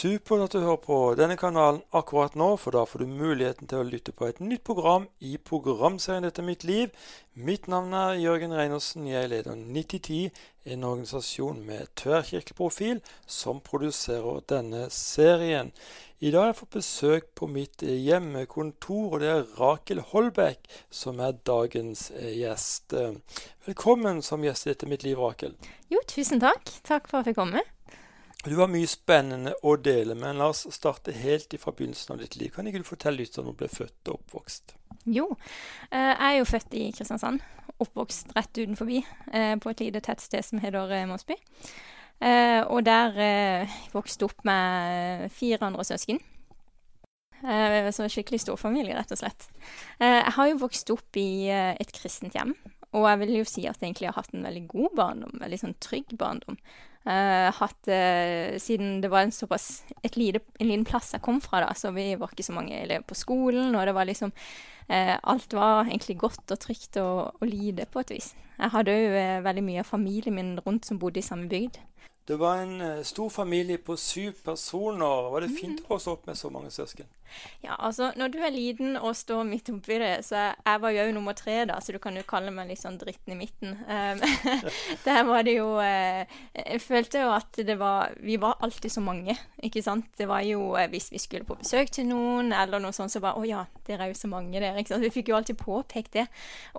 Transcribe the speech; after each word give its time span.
Supert 0.00 0.46
at 0.46 0.54
du 0.54 0.62
hører 0.62 0.78
på 0.80 0.98
denne 1.18 1.34
kanalen 1.36 1.82
akkurat 1.92 2.32
nå, 2.38 2.54
for 2.56 2.72
da 2.72 2.86
får 2.88 3.02
du 3.02 3.10
muligheten 3.20 3.68
til 3.68 3.82
å 3.82 3.84
lytte 3.84 4.14
på 4.16 4.30
et 4.30 4.38
nytt 4.40 4.62
program 4.64 5.04
i 5.20 5.34
programserien 5.36 6.24
Dette 6.24 6.40
er 6.40 6.46
mitt 6.46 6.62
liv. 6.64 6.94
Mitt 7.36 7.66
navn 7.68 7.92
er 7.92 8.14
Jørgen 8.16 8.54
Reinersen. 8.56 9.04
Jeg 9.10 9.28
leder 9.28 9.58
9010, 9.58 10.30
en 10.72 10.86
organisasjon 10.88 11.58
med 11.66 11.90
tverrkirkeprofil 12.00 13.02
som 13.28 13.60
produserer 13.66 14.40
denne 14.48 14.86
serien. 14.94 15.68
I 16.20 16.32
dag 16.32 16.46
har 16.46 16.50
jeg 16.54 16.60
fått 16.62 16.78
besøk 16.78 17.28
på 17.36 17.50
mitt 17.52 17.84
hjemmekontor, 17.84 19.18
og 19.18 19.20
det 19.20 19.28
er 19.34 19.52
Rakel 19.60 20.00
Holbæk 20.14 20.64
som 20.88 21.20
er 21.20 21.36
dagens 21.44 22.06
gjest. 22.16 22.96
Velkommen 23.68 24.24
som 24.24 24.48
gjest 24.48 24.64
i 24.64 24.72
Dette 24.72 24.88
er 24.88 24.94
mitt 24.94 25.04
liv, 25.04 25.20
Rakel. 25.20 25.58
Jo, 25.92 26.00
tusen 26.08 26.40
takk. 26.40 26.72
Takk 26.88 27.08
for 27.10 27.20
at 27.20 27.28
jeg 27.28 27.34
fikk 27.34 27.42
komme. 27.42 27.66
Du 28.44 28.54
har 28.56 28.70
mye 28.72 28.88
spennende 28.88 29.52
å 29.68 29.74
dele, 29.76 30.14
men 30.16 30.38
la 30.40 30.46
oss 30.48 30.62
starte 30.72 31.12
helt 31.12 31.52
fra 31.60 31.74
begynnelsen 31.76 32.14
av 32.14 32.22
ditt 32.22 32.38
liv. 32.40 32.48
Kan 32.54 32.68
ikke 32.70 32.80
du 32.80 32.88
fortelle 32.88 33.20
litt 33.20 33.36
om 33.36 33.50
du 33.50 33.52
ble 33.52 33.68
født 33.68 34.08
og 34.08 34.16
oppvokst? 34.16 34.72
Jo, 35.04 35.26
eh, 35.90 36.12
jeg 36.14 36.24
er 36.30 36.36
jo 36.38 36.46
født 36.48 36.76
i 36.80 36.86
Kristiansand. 36.96 37.44
Oppvokst 37.84 38.32
rett 38.36 38.56
utenfor, 38.56 38.88
eh, 38.96 39.56
på 39.60 39.70
et 39.70 39.84
lite 39.84 40.00
tettsted 40.00 40.44
som 40.44 40.62
heter 40.64 40.88
eh, 40.88 41.06
Mosby. 41.08 41.36
Og 42.20 42.84
der 42.84 43.14
vokste 43.94 44.26
opp 44.26 44.42
med 44.44 45.30
fire 45.32 45.64
andre 45.64 45.86
søsken. 45.88 46.18
Så 47.40 48.08
skikkelig 48.12 48.42
stor 48.42 48.58
familie, 48.60 48.92
rett 48.92 49.14
og 49.14 49.16
slett. 49.16 49.46
Jeg 49.96 50.34
har 50.36 50.50
jo 50.50 50.58
vokst 50.60 50.92
opp 50.92 51.16
i 51.16 51.48
et 51.48 51.94
kristent 51.96 52.36
hjem. 52.36 52.52
Og 52.92 53.06
jeg 53.08 53.20
vil 53.22 53.32
jo 53.38 53.46
si 53.48 53.64
at 53.64 53.80
jeg 53.80 53.88
egentlig 53.88 54.10
har 54.10 54.18
hatt 54.18 54.36
en 54.36 54.44
veldig 54.44 54.66
god 54.68 54.96
barndom, 55.00 55.40
veldig 55.40 55.60
sånn 55.62 55.76
trygg 55.80 56.12
barndom. 56.20 56.60
Uh, 57.00 57.48
hatt 57.56 57.88
uh, 57.88 58.58
Siden 58.60 58.98
det 59.00 59.08
var 59.08 59.24
en 59.24 59.32
såpass 59.32 59.86
et 60.04 60.18
lite, 60.20 60.42
en 60.60 60.68
liten 60.68 60.84
plass 60.84 61.14
jeg 61.14 61.22
kom 61.24 61.38
fra, 61.40 61.62
da, 61.64 61.70
så 61.72 61.94
vi 61.96 62.12
var 62.20 62.28
ikke 62.28 62.44
så 62.44 62.52
mange 62.52 62.76
elever 62.76 63.06
på 63.08 63.16
skolen, 63.16 63.72
og 63.72 63.86
det 63.88 63.94
var 63.96 64.04
liksom 64.04 64.34
uh, 64.34 65.16
Alt 65.32 65.56
var 65.56 65.88
egentlig 65.88 66.18
godt 66.20 66.52
og 66.52 66.60
trygt 66.60 66.98
og, 67.00 67.40
og 67.40 67.48
lite, 67.48 67.86
på 67.88 68.04
et 68.04 68.12
vis. 68.18 68.34
Jeg 68.58 68.74
hadde 68.74 68.92
jo 68.92 69.14
veldig 69.46 69.64
mye 69.64 69.80
av 69.80 69.88
familien 69.88 70.36
min 70.36 70.58
rundt 70.60 70.84
som 70.84 70.98
bodde 71.00 71.22
i 71.22 71.24
samme 71.24 71.48
bygd. 71.48 71.80
Det 72.28 72.36
var 72.38 72.60
en 72.62 73.04
stor 73.04 73.30
familie 73.32 73.78
på 73.78 73.96
syv 73.96 74.36
personer. 74.44 75.30
Var 75.32 75.40
det 75.40 75.54
fint 75.56 75.80
å 75.80 75.94
vokse 75.94 76.12
opp 76.12 76.28
med 76.28 76.36
så 76.36 76.50
mange 76.52 76.68
søsken? 76.70 77.08
Ja, 77.64 77.76
altså, 77.78 78.10
når 78.16 78.32
du 78.32 78.38
er 78.40 78.52
liten 78.54 78.96
og 78.98 79.14
står 79.16 79.44
midt 79.48 79.70
oppi 79.72 79.98
det, 80.00 80.12
så 80.26 80.50
jeg 80.52 80.82
var 80.82 80.94
jo 80.94 81.06
nummer 81.14 81.36
tre, 81.36 81.58
da, 81.68 81.78
så 81.82 81.94
du 81.94 82.00
kan 82.02 82.16
jo 82.16 82.24
kalle 82.28 82.52
meg 82.54 82.70
litt 82.70 82.80
sånn 82.82 82.98
dritten 83.00 83.34
i 83.34 83.38
midten. 83.38 83.76
Um, 83.86 84.22
der 85.06 85.22
var 85.28 85.46
det 85.46 85.56
jo 85.58 85.68
uh, 85.78 86.22
Jeg 86.54 86.82
følte 86.84 87.24
jo 87.24 87.32
at 87.34 87.60
det 87.66 87.76
var 87.80 88.14
Vi 88.24 88.36
var 88.40 88.58
alltid 88.64 88.92
så 88.92 89.02
mange, 89.04 89.36
ikke 89.62 89.82
sant. 89.84 90.08
Det 90.18 90.28
var 90.30 90.44
jo 90.46 90.72
uh, 90.74 90.86
hvis 90.92 91.10
vi 91.12 91.22
skulle 91.22 91.48
på 91.48 91.58
besøk 91.60 91.92
til 91.94 92.08
noen, 92.10 92.54
eller 92.56 92.82
noe 92.82 92.96
sånt, 92.96 93.12
så 93.12 93.22
bare 93.22 93.40
Å 93.40 93.48
ja, 93.48 93.64
dere 93.86 94.06
er 94.06 94.14
jo 94.14 94.20
så 94.20 94.30
mange, 94.32 94.56
dere. 94.58 94.78
Ikke 94.80 94.94
sant. 94.94 95.04
Vi 95.06 95.14
fikk 95.14 95.32
jo 95.32 95.38
alltid 95.38 95.60
påpekt 95.60 96.16
det. 96.18 96.28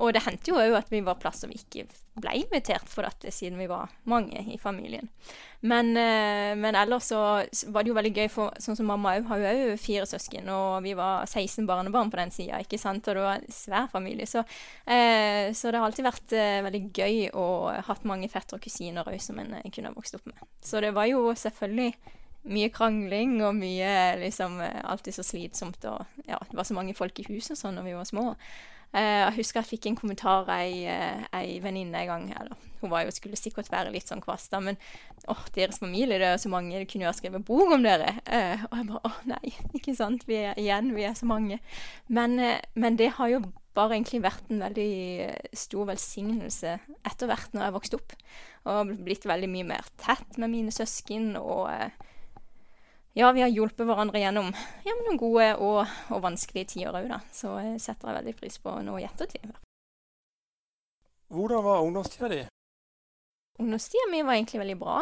Og 0.01 0.15
det 0.15 0.25
hendte 0.25 0.53
jo 0.53 0.59
òg 0.61 0.79
at 0.81 0.91
vi 0.93 1.03
var 1.05 1.19
plass 1.21 1.45
vi 1.47 1.57
ikke 1.57 1.87
ble 2.21 2.33
invitert 2.41 2.89
for 2.91 3.07
dette, 3.07 3.31
siden 3.33 3.59
vi 3.61 3.69
var 3.71 3.91
mange 4.09 4.43
i 4.51 4.57
familien. 4.59 5.09
Men, 5.61 5.91
uh, 5.93 6.51
men 6.57 6.77
ellers 6.77 7.11
så 7.11 7.19
var 7.69 7.83
det 7.83 7.91
jo 7.91 7.97
veldig 7.97 8.13
gøy, 8.15 8.29
for 8.33 8.61
sånn 8.61 8.77
som 8.79 8.87
mamma 8.89 9.13
har 9.29 9.41
jo 9.41 9.49
òg 9.51 9.81
fire 9.81 10.07
søsken 10.09 10.49
og 10.49 10.81
vi 10.85 10.95
var 10.97 11.27
16 11.27 11.67
barnebarn 11.69 12.09
på 12.09 12.17
den 12.17 12.33
sida, 12.33 12.61
ikke 12.63 12.79
sant, 12.81 13.05
og 13.07 13.17
det 13.17 13.25
var 13.25 13.37
en 13.37 13.53
svær 13.53 13.91
familie. 13.91 14.25
Så, 14.29 14.41
eh, 14.85 15.51
så 15.53 15.69
det 15.69 15.77
har 15.77 15.85
alltid 15.85 16.07
vært 16.07 16.33
eh, 16.37 16.63
veldig 16.65 16.81
gøy 16.89 17.19
og 17.37 17.85
hatt 17.87 18.07
mange 18.09 18.29
fettere 18.31 18.57
og 18.57 18.65
kusiner 18.65 19.05
òg 19.05 19.21
som 19.21 19.37
en 19.41 19.53
kunne 19.69 19.91
ha 19.91 19.97
vokst 19.97 20.17
opp 20.17 20.25
med. 20.29 20.41
Så 20.65 20.81
det 20.81 20.95
var 20.97 21.09
jo 21.11 21.29
selvfølgelig 21.37 21.93
mye 22.49 22.71
krangling 22.73 23.37
og 23.45 23.53
mye 23.59 24.17
liksom 24.21 24.59
eh, 24.65 24.81
alltid 24.89 25.17
så 25.17 25.25
slitsomt, 25.25 25.85
og 25.85 26.25
ja, 26.25 26.39
det 26.49 26.57
var 26.57 26.67
så 26.67 26.77
mange 26.77 26.97
folk 26.97 27.19
i 27.21 27.27
huset 27.29 27.53
og 27.55 27.61
sånn 27.61 27.77
når 27.77 27.89
vi 27.89 27.97
var 27.99 28.09
små. 28.09 28.27
Uh, 28.91 28.99
jeg 28.99 29.37
husker 29.37 29.61
jeg 29.61 29.69
fikk 29.69 29.85
en 29.87 29.95
kommentar 29.95 30.41
av 30.41 30.49
ei, 30.57 30.83
uh, 30.83 31.23
ei 31.37 31.61
venninne 31.63 32.01
en 32.01 32.09
gang. 32.09 32.25
Eller, 32.41 32.67
hun 32.81 32.91
var 32.91 33.05
jo, 33.05 33.13
skulle 33.15 33.39
sikkert 33.39 33.71
være 33.71 33.93
litt 33.93 34.09
sånn 34.09 34.23
kvasta, 34.23 34.59
men 34.63 34.79
åh, 35.31 35.45
deres 35.55 35.79
familie, 35.79 36.19
det 36.19 36.27
er 36.27 36.41
så 36.41 36.51
mange, 36.51 36.75
det 36.75 36.89
kunne 36.91 37.05
jo 37.05 37.11
ha 37.11 37.15
skrevet 37.15 37.45
bok 37.47 37.71
om 37.77 37.85
dere. 37.85 38.17
Uh, 38.27 38.67
og 38.67 38.77
jeg 38.79 38.89
bare 38.91 39.03
åh, 39.07 39.17
nei, 39.31 39.55
ikke 39.79 39.95
sant. 39.95 40.27
Vi 40.27 40.41
er 40.43 40.59
igjen, 40.59 40.91
vi 40.97 41.07
er 41.07 41.15
så 41.17 41.29
mange. 41.29 41.61
Men, 42.11 42.37
men, 42.75 42.99
det 42.99 43.13
har 43.17 43.31
jo 43.31 43.43
bare 43.77 43.95
egentlig 43.95 44.25
vært 44.25 44.49
en 44.51 44.65
veldig 44.65 44.91
stor 45.55 45.87
velsignelse 45.93 46.75
etter 47.07 47.29
hvert 47.29 47.53
når 47.55 47.69
jeg 47.69 47.75
vokste 47.77 47.99
opp. 48.01 48.15
Og 48.67 48.95
blitt 49.07 49.23
veldig 49.29 49.47
mye 49.53 49.69
mer 49.71 49.87
tett 50.01 50.35
med 50.41 50.51
mine 50.51 50.75
søsken. 50.75 51.37
og 51.39 51.69
ja, 53.13 53.31
vi 53.31 53.41
har 53.43 53.51
hjulpet 53.51 53.87
hverandre 53.87 54.21
gjennom 54.21 54.51
ja, 54.87 54.93
noen 55.03 55.19
gode 55.19 55.49
og, 55.59 55.81
og 56.13 56.23
vanskelige 56.23 56.75
tider 56.75 56.95
òg, 56.95 57.09
da. 57.11 57.19
Så 57.35 57.57
jeg 57.59 57.81
setter 57.83 58.11
jeg 58.11 58.19
veldig 58.21 58.35
pris 58.39 58.59
på 58.63 58.75
nå 58.85 58.99
i 59.01 59.07
ettertid. 59.07 59.49
Hvordan 61.31 61.63
var 61.63 61.83
ungdomstida 61.83 62.29
di? 62.31 62.43
Ungdomstida 63.59 64.07
mi 64.11 64.21
var 64.23 64.37
egentlig 64.37 64.61
veldig 64.63 64.77
bra. 64.79 65.01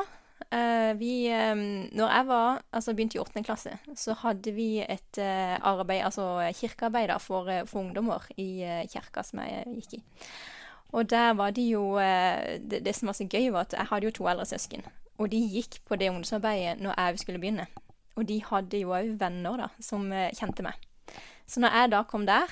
Uh, 0.50 0.96
vi, 0.98 1.30
um, 1.30 1.90
når 1.94 2.14
jeg 2.16 2.28
var, 2.30 2.62
altså 2.74 2.94
begynte 2.98 3.18
i 3.18 3.22
åttende 3.22 3.46
klasse, 3.46 3.76
så 3.98 4.16
hadde 4.24 4.54
vi 4.56 4.80
et 4.82 5.20
uh, 5.22 5.58
arbeid, 5.70 6.02
altså 6.08 6.26
kirkearbeid 6.58 7.14
for, 7.22 7.50
for, 7.70 7.84
ungdommer 7.84 8.26
i 8.38 8.64
uh, 8.66 8.86
kirka 8.90 9.22
som 9.26 9.44
jeg 9.44 9.68
gikk 9.76 10.00
i. 10.00 10.02
Og 10.98 11.10
der 11.10 11.36
var 11.38 11.54
det 11.54 11.68
jo 11.70 12.00
det, 12.00 12.80
det, 12.82 12.96
som 12.98 13.12
var 13.12 13.14
så 13.14 13.28
gøy, 13.30 13.52
var 13.54 13.68
at 13.68 13.76
jeg 13.78 13.90
hadde 13.92 14.10
jo 14.10 14.16
to 14.18 14.26
eldre 14.32 14.48
søsken. 14.50 14.82
Og 15.22 15.30
de 15.30 15.38
gikk 15.38 15.78
på 15.86 16.00
det 16.02 16.10
ungdomsarbeidet 16.10 16.82
når 16.82 16.98
jeg 16.98 17.20
skulle 17.22 17.42
begynne. 17.42 17.68
Og 18.20 18.28
de 18.28 18.40
hadde 18.44 18.82
jo 18.82 18.96
òg 18.96 19.14
venner 19.20 19.64
da, 19.64 19.70
som 19.84 20.10
eh, 20.12 20.34
kjente 20.36 20.66
meg. 20.66 20.76
Så 21.50 21.64
når 21.64 21.78
jeg 21.78 21.92
da 21.96 22.04
kom 22.06 22.28
der, 22.28 22.52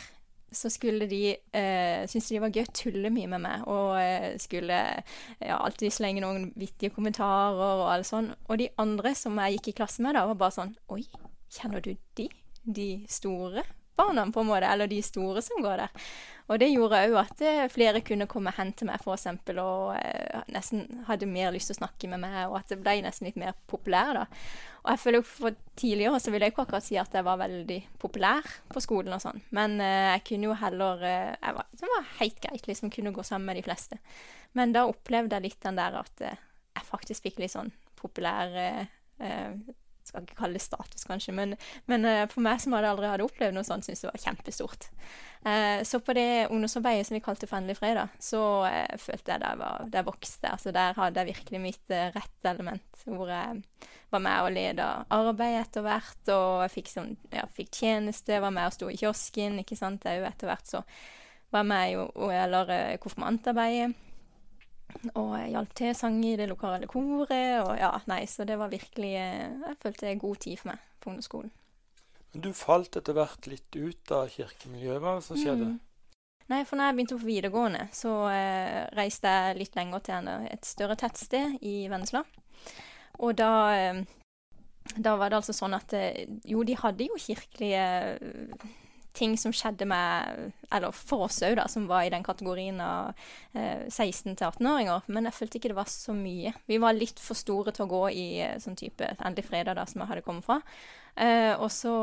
så 0.51 0.69
skulle 0.71 1.09
de 1.11 1.21
eh, 1.35 2.05
syntes 2.07 2.29
de 2.31 2.39
var 2.39 2.53
gøy 2.55 2.63
å 2.63 2.75
tulle 2.79 3.11
mye 3.13 3.29
med 3.33 3.43
meg. 3.43 3.65
Og 3.67 3.97
eh, 3.99 4.29
skulle 4.41 4.79
ja, 4.79 5.57
alltid 5.57 5.93
slenge 5.93 6.23
noen 6.23 6.49
vittige 6.57 6.95
kommentarer 6.95 7.83
og 7.83 7.89
alt 7.91 8.09
sånn. 8.09 8.31
Og 8.47 8.61
de 8.63 8.69
andre 8.81 9.13
som 9.19 9.37
jeg 9.43 9.57
gikk 9.57 9.73
i 9.73 9.77
klasse 9.81 10.05
med, 10.05 10.15
da, 10.17 10.25
var 10.29 10.39
bare 10.39 10.55
sånn 10.55 10.73
Oi, 10.95 11.03
kjenner 11.53 11.83
du 11.83 11.93
de? 12.19 12.29
De 12.63 12.87
store 13.11 13.63
barna, 13.97 14.27
på 14.31 14.43
en 14.43 14.49
måte. 14.49 14.69
Eller 14.69 14.89
de 14.91 15.01
store 15.05 15.41
som 15.45 15.61
går 15.63 15.83
der. 15.83 16.07
Og 16.47 16.61
det 16.61 16.69
gjorde 16.71 16.99
òg 17.09 17.15
at 17.19 17.41
eh, 17.43 17.65
flere 17.71 18.01
kunne 18.07 18.27
komme 18.31 18.53
hen 18.55 18.71
til 18.77 18.87
meg, 18.87 19.01
f.eks., 19.03 19.27
og 19.59 19.97
eh, 19.97 20.43
nesten 20.55 21.03
hadde 21.09 21.27
mer 21.27 21.51
lyst 21.51 21.71
til 21.71 21.75
å 21.75 21.81
snakke 21.81 22.07
med 22.11 22.21
meg, 22.23 22.37
og 22.47 22.55
at 22.61 22.71
det 22.71 22.79
ble 22.79 22.95
nesten 23.03 23.27
litt 23.27 23.39
mer 23.39 23.57
populær, 23.67 24.13
da. 24.15 24.23
Og 24.85 24.91
jeg 24.93 25.01
føler 25.01 25.25
for 25.27 25.57
tidligere 25.75 26.21
så 26.23 26.31
ville 26.31 26.47
jeg 26.47 26.53
ikke 26.53 26.63
akkurat 26.63 26.85
si 26.85 26.95
at 27.01 27.17
jeg 27.19 27.27
var 27.27 27.41
veldig 27.41 27.79
populær 27.99 28.47
på 28.71 28.83
skolen 28.83 29.17
og 29.17 29.23
sånn, 29.25 29.41
men 29.57 29.75
eh, 29.83 30.13
jeg 30.13 30.23
kunne 30.29 30.47
jo 30.47 30.59
heller 30.61 31.03
jeg 31.03 31.57
var, 31.57 31.67
Det 31.81 31.89
var 31.91 32.13
helt 32.21 32.39
greit, 32.45 32.69
liksom, 32.71 32.93
kunne 32.95 33.15
gå 33.15 33.27
sammen 33.27 33.51
med 33.51 33.59
de 33.59 33.65
fleste. 33.67 33.99
Men 34.55 34.71
da 34.75 34.85
opplevde 34.87 35.35
jeg 35.35 35.49
litt 35.49 35.59
den 35.67 35.81
der 35.81 35.99
at 35.99 36.23
jeg 36.23 36.87
faktisk 36.87 37.27
fikk 37.27 37.43
litt 37.43 37.51
sånn 37.51 37.73
populær 37.99 38.55
skal 40.07 40.25
ikke 40.25 40.37
kalle 40.39 40.57
det 40.57 40.63
status, 40.63 41.05
kanskje, 41.07 41.33
men, 41.35 41.55
men 41.91 42.07
uh, 42.07 42.23
for 42.31 42.43
meg 42.45 42.61
som 42.63 42.75
hadde 42.77 42.91
aldri 42.93 43.09
hadde 43.11 43.25
opplevd 43.27 43.57
noe 43.57 43.67
sånt, 43.67 43.85
syntes 43.85 44.05
det 44.05 44.11
var 44.11 44.23
kjempestort. 44.23 44.87
Uh, 45.45 45.83
så 45.87 45.99
på 46.03 46.15
det 46.17 46.47
ungdomsarbeidet 46.47 47.07
som 47.07 47.15
vi 47.15 47.23
kalte 47.23 47.47
For 47.47 47.59
endelig 47.59 47.77
fredag, 47.79 48.15
så 48.23 48.41
uh, 48.65 48.95
følte 49.01 49.35
jeg 49.35 49.43
det 49.43 49.51
var, 49.61 50.07
vokste. 50.07 50.53
Altså 50.55 50.73
der 50.75 50.97
hadde 50.97 51.23
jeg 51.23 51.33
virkelig 51.35 51.63
mitt 51.63 51.95
rette 52.15 52.51
element, 52.51 53.03
hvor 53.05 53.31
jeg 53.31 53.61
var 54.13 54.23
med 54.23 54.47
og 54.47 54.55
leda 54.55 54.87
arbeid 55.13 55.59
etter 55.61 55.85
hvert, 55.85 56.33
og 56.33 56.65
jeg 56.65 56.75
fikk, 56.77 56.91
sånn, 56.95 57.13
ja, 57.35 57.45
fikk 57.53 57.71
tjeneste, 57.83 58.41
var 58.43 58.55
med 58.55 58.69
og 58.69 58.75
sto 58.75 58.91
i 58.91 58.97
kiosken, 58.99 59.61
ikke 59.63 59.79
sant, 59.79 60.07
er 60.07 60.25
etter 60.27 60.49
hvert 60.49 60.75
så 60.77 60.83
var 61.51 61.63
jeg 61.63 61.69
med 61.69 61.93
i 61.93 62.27
eller 62.35 62.71
konfirmantarbeidet. 63.03 64.06
Og 65.13 65.33
jeg 65.37 65.51
hjalp 65.53 65.73
til, 65.77 65.93
sang 65.95 66.17
i 66.25 66.35
det 66.39 66.47
lokale 66.49 66.87
koret, 66.89 67.61
og 67.61 67.73
ja, 67.77 67.91
nei, 68.09 68.21
så 68.29 68.45
det 68.47 68.57
var 68.59 68.71
virkelig 68.71 69.13
eh, 69.19 69.57
Jeg 69.67 69.79
følte 69.83 70.07
det 70.07 70.19
god 70.23 70.39
tid 70.43 70.61
for 70.61 70.71
meg 70.71 70.85
på 71.03 71.11
ungdomsskolen. 71.11 71.51
Men 72.33 72.45
du 72.45 72.49
falt 72.55 72.97
etter 72.99 73.15
hvert 73.15 73.49
litt 73.51 73.77
ut 73.77 74.13
av 74.15 74.31
kirkemiljøet. 74.31 75.03
Hva 75.03 75.17
som 75.23 75.39
skjedde? 75.39 75.73
Mm. 75.73 75.79
Nei, 76.47 76.61
for 76.63 76.79
når 76.79 76.89
jeg 76.89 76.97
begynte 76.97 77.17
på 77.19 77.27
videregående, 77.27 77.87
så 77.95 78.13
eh, 78.31 78.83
reiste 78.95 79.31
jeg 79.31 79.57
litt 79.59 79.75
lenger 79.75 80.05
til 80.07 80.29
et 80.47 80.67
større 80.67 80.95
tettsted 80.99 81.59
i 81.67 81.75
Vennesla. 81.91 82.23
Og 83.19 83.35
da 83.35 83.51
eh, 83.75 84.05
da 84.95 85.15
var 85.19 85.31
det 85.31 85.41
altså 85.41 85.55
sånn 85.55 85.75
at 85.77 85.93
eh, 85.97 86.25
jo, 86.47 86.63
de 86.63 86.77
hadde 86.79 87.09
jo 87.09 87.19
kirkelige 87.19 87.83
ting 89.17 89.33
som 89.39 89.53
skjedde 89.55 89.87
med 89.89 90.53
Eller 90.73 90.93
for 90.95 91.25
oss 91.27 91.41
òg, 91.45 91.57
da, 91.59 91.65
som 91.71 91.87
var 91.89 92.05
i 92.05 92.11
den 92.13 92.25
kategorien 92.25 92.79
av 92.83 93.13
eh, 93.53 93.87
16- 93.87 94.35
18-åringer. 94.35 95.07
Men 95.07 95.29
jeg 95.29 95.37
følte 95.37 95.59
ikke 95.59 95.71
det 95.73 95.79
var 95.79 95.91
så 95.91 96.15
mye. 96.15 96.53
Vi 96.69 96.79
var 96.83 96.97
litt 96.97 97.21
for 97.23 97.39
store 97.39 97.73
til 97.75 97.87
å 97.87 97.91
gå 97.91 98.03
i 98.13 98.27
eh, 98.45 98.57
sånn 98.63 98.77
type 98.79 99.13
Endelig 99.17 99.47
fredag, 99.49 99.77
da, 99.79 99.85
som 99.89 100.03
jeg 100.03 100.11
hadde 100.11 100.25
kommet 100.25 100.47
fra. 100.47 100.59
Eh, 101.15 101.53
og 101.55 101.69
så 101.73 101.93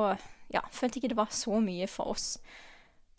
ja, 0.53 0.63
følte 0.75 1.01
ikke 1.01 1.13
det 1.13 1.21
var 1.21 1.35
så 1.35 1.61
mye 1.63 1.89
for 1.91 2.15
oss. 2.15 2.35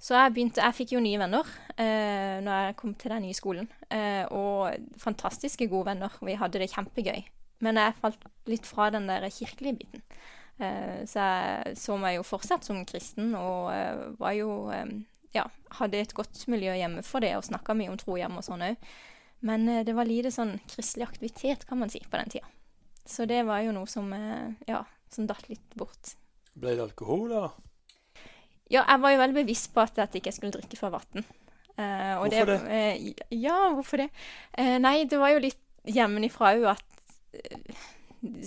Så 0.02 0.14
jeg 0.14 0.34
begynte 0.36 0.62
Jeg 0.62 0.76
fikk 0.76 0.92
jo 0.94 1.02
nye 1.04 1.20
venner 1.22 1.48
eh, 1.80 2.42
når 2.44 2.66
jeg 2.68 2.78
kom 2.82 2.94
til 3.00 3.14
den 3.16 3.26
nye 3.26 3.38
skolen. 3.38 3.70
Eh, 3.90 4.26
og 4.34 4.76
fantastiske 5.02 5.70
gode 5.72 5.94
venner. 5.94 6.18
Vi 6.22 6.38
hadde 6.40 6.62
det 6.62 6.72
kjempegøy. 6.74 7.24
Men 7.64 7.80
jeg 7.80 7.96
falt 8.02 8.26
litt 8.52 8.68
fra 8.68 8.90
den 8.94 9.08
der 9.10 9.30
kirkelige 9.32 9.80
biten. 9.80 10.04
Eh, 10.60 11.04
så 11.10 11.20
jeg 11.26 11.76
så 11.80 11.98
meg 12.00 12.16
jo 12.18 12.24
fortsatt 12.28 12.64
som 12.68 12.80
kristen, 12.88 13.34
og 13.36 13.72
eh, 13.74 14.06
var 14.22 14.38
jo 14.38 14.70
eh, 14.72 14.86
Ja, 15.36 15.44
hadde 15.82 16.00
et 16.00 16.14
godt 16.16 16.46
miljø 16.48 16.72
hjemme 16.80 17.04
for 17.04 17.20
det, 17.20 17.34
og 17.36 17.44
snakka 17.44 17.76
mye 17.76 17.92
om 17.92 17.98
tro 18.00 18.16
hjemme 18.16 18.40
og 18.40 18.48
sånn 18.48 18.64
òg. 18.70 18.90
Men 19.46 19.68
det 19.86 19.94
var 19.94 20.08
lite 20.08 20.32
sånn 20.32 20.56
kristelig 20.72 21.10
aktivitet, 21.10 21.66
kan 21.68 21.78
man 21.78 21.92
si, 21.92 22.00
på 22.00 22.18
den 22.18 22.32
tida. 22.32 22.48
Så 23.06 23.28
det 23.30 23.44
var 23.46 23.60
jo 23.62 23.74
noe 23.76 23.86
som 23.92 24.08
Ja, 24.66 24.80
som 25.12 25.28
datt 25.28 25.50
litt 25.52 25.76
bort. 25.78 26.16
Ble 26.56 26.72
det 26.78 26.86
alkohol, 26.88 27.28
da? 27.30 27.50
Ja, 28.72 28.82
jeg 28.88 29.02
var 29.04 29.12
jo 29.14 29.20
veldig 29.20 29.38
bevisst 29.44 29.74
på 29.76 29.84
at 29.84 30.00
jeg 30.00 30.22
ikke 30.24 30.34
skulle 30.34 30.56
drikke 30.56 30.80
fra 30.80 30.90
vann. 30.96 31.26
Eh, 31.76 32.16
og 32.16 32.30
Hvorfor 32.32 32.50
det? 32.50 32.58
eh, 32.72 33.36
ja, 33.36 33.58
hvorfor 33.76 34.02
det? 34.02 34.08
Eh, 34.58 34.78
nei, 34.80 35.04
det 35.12 35.20
var 35.20 35.36
jo 35.36 35.44
litt 35.44 35.60
hjemmefra 35.86 36.56
òg 36.56 36.70
at 36.72 36.86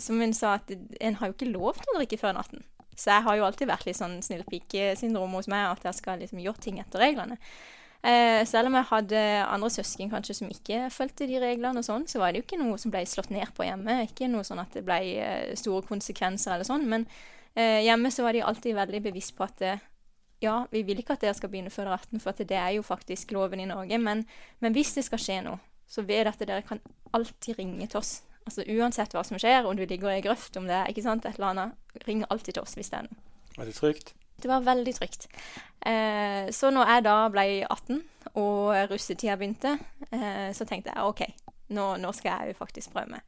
Som 0.00 0.20
hun 0.22 0.34
sa, 0.36 0.56
at 0.58 0.72
en 0.72 1.18
har 1.20 1.30
jo 1.30 1.36
ikke 1.36 1.52
lov 1.52 1.80
til 1.80 1.94
å 1.94 1.98
drikke 2.00 2.20
før 2.20 2.36
natten. 2.38 2.64
Så 2.98 3.12
jeg 3.12 3.24
har 3.28 3.36
jo 3.38 3.46
alltid 3.46 3.70
vært 3.70 3.86
litt 3.86 3.98
sånn 3.98 4.18
snillpikesyndrom 4.26 5.36
hos 5.38 5.48
meg, 5.50 5.68
at 5.70 5.84
jeg 5.86 6.00
skal 6.00 6.18
liksom 6.22 6.40
gjøre 6.42 6.62
ting 6.64 6.80
etter 6.82 7.02
reglene. 7.02 7.38
Eh, 7.98 8.44
selv 8.46 8.70
om 8.70 8.76
jeg 8.78 8.86
hadde 8.92 9.20
andre 9.42 9.70
søsken 9.74 10.10
kanskje 10.10 10.36
som 10.38 10.50
ikke 10.50 10.84
fulgte 10.94 11.26
de 11.26 11.38
reglene, 11.42 11.78
og 11.78 11.86
sånn, 11.86 12.06
så 12.10 12.20
var 12.22 12.32
det 12.32 12.40
jo 12.42 12.46
ikke 12.46 12.60
noe 12.60 12.78
som 12.78 12.94
ble 12.94 13.04
slått 13.06 13.30
ned 13.34 13.50
på 13.54 13.66
hjemme. 13.66 14.00
Ikke 14.06 14.30
noe 14.30 14.46
sånn 14.46 14.62
at 14.62 14.74
det 14.74 14.84
ble 14.86 14.98
eh, 15.18 15.54
store 15.58 15.86
konsekvenser 15.86 16.54
eller 16.54 16.66
sånn. 16.66 16.86
Men 16.90 17.06
eh, 17.54 17.84
hjemme 17.86 18.10
så 18.14 18.26
var 18.26 18.34
de 18.34 18.44
alltid 18.46 18.78
veldig 18.78 19.02
bevisst 19.10 19.34
på 19.38 19.46
at 19.46 19.64
eh, 19.66 19.86
ja, 20.42 20.60
vi 20.70 20.84
vil 20.86 21.02
ikke 21.02 21.16
at 21.16 21.24
dere 21.26 21.34
skal 21.34 21.50
begynne 21.50 21.72
før 21.74 21.88
dere 21.88 21.98
er 21.98 22.06
18, 22.06 22.22
for 22.22 22.46
det 22.50 22.58
er 22.58 22.74
jo 22.76 22.86
faktisk 22.86 23.34
loven 23.34 23.62
i 23.62 23.66
Norge. 23.66 23.98
Men, 23.98 24.22
men 24.62 24.74
hvis 24.74 24.94
det 24.94 25.06
skal 25.06 25.22
skje 25.22 25.40
noe, 25.46 25.58
så 25.88 26.04
vet 26.06 26.30
at 26.30 26.42
dere 26.42 26.62
kan 26.66 26.82
alltid 27.16 27.58
ringe 27.58 27.86
til 27.86 28.02
oss. 28.02 28.20
Altså 28.48 28.64
Uansett 28.64 29.12
hva 29.12 29.24
som 29.26 29.40
skjer, 29.40 29.66
om 29.68 29.76
du 29.76 29.84
ligger 29.84 30.14
i 30.14 30.22
grøft, 30.24 30.56
om 30.56 30.68
det 30.68 30.76
er 30.78 30.92
ikke 30.92 31.04
sant, 31.04 31.26
et 31.28 31.36
eller 31.36 31.52
annet, 31.52 31.76
ring 32.06 32.24
alltid 32.32 32.56
til 32.56 32.64
oss 32.64 32.78
hvis 32.78 32.90
det 32.92 33.02
er 33.02 33.08
noe. 33.10 33.20
Var 33.58 33.68
det 33.68 33.76
trygt? 33.76 34.14
Det 34.38 34.48
var 34.48 34.62
veldig 34.64 34.94
trygt. 34.94 35.26
Eh, 35.86 36.48
så 36.54 36.70
når 36.70 36.92
jeg 36.92 37.04
da 37.08 37.16
ble 37.34 37.44
18 37.66 38.02
og 38.38 38.92
russetida 38.92 39.34
begynte, 39.36 39.74
eh, 40.14 40.50
så 40.54 40.66
tenkte 40.68 40.94
jeg 40.94 41.10
OK, 41.10 41.24
nå, 41.74 41.88
nå 41.98 42.12
skal 42.14 42.36
jeg 42.36 42.54
jo 42.54 42.60
faktisk 42.62 42.94
prøve 42.94 43.16
meg. 43.16 43.27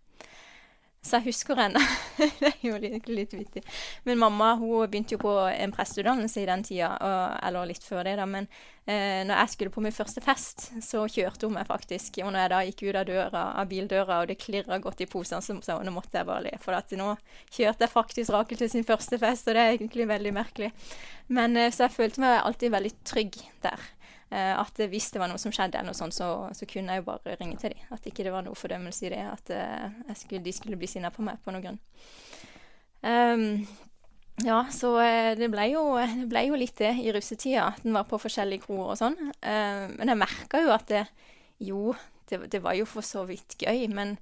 Så 1.01 1.17
jeg 1.17 1.31
husker 1.31 1.57
henne. 1.57 1.81
det 2.43 2.51
er 2.51 2.65
jo 2.67 2.77
litt, 2.77 3.07
litt 3.09 3.33
vittig. 3.33 3.63
Men 4.05 4.19
mamma 4.21 4.51
hun 4.61 4.85
begynte 4.91 5.15
jo 5.17 5.21
på 5.23 5.33
en 5.49 5.73
presteutdannelse 5.73 6.43
i 6.43 6.49
den 6.49 6.65
tida, 6.67 6.91
og, 7.01 7.39
eller 7.49 7.71
litt 7.71 7.87
før 7.87 8.05
det, 8.05 8.19
da. 8.21 8.27
Men 8.29 8.49
eh, 8.85 9.23
når 9.25 9.33
jeg 9.33 9.53
skulle 9.55 9.73
på 9.73 9.81
min 9.81 9.97
første 9.97 10.21
fest, 10.21 10.67
så 10.85 11.07
kjørte 11.09 11.49
hun 11.49 11.57
meg 11.57 11.71
faktisk. 11.71 12.21
Og 12.21 12.35
når 12.35 12.45
jeg 12.45 12.53
da 12.53 12.59
gikk 12.69 12.85
ut 12.85 12.99
av 13.01 13.09
døra, 13.09 13.45
av 13.63 13.71
bildøra, 13.71 14.19
og 14.21 14.29
det 14.29 14.37
klirra 14.43 14.77
godt 14.85 15.01
i 15.01 15.09
posene, 15.09 15.41
så 15.41 15.57
sa 15.65 15.79
hun 15.79 15.89
nå 15.89 15.95
måtte 15.97 16.21
jeg 16.21 16.29
bare 16.29 16.45
le. 16.51 16.53
For 16.61 16.77
at 16.77 16.93
nå 16.93 17.15
kjørte 17.49 17.87
jeg 17.87 17.95
faktisk 17.95 18.37
Rakel 18.37 18.61
til 18.61 18.73
sin 18.75 18.85
første 18.85 19.21
fest, 19.25 19.49
og 19.49 19.57
det 19.57 19.65
er 19.65 19.79
egentlig 19.79 20.09
veldig 20.13 20.35
merkelig. 20.37 20.69
Men 21.33 21.57
eh, 21.57 21.73
så 21.73 21.87
jeg 21.87 21.97
følte 21.97 22.27
meg 22.27 22.43
alltid 22.43 22.77
veldig 22.77 22.93
trygg 23.09 23.41
der. 23.65 23.89
Eh, 24.31 24.55
at 24.55 24.79
hvis 24.93 25.11
det 25.11 25.19
var 25.23 25.31
noe 25.31 25.41
som 25.43 25.53
skjedde, 25.55 25.81
eller 25.81 25.91
noe 25.91 25.99
sånt, 25.99 26.15
så, 26.15 26.31
så 26.55 26.67
kunne 26.71 26.95
jeg 26.95 27.03
jo 27.03 27.09
bare 27.11 27.37
ringe 27.41 27.59
til 27.59 27.75
dem. 27.75 27.85
At 27.95 28.07
ikke 28.07 28.27
det 28.27 28.35
var 28.35 28.47
noe 28.47 28.59
fordømmelse 28.59 29.09
i 29.09 29.13
det, 29.15 29.23
at 29.27 29.55
eh, 29.57 30.15
skulle, 30.15 30.45
de 30.45 30.55
skulle 30.55 30.79
bli 30.79 30.91
sinna 30.91 31.11
på 31.15 31.25
meg 31.27 31.43
på 31.43 31.55
noen 31.55 31.67
grunn. 31.67 31.81
Um, 33.01 33.65
ja, 34.45 34.63
så 34.73 34.95
eh, 35.03 35.35
det 35.39 35.51
ble, 35.53 35.67
jo, 35.75 35.83
det 35.99 36.29
ble 36.31 36.45
jo 36.49 36.59
litt 36.59 36.79
det 36.81 36.95
i 37.03 37.13
russetida. 37.13 37.67
at 37.75 37.85
en 37.85 37.97
var 37.97 38.07
på 38.09 38.21
forskjellige 38.21 38.65
kroer 38.67 38.95
og 38.95 39.01
sånn. 39.01 39.19
Eh, 39.27 39.87
men 39.97 40.13
jeg 40.13 40.21
merka 40.21 40.63
jo 40.65 40.73
at 40.75 40.87
det, 40.89 41.05
jo, 41.61 41.95
det, 42.31 42.43
det 42.53 42.63
var 42.65 42.79
jo 42.79 42.89
for 42.89 43.05
så 43.07 43.27
vidt 43.29 43.59
gøy, 43.61 43.87
men, 43.93 44.17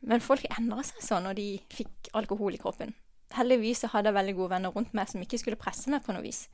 men 0.00 0.24
folk 0.24 0.46
endra 0.56 0.84
seg 0.86 1.02
sånn 1.04 1.26
når 1.28 1.40
de 1.40 1.48
fikk 1.72 2.12
alkohol 2.16 2.56
i 2.56 2.62
kroppen. 2.62 2.94
Heldigvis 3.36 3.84
så 3.84 3.92
hadde 3.92 4.10
jeg 4.10 4.18
veldig 4.20 4.36
gode 4.38 4.54
venner 4.54 4.72
rundt 4.76 4.96
meg 4.96 5.10
som 5.10 5.20
ikke 5.24 5.40
skulle 5.40 5.60
presse 5.60 5.92
meg 5.92 6.04
på 6.04 6.16
noe 6.16 6.24
vis. 6.24 6.46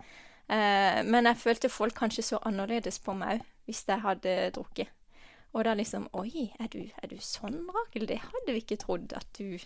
Eh, 0.48 1.00
men 1.04 1.28
jeg 1.28 1.40
følte 1.42 1.72
folk 1.72 1.96
kanskje 1.98 2.24
så 2.24 2.40
annerledes 2.48 3.00
på 3.04 3.12
meg 3.16 3.38
òg 3.38 3.46
hvis 3.68 3.84
jeg 3.84 4.00
hadde 4.00 4.36
drukket. 4.56 4.88
Og 5.56 5.64
da 5.64 5.74
liksom 5.76 6.06
Oi, 6.16 6.48
er 6.60 6.70
du, 6.72 6.80
er 7.02 7.10
du 7.10 7.18
sånn, 7.20 7.60
Rakel? 7.74 8.06
Det 8.08 8.20
hadde 8.22 8.54
vi 8.54 8.62
ikke 8.62 8.80
trodd 8.80 9.12
at 9.16 9.28
du, 9.36 9.58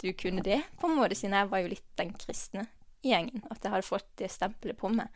du 0.00 0.10
kunne 0.16 0.44
det, 0.44 0.62
på 0.80 0.88
en 0.88 0.96
måte, 0.96 1.16
siden 1.16 1.36
jeg 1.36 1.50
var 1.52 1.62
jo 1.62 1.72
litt 1.72 1.86
den 2.00 2.12
kristne 2.16 2.66
gjengen. 3.04 3.44
At 3.52 3.64
jeg 3.64 3.72
hadde 3.74 3.88
fått 3.88 4.08
det 4.20 4.30
stempelet 4.32 4.80
på 4.80 4.92
meg. 4.92 5.12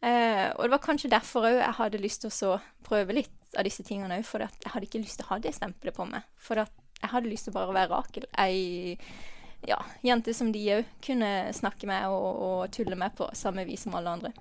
Eh, 0.00 0.46
og 0.54 0.64
det 0.64 0.72
var 0.76 0.84
kanskje 0.84 1.10
derfor 1.12 1.48
òg 1.48 1.58
jeg 1.58 1.78
hadde 1.80 2.00
lyst 2.00 2.24
til 2.24 2.48
å 2.48 2.58
prøve 2.86 3.16
litt 3.16 3.56
av 3.56 3.66
disse 3.66 3.84
tingene 3.84 4.20
òg, 4.20 4.26
for 4.28 4.44
jeg 4.44 4.72
hadde 4.72 4.88
ikke 4.88 5.02
lyst 5.02 5.20
til 5.20 5.28
å 5.28 5.32
ha 5.32 5.40
det 5.44 5.56
stempelet 5.56 5.96
på 5.96 6.08
meg. 6.08 6.28
For 6.40 6.60
jeg 6.60 7.12
hadde 7.12 7.32
lyst 7.32 7.48
til 7.48 7.56
bare 7.56 7.72
å 7.72 7.76
være 7.76 7.92
Rakel. 7.92 8.28
Ei 8.40 8.96
ja, 9.66 9.78
jenter 10.06 10.36
som 10.36 10.52
de 10.52 10.62
òg 10.78 10.92
kunne 11.04 11.30
snakke 11.56 11.88
med 11.90 12.06
og, 12.12 12.28
og 12.48 12.60
tulle 12.74 12.98
med 12.98 13.16
på 13.18 13.30
samme 13.34 13.64
vis 13.68 13.86
som 13.86 13.96
alle 13.98 14.14
andre. 14.18 14.32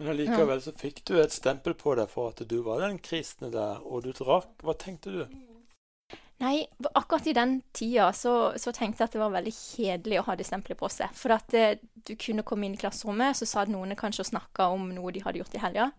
Men 0.00 0.14
allikevel 0.14 0.62
så 0.64 0.72
fikk 0.74 1.02
du 1.08 1.16
et 1.20 1.34
stempel 1.34 1.74
på 1.78 1.94
deg 1.98 2.10
for 2.10 2.32
at 2.32 2.40
du 2.48 2.58
var 2.66 2.80
den 2.82 2.98
kristne 3.02 3.52
der, 3.52 3.82
og 3.84 4.06
du 4.06 4.12
drakk. 4.16 4.54
Hva 4.64 4.74
tenkte 4.78 5.12
du? 5.14 5.20
Nei, 6.42 6.66
akkurat 6.98 7.26
i 7.30 7.34
den 7.36 7.60
tida 7.72 8.08
så, 8.16 8.52
så 8.58 8.72
tenkte 8.74 9.04
jeg 9.04 9.10
at 9.10 9.14
det 9.14 9.20
var 9.20 9.34
veldig 9.36 9.52
kjedelig 9.54 10.18
å 10.18 10.24
ha 10.26 10.34
det 10.38 10.46
stempelet 10.48 10.78
på 10.80 10.88
seg. 10.90 11.12
For 11.14 11.34
at 11.36 11.54
eh, 11.54 11.78
du 12.02 12.16
kunne 12.18 12.42
komme 12.46 12.66
inn 12.66 12.74
i 12.74 12.80
klasserommet, 12.80 13.38
så 13.38 13.46
satt 13.46 13.70
noen 13.70 13.94
kanskje 13.98 14.24
og 14.24 14.30
snakka 14.32 14.66
om 14.74 14.88
noe 14.90 15.12
de 15.14 15.22
hadde 15.22 15.38
gjort 15.38 15.54
i 15.54 15.62
helga. 15.62 15.92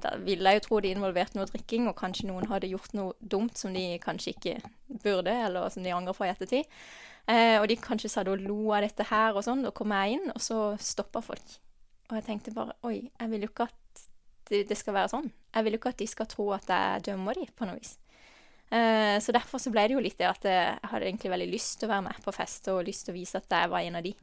Da 0.00 0.14
ville 0.24 0.54
jeg 0.54 0.62
jo 0.62 0.64
tro 0.64 0.80
de 0.80 0.94
involverte 0.94 1.36
noe 1.36 1.50
drikking, 1.50 1.90
og 1.90 1.98
kanskje 2.00 2.30
noen 2.30 2.48
hadde 2.48 2.70
gjort 2.72 2.96
noe 2.96 3.12
dumt 3.20 3.60
som 3.60 3.76
de 3.76 3.84
kanskje 4.00 4.32
ikke 4.32 4.56
burde, 5.04 5.36
eller 5.50 5.68
som 5.68 5.84
de 5.84 5.92
angrer 5.92 6.16
på 6.16 6.24
i 6.24 6.32
ettertid. 6.32 6.80
Eh, 7.28 7.60
og 7.60 7.68
de 7.68 7.76
kanskje 7.84 8.08
satt 8.14 8.32
og 8.32 8.40
lo 8.40 8.72
av 8.72 8.86
dette 8.86 9.04
her 9.12 9.36
og 9.36 9.44
sånn. 9.44 9.66
Da 9.68 9.76
kom 9.76 9.92
jeg 9.92 10.16
inn, 10.16 10.32
og 10.32 10.40
så 10.40 10.62
stoppa 10.80 11.20
folk. 11.24 11.58
Og 12.08 12.16
jeg 12.16 12.26
tenkte 12.26 12.56
bare 12.56 12.78
Oi, 12.88 13.02
jeg 13.04 13.34
vil 13.34 13.44
jo 13.44 13.52
ikke 13.52 13.68
at 13.68 14.06
det, 14.48 14.64
det 14.72 14.80
skal 14.80 14.96
være 14.96 15.12
sånn. 15.12 15.28
Jeg 15.52 15.66
vil 15.66 15.76
jo 15.76 15.82
ikke 15.82 15.92
at 15.92 16.00
de 16.00 16.08
skal 16.08 16.30
tro 16.30 16.54
at 16.56 16.72
jeg 16.72 17.10
dømmer 17.10 17.36
dem 17.36 17.52
på 17.52 17.68
noe 17.68 17.76
vis. 17.76 17.98
Eh, 18.70 19.16
så 19.18 19.34
derfor 19.34 19.58
så 19.58 19.72
ble 19.74 19.88
det 19.88 19.96
jo 19.96 20.02
litt 20.02 20.18
det 20.20 20.28
at 20.30 20.44
jeg 20.46 20.90
hadde 20.92 21.08
egentlig 21.08 21.32
veldig 21.32 21.48
lyst 21.50 21.80
til 21.80 21.88
å 21.88 21.94
være 21.96 22.06
med 22.06 22.20
på 22.22 22.34
fest 22.34 22.68
og 22.70 22.84
lyst 22.86 23.08
til 23.08 23.14
å 23.14 23.18
vise 23.18 23.40
at 23.40 23.56
jeg 23.56 23.72
var 23.72 23.82
en 23.82 23.98
av 23.98 24.06
de. 24.06 24.14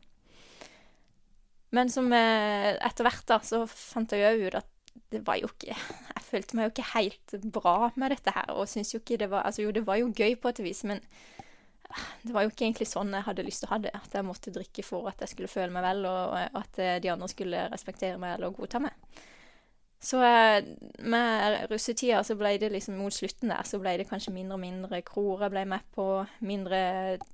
Men 1.75 1.91
som 1.91 2.07
eh, 2.15 2.73
etter 2.79 3.07
hvert 3.07 3.25
da, 3.27 3.41
så 3.43 3.65
fant 3.67 4.15
jeg 4.15 4.39
jo 4.39 4.47
ut 4.47 4.59
at 4.61 4.73
det 5.13 5.19
var 5.27 5.37
jo 5.37 5.45
ikke 5.51 5.75
Jeg 5.75 6.23
følte 6.25 6.57
meg 6.57 6.65
jo 6.65 6.71
ikke 6.71 6.85
helt 6.95 7.33
bra 7.53 7.91
med 7.95 8.11
dette 8.15 8.33
her, 8.33 8.49
og 8.55 8.67
syns 8.71 8.93
jo 8.95 8.99
ikke 8.99 9.19
det 9.21 9.29
var 9.31 9.45
Altså 9.47 9.61
jo, 9.63 9.73
det 9.75 9.85
var 9.87 9.99
jo 9.99 10.09
gøy 10.09 10.35
på 10.41 10.49
et 10.51 10.63
vis, 10.65 10.81
men 10.89 11.03
det 12.23 12.33
var 12.35 12.43
jo 12.43 12.51
ikke 12.51 12.65
egentlig 12.65 12.89
sånn 12.89 13.13
jeg 13.15 13.23
hadde 13.27 13.45
lyst 13.47 13.63
til 13.63 13.69
å 13.69 13.73
ha 13.75 13.79
det. 13.83 13.93
At 13.95 14.15
jeg 14.17 14.27
måtte 14.27 14.51
drikke 14.51 14.83
for 14.83 15.07
at 15.07 15.21
jeg 15.23 15.31
skulle 15.31 15.51
føle 15.51 15.71
meg 15.71 15.85
vel, 15.85 16.07
og 16.09 16.59
at 16.59 16.81
eh, 16.83 16.97
de 17.03 17.11
andre 17.13 17.29
skulle 17.31 17.67
respektere 17.71 18.19
meg 18.19 18.35
eller 18.35 18.55
godta 18.55 18.81
meg. 18.83 18.95
Så 19.99 20.21
eh, 20.23 20.63
med 20.99 21.71
russetida 21.71 22.21
så 22.23 22.35
ble 22.37 22.53
det 22.61 22.69
liksom 22.69 22.99
mot 23.01 23.13
slutten 23.13 23.49
der, 23.49 23.65
så 23.65 23.79
ble 23.81 23.95
det 23.97 24.05
kanskje 24.09 24.33
mindre 24.35 24.59
og 24.59 24.61
mindre 24.61 25.01
kroer 25.05 25.47
jeg 25.47 25.55
ble 25.55 25.65
med 25.73 25.89
på. 25.95 26.07
Mindre 26.45 26.79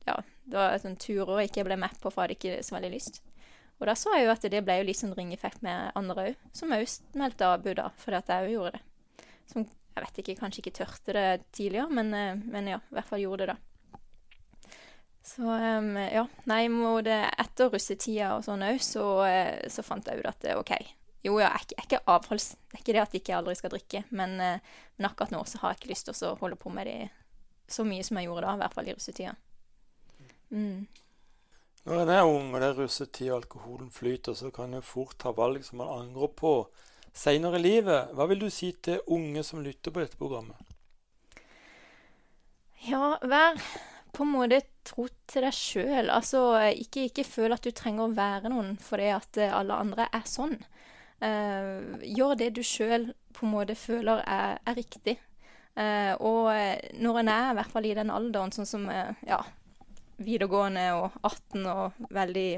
Ja, 0.07 0.17
det 0.47 0.57
var 0.57 0.79
sånn 0.79 0.97
turer 1.01 1.41
jeg 1.41 1.51
ikke 1.51 1.67
ble 1.67 1.77
med 1.83 1.99
på, 1.99 2.09
for 2.09 2.23
jeg 2.23 2.31
hadde 2.31 2.39
ikke 2.39 2.65
så 2.67 2.77
veldig 2.77 2.93
lyst. 2.93 3.21
Og 3.81 3.89
da 3.89 3.97
så 3.99 4.13
jeg 4.15 4.27
jo 4.27 4.31
at 4.31 4.47
det 4.47 4.63
ble 4.63 4.79
jo 4.79 4.87
litt 4.87 4.99
sånn 4.99 5.15
ringeffekt 5.17 5.63
med 5.65 5.91
andre 5.99 6.29
òg, 6.29 6.47
som 6.55 6.71
òg 6.71 6.87
meldte 7.19 7.49
avbud 7.49 7.81
da, 7.81 7.89
fordi 7.99 8.19
at 8.21 8.31
jeg 8.31 8.47
òg 8.47 8.55
gjorde 8.55 8.73
det. 8.77 9.27
Som 9.51 9.67
jeg 9.67 10.05
vet 10.05 10.23
ikke, 10.23 10.39
kanskje 10.39 10.63
ikke 10.63 10.77
tørte 10.79 11.13
det 11.17 11.27
tidligere, 11.53 11.89
men, 11.91 12.15
men 12.49 12.69
ja, 12.71 12.79
i 12.79 12.95
hvert 12.95 13.09
fall 13.09 13.21
gjorde 13.21 13.43
det 13.49 13.53
da. 13.53 13.59
Så 15.23 15.47
um, 15.47 15.93
ja. 15.99 16.25
Nei, 16.51 16.63
mot 16.71 17.07
etter 17.07 17.69
russetida 17.71 18.33
og 18.37 18.43
sånn 18.47 18.63
òg, 18.67 18.79
så, 18.83 19.05
så, 19.71 19.85
fant 19.85 20.07
jeg 20.07 20.23
ut 20.23 20.31
at 20.31 20.47
OK. 20.57 20.73
Jo, 21.23 21.37
ja, 21.39 21.49
jeg 21.55 21.77
er 21.77 21.85
ikke 21.87 22.01
avholds... 22.11 22.49
Det 22.67 22.77
er 22.77 22.81
ikke 22.83 22.95
det 22.95 23.03
at 23.03 23.13
jeg 23.15 23.21
ikke 23.23 23.37
aldri 23.37 23.55
skal 23.55 23.71
drikke, 23.71 24.03
men, 24.11 24.35
men, 24.39 25.07
akkurat 25.07 25.31
nå 25.31 25.43
så 25.47 25.61
har 25.61 25.73
jeg 25.73 25.81
ikke 25.81 25.93
lyst 25.93 26.09
til 26.09 26.27
å 26.27 26.33
holde 26.41 26.59
på 26.59 26.71
med 26.73 26.89
det 26.89 26.97
så 27.71 27.85
mye 27.87 28.03
som 28.03 28.19
jeg 28.19 28.27
gjorde 28.27 28.43
da, 28.43 28.55
i 28.57 28.61
hvert 28.63 28.75
fall 28.75 28.89
i 28.89 28.95
russetida. 28.97 29.35
Mm. 30.51 30.83
Når 31.83 32.01
en 32.01 32.11
er 32.11 32.27
ung, 32.27 32.51
og 32.51 32.59
det 32.59 32.67
er 32.69 32.77
russetid 32.79 33.29
og 33.29 33.37
alkoholen 33.41 33.89
flyter, 33.91 34.35
så 34.39 34.51
kan 34.55 34.75
en 34.75 34.85
fort 34.85 35.15
ta 35.19 35.31
valg 35.35 35.63
som 35.63 35.79
man 35.81 35.93
angrer 35.95 36.31
på 36.35 36.53
seinere 37.15 37.59
i 37.59 37.63
livet. 37.63 38.13
Hva 38.15 38.27
vil 38.29 38.43
du 38.43 38.49
si 38.51 38.73
til 38.83 39.01
unge 39.11 39.43
som 39.47 39.63
lytter 39.63 39.91
på 39.95 40.03
dette 40.03 40.19
programmet? 40.19 40.59
Ja, 42.83 43.15
vær 43.23 43.59
på 44.13 44.25
en 44.25 44.33
måte 44.35 44.61
tro 44.85 45.07
til 45.29 45.45
deg 45.45 45.55
sjøl. 45.55 46.11
Altså, 46.13 46.45
ikke, 46.71 47.07
ikke 47.09 47.25
føl 47.27 47.55
at 47.55 47.65
du 47.65 47.71
trenger 47.75 48.05
å 48.05 48.15
være 48.15 48.51
noen 48.53 48.75
fordi 48.81 49.09
at 49.15 49.39
eh, 49.41 49.53
alle 49.53 49.77
andre 49.85 50.07
er 50.13 50.25
sånn. 50.29 50.57
Uh, 51.23 52.01
gjør 52.03 52.35
det 52.39 52.49
du 52.57 52.63
sjøl 52.67 53.11
på 53.33 53.45
en 53.47 53.53
måte 53.53 53.77
føler 53.79 54.23
er, 54.27 54.59
er 54.67 54.75
riktig. 54.75 55.17
Uh, 55.73 56.13
og 56.19 56.51
når 56.99 57.19
en 57.21 57.31
er 57.31 57.51
i 57.51 57.57
hvert 57.57 57.71
fall 57.71 57.87
i 57.87 57.95
den 57.97 58.11
alderen, 58.13 58.51
sånn 58.53 58.69
som 58.69 58.85
uh, 58.91 59.15
ja, 59.25 59.39
videregående 60.19 60.85
og 60.97 61.15
18 61.23 61.65
og 61.71 62.05
veldig 62.13 62.49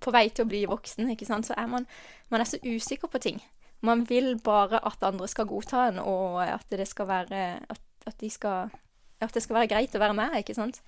på 0.00 0.12
vei 0.12 0.26
til 0.28 0.44
å 0.44 0.50
bli 0.50 0.64
voksen, 0.68 1.12
ikke 1.12 1.28
sant, 1.28 1.48
så 1.48 1.56
er 1.60 1.68
man, 1.70 1.86
man 2.32 2.42
er 2.42 2.48
så 2.48 2.60
usikker 2.64 3.12
på 3.12 3.20
ting. 3.22 3.38
Man 3.84 4.04
vil 4.08 4.34
bare 4.44 4.80
at 4.84 5.04
andre 5.06 5.28
skal 5.30 5.48
godta 5.48 5.86
en, 5.88 6.02
og 6.02 6.42
at 6.44 6.66
det 6.72 6.88
skal 6.88 7.08
være 7.08 7.44
At, 7.72 7.80
at 8.06 8.20
de 8.20 8.28
skal 8.32 8.68
at 9.20 9.36
det 9.36 9.42
skal 9.44 9.58
være 9.58 9.70
greit 9.74 9.96
å 9.96 10.00
være 10.00 10.16
med, 10.16 10.36
ikke 10.40 10.56
sant. 10.56 10.80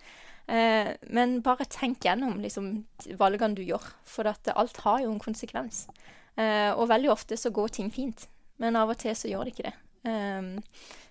Eh, 0.49 0.91
men 1.15 1.41
bare 1.45 1.69
tenk 1.71 2.07
gjennom 2.07 2.41
liksom, 2.43 2.73
valgene 3.21 3.59
du 3.59 3.63
gjør, 3.67 3.85
for 4.09 4.29
at 4.31 4.49
alt 4.55 4.81
har 4.87 5.03
jo 5.05 5.13
en 5.13 5.23
konsekvens. 5.23 5.85
Eh, 6.41 6.73
og 6.73 6.89
veldig 6.89 7.11
ofte 7.13 7.37
så 7.37 7.53
går 7.53 7.75
ting 7.77 7.91
fint, 7.93 8.27
men 8.63 8.79
av 8.79 8.93
og 8.93 9.01
til 9.01 9.17
så 9.17 9.29
gjør 9.29 9.47
det 9.47 9.55
ikke 9.55 9.69
det. 9.69 9.75
Um, 10.03 10.57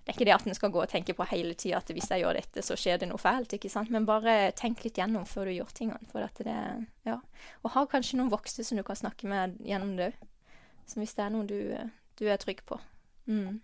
det 0.02 0.10
er 0.10 0.18
ikke 0.18 0.26
det 0.28 0.34
at 0.34 0.48
en 0.50 0.58
skal 0.58 0.72
gå 0.74 0.82
og 0.82 0.90
tenke 0.92 1.14
på 1.16 1.26
hele 1.30 1.54
tida 1.56 1.78
at 1.78 1.92
hvis 1.94 2.10
jeg 2.12 2.24
gjør 2.24 2.36
dette, 2.40 2.64
så 2.66 2.76
skjer 2.80 2.98
det 3.00 3.08
noe 3.12 3.22
fælt. 3.22 3.54
ikke 3.54 3.70
sant? 3.70 3.92
Men 3.94 4.08
bare 4.10 4.52
tenk 4.58 4.82
litt 4.84 4.98
gjennom 4.98 5.28
før 5.30 5.48
du 5.48 5.54
gjør 5.54 5.70
tingene. 5.78 6.10
For 6.12 6.26
at 6.26 6.42
det, 6.44 6.58
ja. 7.08 7.20
Og 7.62 7.74
ha 7.76 7.86
kanskje 7.88 8.18
noen 8.20 8.32
voksne 8.34 8.66
som 8.66 8.80
du 8.80 8.84
kan 8.88 8.98
snakke 8.98 9.30
med 9.30 9.60
gjennom 9.64 9.94
det 10.00 10.12
òg. 10.12 10.24
Hvis 10.92 11.14
det 11.16 11.24
er 11.24 11.32
noe 11.32 11.48
du, 11.48 11.60
du 12.20 12.26
er 12.28 12.42
trygg 12.42 12.66
på. 12.68 12.80
Mm. 13.30 13.62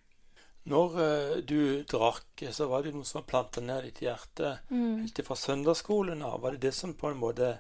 Når 0.69 0.95
uh, 0.95 1.33
du 1.47 1.83
drakk, 1.89 2.45
så 2.53 2.69
var 2.71 2.85
det 2.85 2.93
noe 2.95 3.07
som 3.07 3.25
planta 3.27 3.63
ned 3.63 3.87
ditt 3.89 4.03
hjerte 4.05 4.59
mm. 4.69 5.07
helt 5.07 5.23
fra 5.27 5.35
søndagsskolen 5.41 6.21
av. 6.23 6.39
Var 6.45 6.55
det 6.55 6.69
det 6.69 6.75
som 6.77 6.93
på 6.95 7.11
en 7.11 7.19
måte 7.19 7.57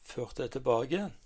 førte 0.00 0.44
deg 0.44 0.54
tilbake 0.56 0.94
igjen? 0.94 1.18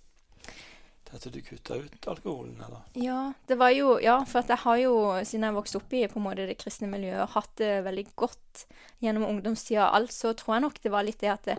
At 1.14 1.26
du 1.32 1.38
kutta 1.44 1.78
ut 1.78 2.08
alkoholen, 2.10 2.56
eller? 2.66 2.82
Ja, 2.98 3.32
det 3.46 3.58
var 3.60 3.70
jo 3.74 3.96
Ja, 4.02 4.18
for 4.26 4.42
jeg 4.48 4.58
har 4.64 4.78
jo, 4.82 4.94
siden 5.22 5.46
jeg 5.46 5.56
vokste 5.56 5.80
opp 5.80 5.94
i 5.94 6.04
på 6.10 6.20
en 6.20 6.26
måte 6.26 6.48
det 6.48 6.58
kristne 6.60 6.90
miljøet, 6.90 7.30
hatt 7.36 7.52
det 7.60 7.72
veldig 7.86 8.06
godt 8.18 8.66
gjennom 9.04 9.28
ungdomstida. 9.28 9.90
Altså 9.94 10.34
tror 10.34 10.56
jeg 10.56 10.66
nok 10.66 10.80
det 10.82 10.92
var 10.92 11.06
litt 11.06 11.22
det 11.22 11.32
at 11.32 11.50
det, 11.50 11.58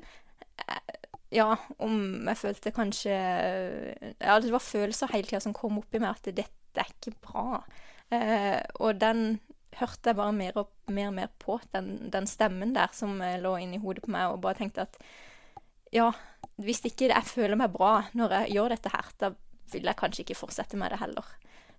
eh, 0.68 0.96
ja, 1.38 1.50
om 1.84 2.28
jeg 2.30 2.40
følte 2.40 2.76
kanskje 2.76 3.16
Ja, 3.16 4.40
det 4.40 4.54
var 4.54 4.64
følelser 4.64 5.12
hele 5.12 5.28
tida 5.28 5.44
som 5.44 5.56
kom 5.56 5.80
opp 5.82 5.96
i 5.96 6.02
meg 6.04 6.16
at 6.16 6.32
dette 6.32 6.84
er 6.84 6.92
ikke 6.94 7.16
bra. 7.24 7.62
Eh, 8.14 8.62
og 8.80 9.00
den 9.02 9.40
hørte 9.78 10.12
jeg 10.12 10.18
bare 10.18 10.34
mer 10.36 10.60
og 10.62 10.70
mer, 10.94 11.12
mer 11.14 11.32
på, 11.40 11.60
den, 11.74 12.10
den, 12.14 12.28
stemmen 12.30 12.74
der 12.76 12.92
som 12.96 13.20
eh, 13.22 13.40
lå 13.42 13.58
inni 13.62 13.80
hodet 13.82 14.06
på 14.06 14.14
meg, 14.14 14.32
og 14.32 14.42
bare 14.46 14.60
tenkte 14.62 14.88
at 14.88 14.98
ja, 15.94 16.12
hvis 16.64 16.84
ikke 16.88 17.12
jeg 17.12 17.30
føler 17.30 17.60
meg 17.60 17.74
bra 17.74 18.00
når 18.18 18.40
jeg 18.42 18.58
gjør 18.58 18.74
dette 18.76 18.94
her, 18.94 19.12
da 19.22 19.34
vil 19.74 19.90
jeg 19.90 20.00
kanskje 20.00 20.24
ikke 20.24 20.40
fortsette 20.40 20.80
med 20.80 20.94
det 20.94 21.02
heller. 21.02 21.28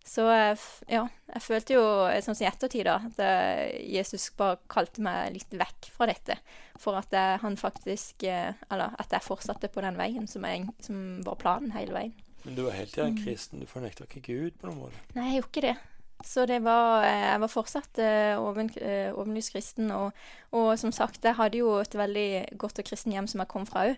Så 0.08 0.24
eh, 0.32 0.66
ja, 0.88 1.02
jeg 1.34 1.44
følte 1.44 1.74
jo 1.74 1.82
sånn 2.24 2.36
som 2.36 2.44
i 2.46 2.48
ettertid, 2.48 2.86
da, 2.88 2.96
at 3.10 3.18
eh, 3.20 3.80
Jesus 3.92 4.30
bare 4.38 4.60
kalte 4.70 5.02
meg 5.04 5.34
litt 5.34 5.52
vekk 5.52 5.90
fra 5.92 6.08
dette. 6.08 6.38
For 6.80 6.96
at 6.96 7.12
jeg, 7.12 7.40
han 7.42 7.58
faktisk 7.58 8.22
Eller 8.24 8.94
at 9.02 9.12
jeg 9.12 9.24
fortsatte 9.24 9.68
på 9.72 9.82
den 9.84 9.98
veien 9.98 10.28
som, 10.30 10.46
jeg, 10.48 10.68
som 10.84 11.20
var 11.26 11.36
planen 11.42 11.74
hele 11.74 11.96
veien. 11.96 12.16
Men 12.46 12.56
du 12.56 12.64
var 12.68 12.78
helt 12.78 12.96
igjen 12.96 13.16
mm. 13.16 13.22
kristen? 13.24 13.60
Du 13.60 13.68
fornekta 13.68 14.06
ikke 14.06 14.24
Gud 14.24 14.58
på 14.60 14.70
noen 14.70 14.84
måte? 14.86 15.00
Nei, 15.16 15.32
jeg 15.32 15.42
gjorde 15.42 15.52
ikke 15.52 15.66
det. 15.66 15.76
Så 16.24 16.46
det 16.46 16.58
var 16.64 17.04
eh, 17.06 17.24
Jeg 17.30 17.40
var 17.40 17.50
fortsatt 17.50 17.98
eh, 18.02 18.40
åpen, 18.42 18.70
eh, 18.82 19.14
åpenlyst 19.14 19.52
kristen. 19.52 19.90
Og, 19.94 20.12
og, 20.50 20.78
som 20.78 20.92
sagt, 20.92 21.24
jeg 21.24 21.36
hadde 21.38 21.60
jo 21.60 21.76
et 21.78 21.94
veldig 21.94 22.58
godt 22.58 22.80
og 22.82 22.88
kristen 22.88 23.14
hjem 23.14 23.28
som 23.30 23.42
jeg 23.42 23.50
kom 23.50 23.66
fra 23.66 23.86
òg. 23.88 23.96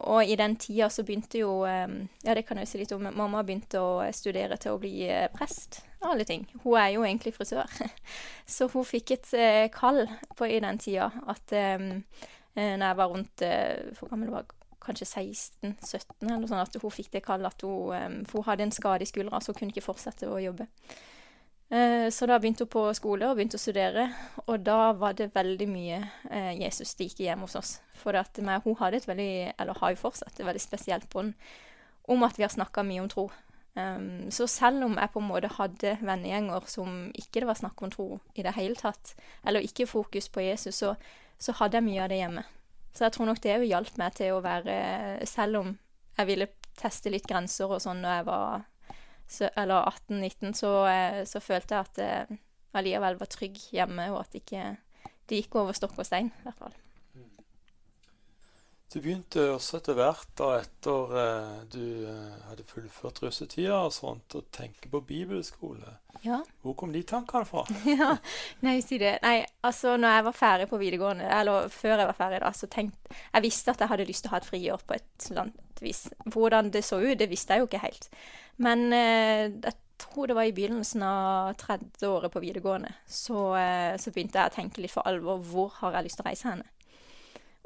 og 0.00 0.24
i 0.24 0.36
den 0.36 0.56
tida 0.56 0.88
så 0.88 1.02
begynte 1.02 1.38
jo 1.38 1.64
Ja, 1.64 2.34
det 2.34 2.46
kan 2.46 2.58
jeg 2.58 2.68
si 2.68 2.78
litt 2.78 2.92
om. 2.92 3.08
Mamma 3.14 3.42
begynte 3.42 3.80
å 3.80 4.04
studere 4.12 4.56
til 4.56 4.72
å 4.72 4.80
bli 4.80 5.08
prest. 5.34 5.82
Alle 6.00 6.24
ting. 6.24 6.46
Hun 6.64 6.78
er 6.80 6.94
jo 6.94 7.04
egentlig 7.04 7.34
frisør. 7.34 7.68
så 8.46 8.68
hun 8.68 8.84
fikk 8.84 9.10
et 9.10 9.34
kall 9.72 10.06
på 10.36 10.48
i 10.48 10.60
den 10.60 10.78
tida 10.78 11.10
at 11.26 11.52
når 12.56 12.86
jeg 12.86 12.96
var 12.96 13.12
rundt 13.12 13.44
Hvor 13.98 14.08
gammel 14.08 14.30
var 14.30 14.44
jeg? 14.44 14.59
Kanskje 14.90 15.08
16-17 15.08 16.26
eller 16.26 16.50
sånn 16.50 16.60
at 16.60 16.76
hun 16.82 16.92
fikk 16.92 17.14
det 17.14 17.24
kallet 17.24 17.54
at 17.54 17.64
hun, 17.64 18.20
for 18.28 18.42
hun 18.42 18.50
hadde 18.50 18.68
en 18.68 18.74
skade 18.74 19.06
i 19.06 19.10
skuldra, 19.10 19.40
så 19.40 19.54
hun 19.54 19.62
kunne 19.62 19.74
ikke 19.74 19.86
fortsette 19.86 20.28
å 20.28 20.42
jobbe. 20.42 20.68
Eh, 21.70 22.10
så 22.10 22.26
da 22.26 22.38
begynte 22.42 22.66
hun 22.66 22.72
på 22.72 22.82
skole 22.98 23.28
og 23.28 23.36
begynte 23.38 23.54
å 23.54 23.62
studere, 23.62 24.08
og 24.46 24.64
da 24.66 24.90
var 24.98 25.14
det 25.18 25.30
veldig 25.36 25.68
mye 25.70 26.00
eh, 26.26 26.56
Jesus 26.58 26.96
det 26.98 27.06
gikk 27.12 27.22
hjemme 27.28 27.46
hos 27.46 27.54
oss. 27.60 27.76
For 27.94 28.18
at 28.18 28.40
med, 28.42 28.64
hun 28.64 28.74
hadde 28.80 28.98
et 28.98 29.06
veldig, 29.06 29.34
eller 29.54 29.78
har 29.78 29.94
jo 29.94 30.00
fortsatt, 30.02 30.34
et 30.34 30.48
veldig 30.48 30.62
spesielt 30.62 31.06
bånd 31.12 31.36
om 32.10 32.26
at 32.26 32.38
vi 32.38 32.42
har 32.42 32.50
snakka 32.50 32.82
mye 32.82 33.04
om 33.04 33.10
tro. 33.12 33.28
Um, 33.78 34.32
så 34.34 34.48
selv 34.50 34.82
om 34.82 34.96
jeg 34.98 35.12
på 35.14 35.20
en 35.22 35.28
måte 35.28 35.52
hadde 35.54 35.92
vennegjenger 36.02 36.64
som 36.66 37.04
ikke 37.14 37.44
det 37.44 37.46
var 37.46 37.58
snakk 37.60 37.82
om 37.86 37.92
tro 37.94 38.06
i 38.34 38.42
det 38.42 38.56
hele 38.56 38.74
tatt, 38.74 39.14
eller 39.46 39.62
ikke 39.62 39.86
fokus 39.86 40.26
på 40.28 40.42
Jesus, 40.42 40.80
så, 40.82 40.96
så 41.38 41.54
hadde 41.60 41.78
jeg 41.78 41.86
mye 41.86 42.02
av 42.02 42.10
det 42.10 42.18
hjemme. 42.18 42.42
Så 42.92 43.06
jeg 43.06 43.14
tror 43.14 43.30
nok 43.30 43.40
det 43.44 43.56
òg 43.58 43.68
hjalp 43.68 43.98
meg 44.00 44.16
til 44.18 44.34
å 44.34 44.42
være 44.42 44.74
Selv 45.28 45.60
om 45.60 45.68
jeg 46.18 46.26
ville 46.26 46.48
teste 46.80 47.12
litt 47.12 47.28
grenser 47.28 47.70
og 47.70 47.80
sånn 47.82 48.02
når 48.02 48.16
jeg 48.18 48.26
var 48.28 48.64
18-19, 49.30 50.54
så, 50.58 50.70
eh, 50.90 51.20
så, 51.28 51.40
følte 51.40 51.76
jeg 51.76 51.86
at 51.86 52.00
jeg 52.02 52.26
eh, 52.26 52.40
allikevel 52.76 53.18
var 53.20 53.30
trygg 53.30 53.58
hjemme, 53.70 54.08
og 54.14 54.24
at 54.24 54.34
ikke, 54.40 54.64
det 55.28 55.42
gikk 55.42 55.58
over 55.60 55.76
stokk 55.76 55.98
og 55.98 56.08
stein, 56.08 56.32
i 56.34 56.46
hvert 56.46 56.58
fall. 56.58 56.74
Du 58.90 58.96
begynte 58.98 59.44
også 59.52 59.78
etter 59.78 59.94
hvert, 59.94 60.30
da 60.34 60.46
etter 60.58 61.12
eh, 61.20 61.58
du 61.70 61.82
uh, 62.08 62.38
hadde 62.48 62.64
fullført 62.66 63.20
russetida, 63.22 63.84
og 63.86 63.92
sånt, 63.94 64.34
å 64.34 64.42
tenke 64.50 64.90
på 64.90 64.98
bibelskole. 65.06 65.92
Ja. 66.24 66.40
Hvor 66.64 66.74
kom 66.80 66.90
de 66.90 67.04
tankene 67.06 67.46
fra? 67.46 67.62
ja, 67.86 68.16
Nei, 68.66 68.80
si 68.82 68.98
det. 68.98 69.12
Nei, 69.22 69.44
altså, 69.62 69.94
når 69.94 70.16
jeg 70.16 70.24
var 70.26 70.38
ferdig 70.40 70.66
på 70.72 70.80
videregående, 70.82 71.28
eller 71.36 71.70
før 71.70 71.94
jeg 71.94 72.08
var 72.10 72.18
ferdig, 72.18 72.40
da, 72.42 72.50
så 72.56 72.70
tenkte 72.72 73.14
Jeg 73.14 73.44
visste 73.46 73.70
at 73.70 73.84
jeg 73.84 73.92
hadde 73.92 74.08
lyst 74.10 74.26
til 74.26 74.32
å 74.32 74.34
ha 74.34 74.42
et 74.42 74.50
friår 74.50 74.82
på 74.82 74.98
et 74.98 75.28
eller 75.28 75.44
annet 75.44 75.84
vis. 75.86 76.02
Hvordan 76.26 76.72
det 76.74 76.82
så 76.88 76.98
ut, 76.98 77.14
det 77.22 77.30
visste 77.30 77.54
jeg 77.54 77.62
jo 77.62 77.70
ikke 77.70 77.84
helt. 77.84 78.10
Men 78.58 78.84
eh, 78.90 79.46
jeg 79.54 79.76
tror 80.02 80.26
det 80.26 80.38
var 80.40 80.50
i 80.50 80.56
begynnelsen 80.56 81.06
av 81.06 81.54
tredje 81.62 82.10
året 82.10 82.34
på 82.34 82.42
videregående, 82.42 82.90
så, 83.06 83.46
så 84.00 84.10
begynte 84.10 84.40
jeg 84.40 84.50
å 84.50 84.58
tenke 84.58 84.82
litt 84.82 84.96
for 84.96 85.06
alvor. 85.06 85.38
Hvor 85.46 85.74
har 85.78 86.00
jeg 86.00 86.08
lyst 86.08 86.18
til 86.18 86.26
å 86.26 86.30
reise 86.32 86.50
henne? 86.50 86.66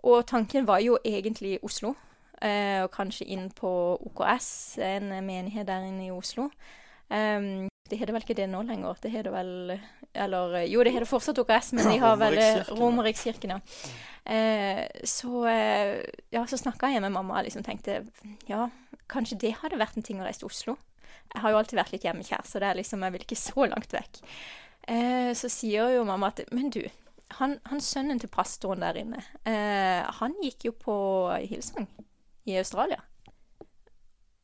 Og 0.04 0.24
tanken 0.28 0.66
var 0.68 0.82
jo 0.84 0.98
egentlig 1.04 1.58
Oslo, 1.64 1.94
eh, 2.42 2.82
og 2.84 2.90
kanskje 2.92 3.28
inn 3.32 3.48
på 3.56 3.70
OKS, 4.10 4.78
en 4.84 5.12
menighet 5.24 5.68
der 5.68 5.86
inne 5.88 6.08
i 6.08 6.14
Oslo. 6.14 6.50
Um, 7.08 7.68
det 7.90 7.98
heter 8.00 8.14
vel 8.16 8.24
ikke 8.24 8.36
det 8.36 8.48
nå 8.48 8.62
lenger. 8.64 8.96
Det 9.02 9.10
heter 9.12 9.30
vel 9.30 9.74
Eller 10.14 10.62
jo, 10.70 10.82
det 10.84 10.92
heter 10.94 11.08
fortsatt 11.08 11.38
OKS, 11.42 11.72
men 11.76 11.88
de 11.90 11.98
har 12.00 12.16
vel 12.16 12.38
Romerikskirken, 12.78 13.56
ja. 13.56 13.58
Eh, 14.24 14.86
så 15.04 15.42
eh, 15.50 16.00
ja, 16.32 16.44
så 16.46 16.56
snakka 16.56 16.88
jeg 16.94 17.02
med 17.04 17.12
mamma 17.12 17.40
og 17.40 17.44
liksom 17.44 17.64
tenkte 17.66 17.98
ja, 18.48 18.68
kanskje 19.10 19.36
det 19.42 19.56
hadde 19.60 19.76
vært 19.76 19.98
en 19.98 20.06
ting 20.06 20.22
å 20.22 20.24
reise 20.24 20.40
til 20.40 20.48
Oslo. 20.48 20.76
Jeg 21.34 21.42
har 21.42 21.52
jo 21.52 21.58
alltid 21.58 21.80
vært 21.80 21.92
litt 21.92 22.06
hjemmekjær, 22.06 22.46
så 22.46 22.62
det 22.62 22.70
er 22.70 22.78
liksom, 22.78 23.02
jeg 23.04 23.14
vil 23.16 23.26
ikke 23.26 23.40
så 23.40 23.66
langt 23.68 23.92
vekk. 23.92 24.20
Eh, 24.88 25.32
så 25.36 25.50
sier 25.52 25.96
jo 25.96 26.06
mamma 26.08 26.30
at 26.32 26.44
men 26.54 26.70
du, 26.72 26.82
han, 27.38 27.58
han, 27.70 27.80
sønnen 27.82 28.20
til 28.22 28.30
pastoren 28.32 28.84
der 28.84 28.98
inne, 29.00 29.22
eh, 29.48 30.02
han 30.20 30.36
gikk 30.42 30.68
jo 30.68 30.72
på 30.86 30.96
Hillsong 31.48 31.88
i 32.50 32.56
Australia. 32.60 33.00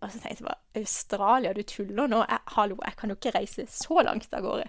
Og 0.00 0.08
så 0.08 0.20
tenkte 0.20 0.40
jeg 0.40 0.48
bare 0.48 0.80
Australia, 0.80 1.52
du 1.52 1.62
tuller 1.68 2.08
nå? 2.08 2.22
Jeg, 2.24 2.44
hallo, 2.56 2.78
jeg 2.86 2.96
kan 2.96 3.12
jo 3.12 3.16
ikke 3.18 3.34
reise 3.36 3.66
så 3.68 4.00
langt 4.06 4.32
av 4.32 4.44
gårde. 4.46 4.68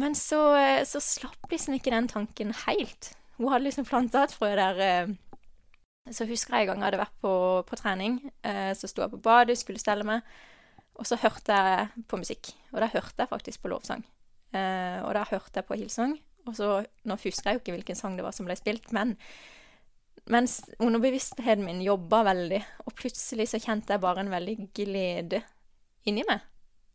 Men 0.00 0.14
så, 0.16 0.40
eh, 0.56 0.84
så, 0.88 1.00
slapp 1.00 1.50
liksom 1.50 1.76
ikke 1.76 1.92
den 1.92 2.08
tanken 2.08 2.54
helt. 2.64 3.12
Hun 3.36 3.50
hadde 3.52 3.66
liksom 3.66 3.84
planta 3.88 4.24
et 4.24 4.32
frø 4.32 4.54
der. 4.56 4.80
Eh, 4.80 5.12
så 6.10 6.26
husker 6.26 6.56
jeg 6.56 6.66
en 6.66 6.72
gang 6.72 6.80
jeg 6.80 6.88
hadde 6.88 7.02
vært 7.02 7.20
på, 7.20 7.34
på 7.68 7.78
trening. 7.78 8.18
Eh, 8.42 8.72
så 8.78 8.88
sto 8.88 9.04
jeg 9.04 9.12
på 9.12 9.20
badet, 9.22 9.58
skulle 9.60 9.82
stelle 9.82 10.08
meg. 10.08 10.24
Og 10.96 11.08
så 11.08 11.18
hørte 11.20 11.52
jeg 11.52 12.06
på 12.08 12.20
musikk. 12.20 12.54
Og 12.72 12.80
da 12.80 12.88
hørte 12.88 13.24
jeg 13.24 13.28
faktisk 13.28 13.62
på 13.62 13.72
lovsang. 13.72 14.04
og 14.52 15.14
da 15.16 15.22
hørte 15.24 15.56
jeg 15.56 15.64
på 15.64 15.76
Hillsong. 15.80 16.18
Og 16.48 16.56
så, 16.58 16.68
Nå 17.06 17.16
husker 17.22 17.50
jeg 17.50 17.58
jo 17.58 17.62
ikke 17.62 17.76
hvilken 17.76 17.98
sang 17.98 18.16
det 18.18 18.24
var 18.26 18.34
som 18.36 18.48
ble 18.48 18.56
spilt, 18.58 18.90
men 18.94 19.16
mens 20.30 20.60
underbevisstheten 20.78 21.64
min 21.66 21.82
jobba 21.82 22.22
veldig, 22.30 22.60
og 22.86 22.94
plutselig 22.98 23.48
så 23.50 23.60
kjente 23.62 23.94
jeg 23.94 24.02
bare 24.02 24.22
en 24.22 24.30
veldig 24.30 24.56
glede 24.74 25.42
inni 26.06 26.22
meg. 26.28 26.42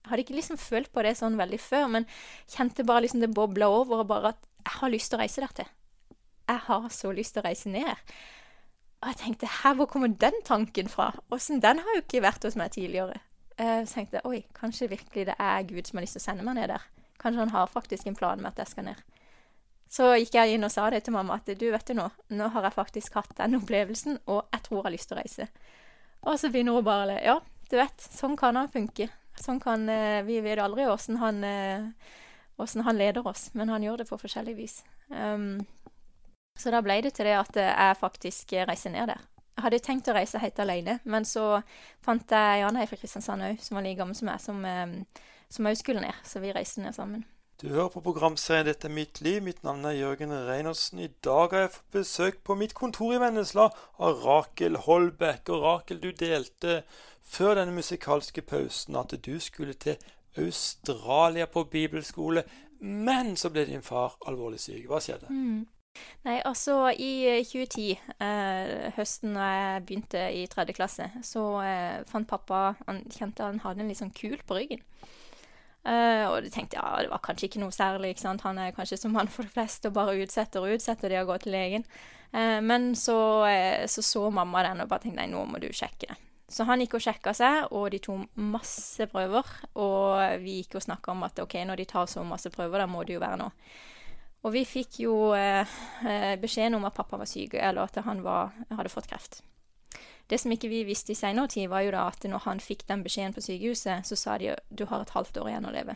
Jeg 0.03 0.11
hadde 0.11 0.23
ikke 0.23 0.37
liksom 0.37 0.59
følt 0.61 0.91
på 0.95 1.03
det 1.03 1.17
sånn 1.19 1.35
veldig 1.39 1.59
før, 1.59 1.89
men 1.91 2.07
kjente 2.47 2.85
bare 2.87 3.03
liksom 3.03 3.23
det 3.23 3.33
bobla 3.35 3.67
over, 3.67 4.03
og 4.03 4.11
bare 4.11 4.31
at 4.31 4.47
jeg 4.63 4.79
har 4.79 4.93
lyst 4.93 5.11
til 5.11 5.19
å 5.19 5.21
reise 5.23 5.43
der 5.43 5.55
til. 5.57 5.71
Jeg 6.47 6.63
har 6.69 6.87
så 6.95 7.11
lyst 7.11 7.35
til 7.35 7.43
å 7.43 7.47
reise 7.47 7.71
ned. 7.71 8.13
Og 9.03 9.11
jeg 9.11 9.19
tenkte 9.19 9.49
her, 9.59 9.75
hvor 9.75 9.89
kommer 9.91 10.07
den 10.07 10.39
tanken 10.47 10.87
fra? 10.89 11.11
Åssen 11.35 11.59
den 11.63 11.83
har 11.83 11.97
jo 11.97 12.05
ikke 12.05 12.23
vært 12.23 12.47
hos 12.47 12.55
meg 12.59 12.71
tidligere. 12.75 13.19
Jeg 13.59 13.87
tenkte 13.91 14.23
oi, 14.29 14.45
kanskje 14.55 14.89
virkelig 14.91 15.27
det 15.27 15.35
er 15.41 15.67
Gud 15.67 15.87
som 15.87 15.99
har 15.99 16.05
lyst 16.05 16.17
til 16.17 16.23
å 16.23 16.27
sende 16.29 16.47
meg 16.47 16.57
ned 16.57 16.71
der. 16.71 16.87
Kanskje 17.19 17.43
han 17.43 17.53
har 17.53 17.71
faktisk 17.71 18.07
en 18.07 18.17
plan 18.17 18.39
med 18.41 18.53
at 18.53 18.63
jeg 18.63 18.71
skal 18.71 18.87
ned. 18.87 19.03
Så 19.89 20.09
gikk 20.19 20.35
jeg 20.35 20.55
inn 20.55 20.67
og 20.67 20.71
sa 20.73 20.89
det 20.91 21.05
til 21.05 21.15
mamma 21.15 21.37
at 21.39 21.47
du, 21.47 21.67
vet 21.71 21.87
du 21.87 21.95
nå, 21.95 22.09
nå 22.35 22.49
har 22.53 22.67
jeg 22.67 22.75
faktisk 22.75 23.15
hatt 23.19 23.37
den 23.37 23.55
opplevelsen, 23.61 24.19
og 24.27 24.43
jeg 24.51 24.65
tror 24.65 24.79
jeg 24.79 24.85
har 24.87 24.95
lyst 24.97 25.11
til 25.11 25.17
å 25.17 25.21
reise. 25.21 25.47
Og 26.27 26.39
så 26.41 26.51
begynner 26.51 26.75
hun 26.75 26.85
bare. 26.87 27.21
Ja, 27.23 27.37
du 27.71 27.77
vet, 27.79 28.03
sånn 28.03 28.35
kan 28.39 28.59
han 28.59 28.71
funke. 28.71 29.09
Sånn 29.37 29.61
kan 29.61 29.85
eh, 29.91 30.23
Vi 30.25 30.39
vet 30.41 30.59
aldri 30.59 30.87
åssen 30.89 31.19
han, 31.21 31.43
eh, 31.45 31.87
han 32.57 32.99
leder 32.99 33.27
oss, 33.27 33.51
men 33.53 33.69
han 33.69 33.85
gjør 33.85 34.01
det 34.01 34.09
på 34.09 34.19
forskjellig 34.19 34.55
vis. 34.57 34.81
Um, 35.07 35.61
så 36.57 36.73
da 36.73 36.81
ble 36.81 36.99
det 37.05 37.13
til 37.15 37.29
det 37.29 37.37
at 37.37 37.59
jeg 37.61 37.99
faktisk 37.99 38.55
reiser 38.67 38.91
ned 38.91 39.11
der. 39.13 39.21
Jeg 39.57 39.65
hadde 39.65 39.79
tenkt 39.85 40.09
å 40.09 40.13
reise 40.17 40.41
helt 40.41 40.59
alene, 40.61 40.99
men 41.05 41.25
så 41.25 41.61
fant 42.05 42.33
jeg 42.33 42.61
Janne 42.61 42.85
fra 42.89 42.97
Kristiansand 42.99 43.45
òg, 43.45 43.61
som 43.61 43.77
var 43.77 43.85
like 43.85 43.97
gammel 44.01 44.17
som 44.17 44.29
meg, 44.29 45.05
som 45.53 45.69
òg 45.69 45.79
skulle 45.79 46.03
ned. 46.03 46.17
Så 46.25 46.41
vi 46.43 46.53
reiste 46.53 46.83
ned 46.83 46.97
sammen. 46.97 47.23
Du 47.61 47.67
hører 47.67 47.89
på 47.89 48.01
programserien 48.05 48.65
'Dette 48.67 48.85
er 48.85 48.93
mitt 48.93 49.19
liv'. 49.25 49.41
Mitt 49.41 49.63
navn 49.63 49.85
er 49.85 49.95
Jørgen 49.97 50.29
Reinersen. 50.29 50.99
I 50.99 51.07
dag 51.23 51.49
har 51.49 51.59
jeg 51.59 51.71
fått 51.71 51.91
besøk 51.91 52.43
på 52.43 52.55
mitt 52.55 52.75
kontor 52.77 53.15
i 53.15 53.17
Vennesla 53.17 53.63
av 53.99 54.21
Rakel 54.25 54.77
Holbæk. 54.77 55.49
Og 55.49 55.63
Rakel, 55.63 55.97
du 56.03 56.11
delte 56.11 56.83
før 57.23 57.55
denne 57.57 57.73
musikalske 57.73 58.41
pausen 58.45 58.95
at 58.95 59.17
du 59.25 59.39
skulle 59.39 59.73
til 59.73 59.97
Australia 60.37 61.45
på 61.45 61.63
bibelskole. 61.63 62.43
Men 62.79 63.35
så 63.35 63.49
ble 63.49 63.65
din 63.65 63.81
far 63.81 64.19
alvorlig 64.27 64.59
syk. 64.61 64.85
Hva 64.85 65.01
skjedde? 65.01 65.33
Mm. 65.33 65.65
Nei, 66.29 66.39
altså 66.45 66.91
i 66.93 67.41
2010, 67.41 67.97
eh, 68.21 68.91
høsten 68.93 69.33
da 69.33 69.49
jeg 69.49 69.85
begynte 69.87 70.27
i 70.29 70.45
tredje 70.45 70.77
klasse, 70.77 71.09
så 71.25 71.61
eh, 71.65 72.03
fant 72.05 72.29
pappa 72.29 72.75
Han 72.85 73.01
kjente 73.09 73.49
han 73.49 73.63
hadde 73.65 73.81
en 73.81 73.89
litt 73.89 73.97
sånn 73.97 74.13
kul 74.13 74.37
på 74.45 74.61
ryggen. 74.61 74.85
Eh, 75.87 76.25
og 76.27 76.41
de 76.43 76.51
tenkte 76.51 76.75
ja, 76.75 76.87
det 76.99 77.11
var 77.11 77.23
kanskje 77.23 77.47
ikke 77.47 77.63
noe 77.63 77.75
særlig. 77.75 78.11
ikke 78.11 78.25
sant? 78.25 78.43
Han 78.47 78.59
er 78.59 78.75
kanskje 78.75 78.99
som 78.99 79.13
mann 79.15 79.31
for 79.31 79.47
de 79.47 79.53
fleste 79.53 79.89
og 79.89 79.95
bare 79.95 80.17
utsetter 80.19 80.63
og 80.63 80.75
utsetter 80.75 81.13
det 81.13 81.21
å 81.21 81.27
gå 81.29 81.37
til 81.43 81.55
legen. 81.55 81.87
Uh, 82.35 82.59
men 82.59 82.91
så, 82.99 83.17
uh, 83.47 83.85
så, 83.87 84.03
så 84.03 84.25
mamma 84.33 84.65
den 84.65 84.83
og 84.83 84.89
bare 84.91 85.05
tenkte 85.05 85.21
nei, 85.21 85.29
nå 85.31 85.45
må 85.47 85.61
du 85.63 85.69
sjekke 85.71 86.09
det. 86.09 86.17
Så 86.51 86.63
han 86.67 86.79
gikk 86.83 86.97
og 86.97 87.03
sjekka 87.03 87.33
seg, 87.35 87.71
og 87.75 87.89
de 87.91 87.99
tok 88.03 88.39
masse 88.39 89.07
prøver. 89.11 89.47
Og 89.79 90.43
vi 90.43 90.61
gikk 90.61 90.77
og 90.79 90.85
snakka 90.85 91.11
om 91.11 91.25
at 91.27 91.39
ok, 91.43 91.57
når 91.67 91.81
de 91.81 91.87
tar 91.91 92.07
så 92.07 92.23
masse 92.27 92.51
prøver, 92.51 92.83
da 92.83 92.87
må 92.87 93.03
det 93.07 93.17
jo 93.17 93.23
være 93.23 93.39
noe. 93.41 93.51
Og 94.47 94.53
vi 94.53 94.61
fikk 94.63 95.01
jo 95.03 95.17
beskjeden 96.39 96.77
om 96.77 96.87
at 96.87 96.95
pappa 96.95 97.19
var 97.19 97.27
syk, 97.27 97.57
eller 97.59 97.83
at 97.83 97.99
han 98.05 98.23
var, 98.23 98.55
hadde 98.71 98.93
fått 98.93 99.09
kreft. 99.11 99.41
Det 100.27 100.39
som 100.41 100.51
ikke 100.51 100.69
vi 100.71 100.83
visste 100.87 101.13
i 101.13 101.17
seinere 101.17 101.47
tid, 101.47 101.69
var 101.71 101.85
jo 101.85 101.93
da 101.95 102.07
at 102.11 102.25
når 102.27 102.43
han 102.43 102.59
fikk 102.59 102.83
den 102.89 103.03
beskjeden 103.05 103.35
på 103.35 103.43
sykehuset, 103.45 104.07
så 104.07 104.15
sa 104.19 104.35
de 104.41 104.55
du 104.69 104.85
har 104.89 105.05
et 105.05 105.15
halvt 105.15 105.39
år 105.39 105.53
igjen 105.53 105.69
å 105.69 105.73
leve. 105.75 105.95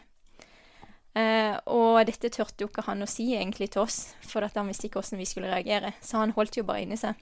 Eh, 1.11 1.57
og 1.67 2.05
dette 2.07 2.29
turte 2.31 2.63
jo 2.63 2.69
ikke 2.69 2.85
han 2.85 3.03
å 3.03 3.09
si 3.09 3.33
egentlig 3.35 3.73
til 3.73 3.83
oss, 3.83 4.13
for 4.23 4.47
han 4.47 4.71
visste 4.71 4.87
ikke 4.87 5.01
hvordan 5.01 5.19
vi 5.19 5.27
skulle 5.27 5.51
reagere. 5.51 5.93
Så 5.99 6.21
han 6.21 6.31
holdt 6.37 6.57
jo 6.57 6.65
bare 6.67 6.85
inni 6.85 6.99
seg. 6.99 7.19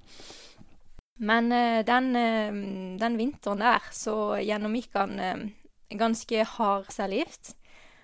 Men 1.26 1.52
eh, 1.52 1.82
den, 1.86 2.12
eh, 2.16 2.60
den, 3.02 3.18
vinteren 3.18 3.66
der 3.66 3.90
så 3.92 4.38
gjennomgikk 4.38 4.94
han 4.94 5.18
ganske 5.90 6.46
hard 6.46 6.92
cellegift. 6.94 7.56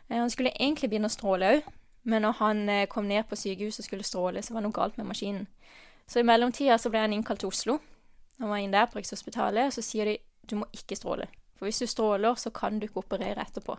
Han 0.10 0.34
skulle 0.34 0.56
egentlig 0.58 0.90
begynne 0.90 1.10
å 1.10 1.14
stråle 1.14 1.52
òg, 1.54 1.68
men 2.06 2.22
når 2.26 2.38
han 2.38 2.60
kom 2.90 3.08
ned 3.10 3.26
på 3.26 3.38
sykehuset 3.38 3.82
og 3.82 3.86
skulle 3.88 4.06
stråle, 4.06 4.42
så 4.46 4.54
var 4.54 4.62
det 4.62 4.68
noe 4.68 4.78
galt 4.78 4.98
med 5.00 5.08
maskinen. 5.10 5.48
Så 6.06 6.22
i 6.22 6.26
mellomtida 6.26 6.78
ble 6.90 7.02
han 7.02 7.14
innkalt 7.14 7.42
til 7.42 7.50
Oslo. 7.50 7.80
Han 8.40 8.52
var 8.52 8.62
inn 8.62 8.74
der 8.74 8.88
på 8.92 9.00
Rikshospitalet, 9.00 9.70
og 9.70 9.76
så 9.76 9.84
sier 9.86 10.12
de 10.12 10.18
du 10.46 10.58
må 10.60 10.68
ikke 10.76 10.98
stråle. 10.98 11.28
For 11.58 11.66
hvis 11.66 11.80
du 11.82 11.88
stråler, 11.90 12.36
så 12.38 12.52
kan 12.54 12.80
du 12.80 12.86
ikke 12.86 13.02
operere 13.02 13.42
etterpå. 13.42 13.78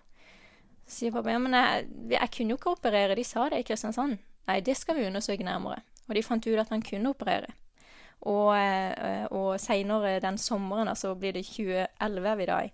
Så 0.87 0.95
sier 1.01 1.15
pappa 1.15 1.35
ja, 1.35 1.43
men 1.43 1.55
jeg, 1.55 1.87
jeg 2.15 2.33
kunne 2.35 2.55
jo 2.55 2.59
ikke 2.61 2.73
operere, 2.79 3.19
de 3.19 3.25
sa 3.27 3.47
det 3.53 3.61
i 3.63 3.67
Kristiansand. 3.67 4.19
Nei, 4.47 4.59
det 4.65 4.77
skal 4.79 4.99
vi 4.99 5.07
undersøke 5.07 5.47
nærmere. 5.47 5.83
Og 6.07 6.15
de 6.15 6.25
fant 6.27 6.47
ut 6.47 6.61
at 6.63 6.71
han 6.73 6.85
kunne 6.87 7.13
operere. 7.13 7.53
Og, 8.27 8.53
eh, 8.57 9.27
og 9.35 9.61
seinere 9.61 10.21
den 10.25 10.39
sommeren, 10.41 10.89
altså 10.89 11.15
blir 11.19 11.37
det 11.37 11.45
2011 11.47 12.31
er 12.31 12.39
vi 12.41 12.47
da 12.49 12.61
i, 12.65 12.71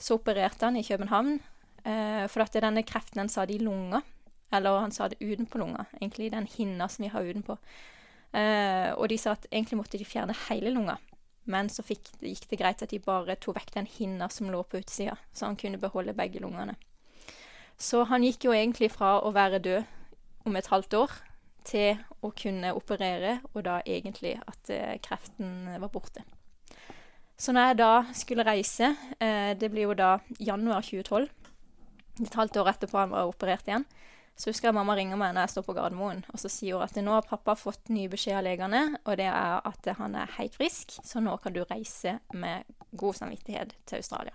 så 0.00 0.16
opererte 0.18 0.66
han 0.66 0.76
i 0.80 0.84
København. 0.84 1.38
Eh, 1.84 2.24
for 2.28 2.44
at 2.44 2.56
denne 2.60 2.84
kreften 2.84 3.22
han 3.22 3.32
sa 3.32 3.46
i 3.48 3.60
lunga. 3.60 4.02
Eller 4.52 4.80
han 4.82 4.92
sa 4.92 5.06
det 5.08 5.20
utenpå 5.20 5.60
lunga, 5.60 5.84
egentlig 6.00 6.32
den 6.32 6.48
hinna 6.50 6.88
som 6.88 7.04
vi 7.04 7.12
har 7.12 7.22
utenpå. 7.22 7.56
Eh, 8.32 8.90
og 8.96 9.08
de 9.08 9.18
sa 9.18 9.36
at 9.36 9.46
egentlig 9.52 9.78
måtte 9.78 9.98
de 9.98 10.04
fjerne 10.04 10.34
hele 10.48 10.72
lunga. 10.74 10.96
Men 11.50 11.70
så 11.72 11.82
fikk, 11.84 12.12
gikk 12.22 12.46
det 12.50 12.60
greit 12.60 12.84
at 12.84 12.92
de 12.92 13.00
bare 13.02 13.38
tok 13.40 13.58
vekk 13.58 13.74
den 13.74 13.88
hinna 13.90 14.28
som 14.32 14.50
lå 14.52 14.62
på 14.62 14.80
utsida, 14.82 15.16
så 15.34 15.48
han 15.48 15.58
kunne 15.60 15.80
beholde 15.82 16.16
begge 16.16 16.42
lungene. 16.42 16.76
Så 17.80 18.04
han 18.10 18.24
gikk 18.26 18.44
jo 18.46 18.54
egentlig 18.54 18.90
fra 18.92 19.16
å 19.24 19.32
være 19.34 19.62
død 19.64 20.48
om 20.48 20.56
et 20.56 20.68
halvt 20.70 20.96
år 21.00 21.16
til 21.66 22.00
å 22.24 22.30
kunne 22.36 22.74
operere, 22.76 23.38
og 23.54 23.64
da 23.66 23.80
egentlig 23.84 24.36
at 24.40 24.70
eh, 24.72 24.98
kreften 25.02 25.72
var 25.80 25.92
borte. 25.92 26.24
Så 27.40 27.54
når 27.56 27.70
jeg 27.70 27.78
da 27.80 27.92
skulle 28.16 28.44
reise, 28.44 28.92
eh, 29.20 29.52
det 29.56 29.70
blir 29.72 29.88
jo 29.88 29.96
da 29.96 30.18
januar 30.38 30.84
2012, 30.84 31.28
et 32.20 32.36
halvt 32.36 32.58
år 32.60 32.72
etterpå 32.74 33.00
han 33.00 33.14
var 33.14 33.30
operert 33.30 33.68
igjen, 33.68 33.86
så 34.40 34.48
husker 34.48 34.70
jeg 34.70 34.76
mamma 34.78 34.94
ringer 34.96 35.18
meg 35.20 35.34
når 35.36 35.44
jeg 35.44 35.52
står 35.52 35.64
på 35.66 35.74
Gardermoen, 35.76 36.22
og 36.32 36.40
så 36.40 36.48
sier 36.48 36.78
hun 36.78 36.86
at 36.86 36.96
nå 37.04 37.12
har 37.12 37.26
pappa 37.28 37.52
fått 37.60 37.90
ny 37.92 38.06
beskjed 38.08 38.38
av 38.38 38.46
legene, 38.46 38.84
og 39.04 39.18
det 39.20 39.26
er 39.28 39.58
at 39.68 39.88
han 39.98 40.16
er 40.16 40.36
helt 40.38 40.56
frisk, 40.56 40.96
så 41.04 41.20
nå 41.20 41.34
kan 41.44 41.52
du 41.52 41.60
reise 41.68 42.16
med 42.32 42.64
god 42.96 43.18
samvittighet 43.20 43.74
til 43.84 44.00
Australia. 44.00 44.32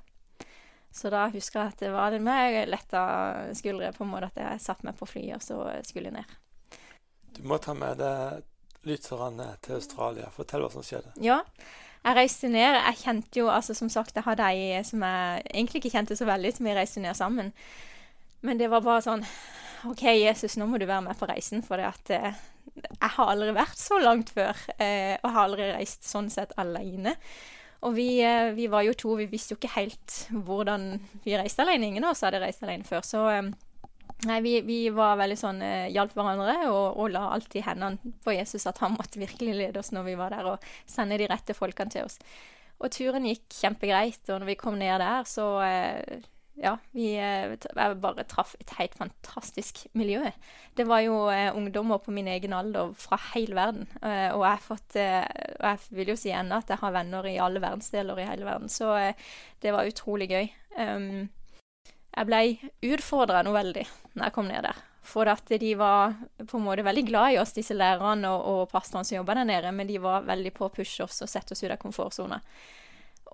Så 0.95 1.09
da 1.11 1.25
husker 1.33 1.59
jeg 1.59 1.73
at 1.73 1.81
det 1.81 1.89
var 1.91 2.13
litt 2.13 2.23
mer 2.23 2.69
letta 2.69 3.01
skuldre, 3.57 3.89
på 3.97 4.05
en 4.05 4.11
måte 4.13 4.29
at 4.29 4.37
jeg 4.43 4.61
satte 4.63 4.87
meg 4.87 4.95
på 4.99 5.09
flyet 5.09 5.39
og 5.39 5.43
så 5.43 5.57
skulle 5.89 6.13
ned. 6.13 6.37
Du 7.35 7.41
må 7.49 7.57
ta 7.59 7.73
med 7.75 7.97
deg 7.99 8.45
lytterne 8.87 9.49
til 9.65 9.79
Australia. 9.79 10.29
Fortell 10.31 10.63
hva 10.63 10.69
som 10.71 10.85
skjedde. 10.85 11.11
Ja. 11.25 11.41
Jeg 12.05 12.15
reiste 12.19 12.47
ned. 12.53 12.77
Jeg 12.77 13.01
kjente 13.01 13.41
jo, 13.41 13.49
altså 13.49 13.73
som 13.75 13.89
sagt, 13.89 14.15
jeg 14.15 14.23
hadde 14.23 14.47
ei 14.53 14.79
som 14.85 15.03
jeg 15.03 15.43
egentlig 15.49 15.81
ikke 15.81 15.95
kjente 15.97 16.15
så 16.15 16.29
veldig, 16.29 16.53
som 16.53 16.69
vi 16.69 16.77
reiste 16.77 17.03
ned 17.03 17.17
sammen. 17.17 17.51
Men 18.45 18.61
det 18.61 18.69
var 18.71 18.85
bare 18.85 19.03
sånn 19.03 19.25
OK, 19.85 20.03
Jesus, 20.17 20.57
nå 20.57 20.67
må 20.69 20.79
du 20.81 20.87
være 20.89 21.03
med 21.05 21.17
på 21.19 21.27
reisen, 21.29 21.61
for 21.65 21.79
det 21.79 21.89
at 21.89 22.13
eh, 22.15 22.39
jeg 22.75 23.11
har 23.17 23.31
aldri 23.31 23.51
vært 23.55 23.77
så 23.79 23.99
langt 24.01 24.31
før. 24.35 24.57
Eh, 24.81 25.15
og 25.21 25.29
har 25.31 25.43
aldri 25.45 25.69
reist 25.73 26.07
sånn 26.07 26.31
sett 26.33 26.55
alene. 26.61 27.15
Og 27.85 27.93
vi, 27.97 28.09
eh, 28.25 28.51
vi, 28.57 28.65
var 28.71 28.85
jo 28.87 28.95
to, 28.97 29.13
vi 29.19 29.29
visste 29.29 29.53
jo 29.53 29.59
ikke 29.59 29.75
helt 29.75 30.17
hvordan 30.31 30.95
vi 31.25 31.37
reiste 31.37 31.63
alene. 31.65 31.91
Ingen 31.91 32.07
av 32.07 32.15
oss 32.15 32.25
hadde 32.25 32.41
reist 32.41 32.65
alene 32.65 32.87
før. 32.87 33.05
Så 33.05 33.21
eh, 33.29 33.51
nei, 34.25 34.39
vi, 34.45 34.57
vi, 34.65 34.79
var 34.95 35.19
veldig 35.21 35.37
sånn 35.39 35.61
eh, 35.65 35.87
hjalp 35.93 36.15
hverandre 36.17 36.57
og, 36.71 36.97
og 36.97 37.13
la 37.13 37.27
alltid 37.35 37.67
hendene 37.67 38.15
på 38.25 38.35
Jesus, 38.35 38.65
at 38.69 38.81
han 38.83 38.97
måtte 38.97 39.21
virkelig 39.21 39.57
lede 39.59 39.81
oss 39.81 39.93
når 39.95 40.09
vi 40.09 40.19
var 40.19 40.33
der, 40.33 40.53
og 40.55 40.69
sende 40.89 41.19
de 41.21 41.29
rette 41.29 41.57
folkene 41.57 41.93
til 41.93 42.09
oss. 42.09 42.17
Og 42.81 42.91
turen 42.91 43.27
gikk 43.29 43.45
kjempegreit, 43.55 44.23
og 44.31 44.41
når 44.41 44.49
vi 44.49 44.59
kom 44.59 44.79
ned 44.79 44.97
der, 44.99 45.27
så 45.29 45.47
eh, 45.63 46.25
ja, 46.55 46.77
vi 46.95 47.09
jeg 47.17 47.57
eh, 47.67 47.93
bare 47.99 48.23
traff 48.31 48.53
et 48.59 48.71
helt 48.77 48.95
fantastisk 48.95 49.81
miljø. 49.97 50.21
Det 50.77 50.85
var 50.87 51.01
jo 51.03 51.25
eh, 51.31 51.51
ungdommer 51.55 51.99
på 52.03 52.13
min 52.15 52.29
egen 52.31 52.55
alder 52.55 52.93
fra 52.99 53.19
hele 53.33 53.57
verden. 53.57 53.89
Eh, 53.99 54.29
og, 54.31 54.45
jeg 54.47 54.63
fått, 54.63 54.95
eh, 55.01 55.25
jeg 55.59 55.97
vil 55.99 56.13
jo 56.13 56.17
si 56.19 56.31
ennå 56.31 56.61
at 56.61 56.71
jeg 56.71 56.79
har 56.79 56.95
venner 56.95 57.27
i 57.27 57.37
alle 57.43 57.63
verdensdeler 57.63 58.21
i 58.23 58.27
hele 58.29 58.47
verden. 58.47 58.71
Så 58.71 58.93
eh, 58.95 59.27
det 59.63 59.75
var 59.75 59.89
utrolig 59.89 60.29
gøy. 60.31 60.47
Um, 60.79 61.27
jeg 62.15 62.27
ble 62.29 62.41
utfordra 62.93 63.43
noe 63.43 63.55
veldig 63.55 63.83
når 64.15 64.29
jeg 64.29 64.35
kom 64.37 64.47
ned 64.47 64.63
der. 64.63 64.79
For 65.05 65.29
at 65.29 65.51
de 65.59 65.73
var 65.77 66.15
på 66.39 66.57
en 66.57 66.65
måte 66.65 66.87
veldig 66.87 67.03
glad 67.05 67.35
i 67.35 67.41
oss, 67.41 67.53
disse 67.53 67.75
lærerne 67.75 68.31
og, 68.31 68.47
og 68.47 68.71
pastorene 68.71 69.05
som 69.05 69.19
jobba 69.19 69.35
der 69.41 69.51
nede, 69.51 69.75
men 69.75 69.91
de 69.91 69.99
var 70.01 70.23
veldig 70.25 70.55
på 70.55 70.69
å 70.69 70.73
pushe 70.73 71.03
oss 71.03 71.19
og 71.21 71.29
sette 71.29 71.53
oss 71.53 71.61
ut 71.65 71.69
av 71.69 71.77
komfortsona. 71.83 72.39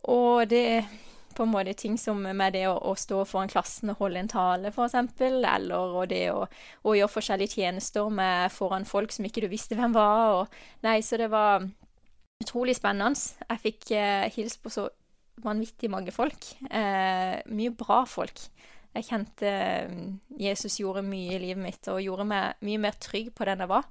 Og 0.09 0.49
det 0.49 0.81
på 1.35 1.45
en 1.45 1.51
måte 1.53 1.73
ting 1.77 1.97
som 1.99 2.21
med 2.21 2.55
det 2.55 2.65
å, 2.69 2.75
å 2.91 2.95
stå 2.97 3.23
foran 3.29 3.51
klassen 3.51 3.93
og 3.93 4.01
holde 4.03 4.21
en 4.21 4.31
tale, 4.31 4.71
f.eks., 4.71 4.95
eller 5.21 5.75
og 5.75 6.07
det 6.11 6.25
å, 6.33 6.45
å, 6.83 6.95
gjøre 6.97 7.11
forskjellige 7.11 7.59
tjenester 7.59 8.09
med 8.13 8.51
foran 8.53 8.87
folk 8.87 9.13
som 9.15 9.27
ikke 9.27 9.45
du 9.45 9.49
visste 9.51 9.77
hvem 9.79 9.95
var. 9.95 10.41
Og, 10.41 10.57
nei, 10.85 10.99
så 11.05 11.19
det 11.21 11.31
var 11.33 11.65
utrolig 12.41 12.75
spennende. 12.77 13.19
Jeg 13.47 13.63
fikk 13.65 13.93
eh, 13.97 14.27
hilst 14.35 14.61
på 14.63 14.73
så 14.73 14.87
vanvittig 15.41 15.89
mange 15.91 16.13
folk. 16.15 16.51
Eh, 16.69 17.37
mye 17.51 17.73
bra 17.77 18.03
folk. 18.09 18.43
Jeg 18.91 19.07
kjente 19.07 19.51
eh, 19.51 19.99
Jesus 20.41 20.79
gjorde 20.81 21.05
mye 21.05 21.37
i 21.37 21.43
livet 21.45 21.63
mitt, 21.63 21.91
og 21.91 22.01
gjorde 22.03 22.27
meg 22.27 22.65
mye 22.67 22.81
mer 22.87 22.97
trygg 23.01 23.31
på 23.35 23.47
den 23.47 23.63
jeg 23.63 23.71
var. 23.71 23.87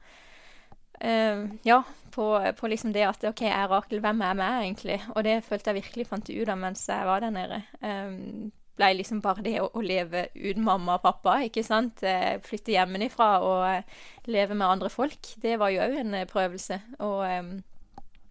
Uh, 1.00 1.48
ja, 1.64 1.82
på, 2.12 2.26
på, 2.58 2.68
liksom 2.68 2.92
det 2.92 3.06
at 3.08 3.24
OK, 3.24 3.44
jeg 3.46 3.56
er 3.56 3.68
Rakel, 3.70 4.00
hvem 4.04 4.22
er 4.26 4.38
meg 4.38 4.64
egentlig? 4.64 4.98
Og 5.14 5.24
det 5.24 5.40
følte 5.46 5.70
jeg 5.70 5.82
virkelig 5.82 6.08
fant 6.10 6.30
ut 6.30 6.48
av 6.52 6.58
mens 6.60 6.88
jeg 6.88 7.06
var 7.08 7.24
der 7.24 7.34
nede. 7.34 7.60
Um, 7.80 8.50
ble 8.80 8.92
liksom 8.96 9.20
bare 9.24 9.44
det 9.44 9.56
å, 9.60 9.68
å, 9.76 9.82
leve 9.84 10.26
uten 10.34 10.64
mamma 10.64 10.98
og 10.98 11.04
pappa, 11.04 11.38
ikke 11.46 11.64
sant. 11.66 12.04
Uh, 12.04 12.36
flytte 12.44 12.74
hjemmefra 12.74 13.30
og 13.46 13.64
uh, 13.64 14.06
leve 14.30 14.56
med 14.56 14.68
andre 14.68 14.92
folk. 14.92 15.34
Det 15.42 15.56
var 15.60 15.72
jo 15.74 15.84
òg 15.86 15.98
en 16.02 16.20
prøvelse. 16.30 16.80
Og 16.98 17.24
um, 17.24 17.52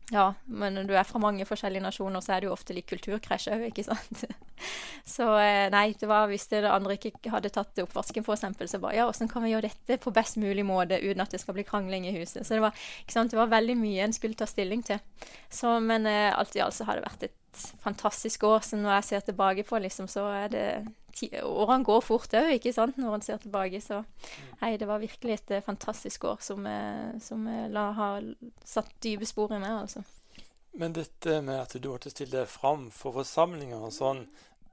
ja, 0.09 0.33
men 0.45 0.73
når 0.73 0.87
du 0.89 0.93
er 0.97 1.05
fra 1.05 1.21
mange 1.21 1.45
forskjellige 1.45 1.83
nasjoner, 1.83 2.21
så 2.25 2.33
er 2.33 2.41
det 2.41 2.49
jo 2.49 2.53
ofte 2.55 2.73
litt 2.73 2.87
kulturkrasj 2.89 3.51
òg, 3.53 3.65
ikke 3.67 3.85
sant. 3.85 4.23
så 5.15 5.27
eh, 5.37 5.67
nei, 5.73 5.91
det 5.99 6.09
var 6.09 6.25
hvis 6.31 6.47
det 6.49 6.63
andre 6.65 6.97
ikke 6.97 7.33
hadde 7.33 7.51
tatt 7.53 7.83
oppvasken, 7.83 8.25
f.eks., 8.25 8.71
så 8.71 8.81
bare 8.81 8.97
ja, 8.97 9.05
åssen 9.09 9.29
kan 9.29 9.45
vi 9.45 9.53
gjøre 9.53 9.69
dette 9.69 9.99
på 10.01 10.13
best 10.15 10.39
mulig 10.41 10.65
måte 10.65 10.97
uten 11.03 11.21
at 11.21 11.35
det 11.35 11.41
skal 11.43 11.57
bli 11.57 11.67
krangling 11.67 12.09
i 12.09 12.15
huset. 12.17 12.41
Så 12.41 12.57
det 12.57 12.63
var, 12.65 12.87
det 13.05 13.37
var 13.37 13.53
veldig 13.53 13.77
mye 13.77 14.07
en 14.07 14.15
skulle 14.17 14.39
ta 14.39 14.49
stilling 14.49 14.81
til. 14.87 14.97
Så, 15.49 15.77
men 15.83 16.09
eh, 16.09 16.31
alt 16.33 16.57
i 16.57 16.65
alt 16.65 16.77
så 16.77 16.89
har 16.89 16.97
det 16.97 17.05
vært 17.05 17.29
et 17.29 17.38
fantastisk 17.83 18.43
år. 18.43 18.59
Så 18.65 18.77
når 18.77 18.99
jeg 18.99 19.03
ser 19.03 19.19
tilbake 19.29 19.63
på, 19.63 19.79
liksom, 19.79 20.07
så 20.07 20.27
er 20.43 20.47
det 20.53 20.69
Årene 21.43 21.83
går 21.83 22.03
fort 22.05 22.33
òg, 22.37 22.51
ikke 22.55 22.71
sant, 22.71 22.95
når 23.01 23.17
en 23.17 23.23
ser 23.25 23.39
tilbake. 23.43 23.81
Så 23.83 24.03
hei, 24.61 24.75
det 24.79 24.87
var 24.87 25.01
virkelig 25.01 25.35
et 25.35 25.51
uh, 25.57 25.65
fantastisk 25.65 26.23
år 26.29 26.37
som, 26.45 26.63
uh, 26.63 27.17
som 27.19 27.43
uh, 27.49 27.65
la, 27.71 27.89
har 27.97 28.29
satt 28.63 28.93
dype 29.03 29.27
spor 29.27 29.51
i 29.55 29.59
meg, 29.59 29.81
altså. 29.81 30.05
Men 30.79 30.93
dette 30.95 31.41
med 31.41 31.59
at 31.59 31.75
du 31.75 31.89
måtte 31.89 32.11
stille 32.13 32.37
deg 32.37 32.47
fram 32.47 32.87
for 32.93 33.17
forsamlinger 33.17 33.81
og 33.89 33.91
sånn, 33.91 34.23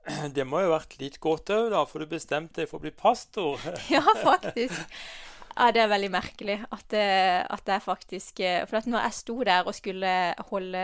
det 0.36 0.46
må 0.46 0.62
jo 0.62 0.70
ha 0.70 0.76
vært 0.76 0.98
litt 1.00 1.18
godt 1.24 1.50
òg, 1.54 1.70
da, 1.74 1.82
for 1.88 2.04
du 2.04 2.10
bestemte 2.10 2.62
deg 2.62 2.70
for 2.70 2.78
å 2.78 2.86
bli 2.86 2.94
pastor. 2.94 3.58
ja, 3.96 4.04
faktisk. 4.22 4.84
Ja, 5.56 5.70
det 5.72 5.80
er 5.80 5.88
veldig 5.88 6.10
merkelig 6.12 6.56
at, 6.68 6.82
det, 6.92 7.04
at 7.48 7.70
jeg 7.72 7.80
faktisk 7.80 8.40
eh, 8.44 8.66
For 8.68 8.76
at 8.76 8.88
når 8.90 9.06
jeg 9.06 9.16
sto 9.16 9.36
der 9.48 9.64
og 9.64 9.72
skulle 9.76 10.10
holde, 10.50 10.82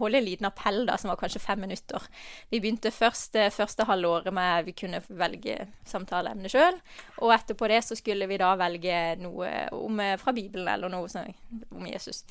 holde 0.00 0.20
en 0.20 0.24
liten 0.24 0.48
appell, 0.48 0.86
da, 0.88 0.96
som 0.96 1.12
var 1.12 1.18
kanskje 1.20 1.42
fem 1.44 1.60
minutter 1.60 2.06
Vi 2.48 2.60
begynte 2.62 2.94
først 2.94 3.36
første 3.52 3.84
halvåret 3.84 4.32
med 4.32 4.64
vi 4.64 4.72
kunne 4.78 5.02
velge 5.08 5.58
samtaleemne 5.88 6.48
sjøl. 6.48 6.78
Og 7.20 7.34
etterpå 7.36 7.68
det 7.68 7.82
så 7.84 7.96
skulle 7.98 8.28
vi 8.30 8.40
da 8.40 8.54
velge 8.56 9.18
noe 9.20 9.50
om, 9.76 10.00
fra 10.20 10.32
Bibelen 10.32 10.70
eller 10.72 10.92
noe 10.92 11.08
sånn, 11.12 11.34
om 11.76 11.86
Jesus. 11.88 12.24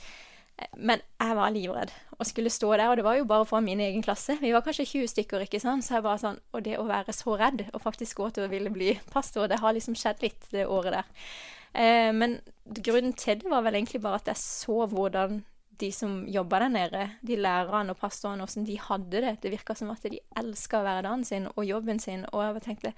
Men 0.74 1.02
jeg 1.22 1.36
var 1.38 1.54
livredd 1.54 1.92
og 2.18 2.26
skulle 2.26 2.50
stå 2.50 2.72
der, 2.74 2.90
og 2.90 2.98
det 2.98 3.06
var 3.06 3.18
jo 3.20 3.28
bare 3.30 3.46
for 3.46 3.62
min 3.62 3.82
egen 3.84 4.02
klasse. 4.02 4.40
Vi 4.42 4.54
var 4.56 4.64
kanskje 4.66 4.88
20 4.90 5.12
stykker, 5.12 5.46
ikke 5.46 5.62
sant. 5.62 5.86
Så 5.86 5.98
jeg 5.98 6.06
bare 6.06 6.22
sånn 6.22 6.40
Og 6.58 6.64
det 6.66 6.80
å 6.82 6.88
være 6.88 7.14
så 7.14 7.38
redd 7.38 7.68
og 7.70 7.84
faktisk 7.84 8.18
gå 8.18 8.32
til 8.34 8.48
å 8.48 8.52
ville 8.52 8.74
bli 8.74 8.96
pastor, 9.14 9.46
det 9.52 9.62
har 9.62 9.78
liksom 9.78 9.98
skjedd 9.98 10.26
litt 10.26 10.50
det 10.54 10.66
året 10.66 10.98
der. 10.98 11.30
Eh, 11.74 12.14
men 12.16 12.40
grunnen 12.66 13.14
til 13.14 13.42
det 13.42 13.52
var 13.52 13.64
vel 13.66 13.76
egentlig 13.80 14.02
bare 14.02 14.22
at 14.22 14.32
jeg 14.32 14.38
så 14.42 14.86
hvordan 14.88 15.42
de 15.80 15.92
som 15.92 16.26
jobba 16.28 16.60
der 16.60 16.74
nede, 16.74 17.04
de 17.28 17.36
lærerne 17.36 17.94
og 17.94 17.98
pastorene, 17.98 18.46
hvordan 18.46 18.66
de 18.66 18.80
hadde 18.80 19.22
det. 19.22 19.38
Det 19.44 19.52
virka 19.52 19.74
som 19.74 19.92
at 19.94 20.04
de 20.04 20.20
elska 20.38 20.82
hverdagen 20.82 21.24
sin 21.26 21.48
og 21.56 21.66
jobben 21.66 22.00
sin. 22.00 22.26
Og 22.32 22.44
jeg 22.44 22.62
tenkte 22.62 22.94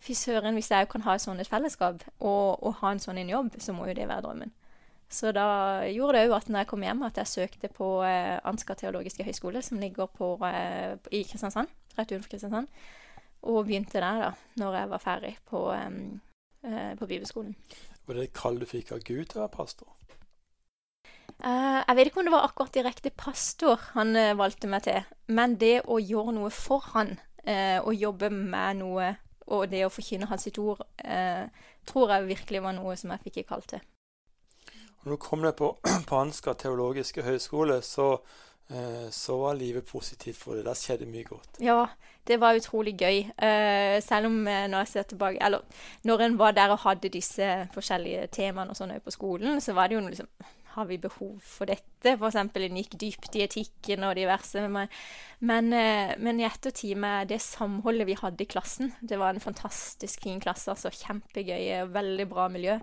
fy 0.00 0.12
søren, 0.12 0.54
hvis 0.54 0.70
jeg 0.70 0.88
kan 0.88 1.04
ha 1.04 1.14
et 1.14 1.24
sånt 1.24 1.48
fellesskap 1.48 2.04
og, 2.18 2.62
og, 2.62 2.74
ha 2.80 2.92
en 2.92 3.02
sånn 3.02 3.20
jobb, 3.28 3.58
så 3.58 3.74
må 3.76 3.88
jo 3.90 3.96
det 3.98 4.08
være 4.08 4.24
drømmen. 4.28 4.54
Så 5.10 5.32
da 5.34 5.82
gjorde 5.90 6.20
det 6.20 6.28
òg 6.28 6.36
at 6.36 6.48
når 6.48 6.62
jeg 6.62 6.70
kom 6.70 6.84
hjem, 6.86 7.02
at 7.02 7.16
jeg 7.18 7.26
søkte 7.26 7.68
på 7.74 7.88
eh, 8.06 8.38
Ansgar 8.46 8.78
teologiske 8.78 9.26
høgskole, 9.26 9.62
som 9.62 9.80
ligger 9.82 10.06
på, 10.06 10.36
eh, 10.46 10.94
i 11.10 11.24
Kristiansand, 11.26 11.68
rett 11.98 12.12
utenfor 12.12 12.30
Kristiansand, 12.30 12.70
og 13.42 13.64
begynte 13.66 13.98
der 13.98 14.22
da, 14.22 14.30
når 14.60 14.76
jeg 14.78 14.90
var 14.92 15.02
ferdig 15.02 15.32
på, 15.50 15.64
eh, 15.74 16.92
på 16.94 17.10
bibelskolen. 17.10 17.56
Var 18.10 18.16
det 18.18 18.22
et 18.26 18.34
kall 18.34 18.56
du 18.58 18.64
fikk 18.66 18.88
av 18.90 19.04
Gud 19.06 19.28
til 19.30 19.38
å 19.38 19.44
være 19.44 19.52
pastor? 19.54 19.86
Uh, 21.38 21.78
jeg 21.78 21.94
vet 21.94 22.08
ikke 22.10 22.18
om 22.18 22.26
det 22.26 22.32
var 22.34 22.48
akkurat 22.48 22.72
direkte 22.74 23.12
pastor 23.14 23.84
han 23.92 24.10
uh, 24.18 24.32
valgte 24.34 24.66
meg 24.66 24.82
til, 24.82 25.06
men 25.30 25.54
det 25.60 25.84
å 25.86 26.00
gjøre 26.02 26.34
noe 26.34 26.50
for 26.50 26.82
han, 26.96 27.12
uh, 27.46 27.78
å 27.86 27.94
jobbe 27.94 28.32
med 28.34 28.80
noe, 28.80 29.12
og 29.46 29.70
det 29.70 29.84
å 29.86 29.92
forkynne 29.94 30.26
hans 30.26 30.48
sitt 30.48 30.58
ord, 30.58 30.82
tror 31.86 32.12
jeg 32.16 32.26
virkelig 32.32 32.64
var 32.66 32.74
noe 32.74 32.96
som 32.98 33.14
jeg 33.14 33.22
fikk 33.28 33.40
i 33.40 33.46
kall 33.46 33.62
til. 33.70 33.86
Når 35.04 35.14
du 35.14 35.22
kom 35.22 35.46
deg 35.46 35.54
på, 35.58 35.70
Panska 36.10 36.54
teologiske 36.58 37.22
høgskole, 37.26 37.78
så 37.86 38.16
Eh, 38.18 38.49
så 39.10 39.34
var 39.40 39.58
livet 39.58 39.86
positivt 39.88 40.38
for 40.38 40.54
deg. 40.54 40.66
Der 40.68 40.78
skjedde 40.78 41.08
mye 41.10 41.26
godt. 41.26 41.58
Ja, 41.58 41.88
det 42.28 42.38
var 42.40 42.54
utrolig 42.54 42.94
gøy. 43.00 43.24
Uh, 43.34 43.98
selv 44.04 44.28
om 44.30 44.38
uh, 44.46 44.66
når 44.70 44.84
jeg 44.84 44.92
ser 44.92 45.10
tilbake 45.10 45.42
Eller 45.42 45.60
når 46.04 46.24
en 46.24 46.38
var 46.38 46.54
der 46.54 46.70
og 46.70 46.82
hadde 46.84 47.12
disse 47.12 47.48
forskjellige 47.74 48.28
temaene 48.36 48.70
og 48.70 48.78
sånn 48.78 48.94
på 49.02 49.14
skolen, 49.14 49.60
så 49.60 49.74
var 49.74 49.88
det 49.88 49.98
jo 49.98 50.06
liksom 50.06 50.28
Har 50.76 50.86
vi 50.86 51.00
behov 51.02 51.40
for 51.42 51.66
dette? 51.66 52.14
Eksempel 52.14 52.68
en 52.68 52.78
gikk 52.78 52.94
dypt 53.00 53.34
i 53.36 53.42
etikken 53.42 54.04
og 54.06 54.14
diverse. 54.16 54.62
Men, 54.62 54.86
men, 55.40 55.72
men 56.22 56.38
i 56.40 56.46
ettertid 56.46 56.96
med 56.96 57.28
det 57.28 57.40
samholdet 57.42 58.06
vi 58.06 58.14
hadde 58.20 58.44
i 58.44 58.48
klassen 58.48 58.92
Det 59.00 59.18
var 59.18 59.34
en 59.34 59.42
fantastisk 59.42 60.22
fin 60.22 60.38
klasse, 60.40 60.70
altså. 60.70 60.92
Kjempegøy. 60.94 61.82
og 61.82 61.96
Veldig 61.96 62.28
bra 62.30 62.46
miljø. 62.48 62.78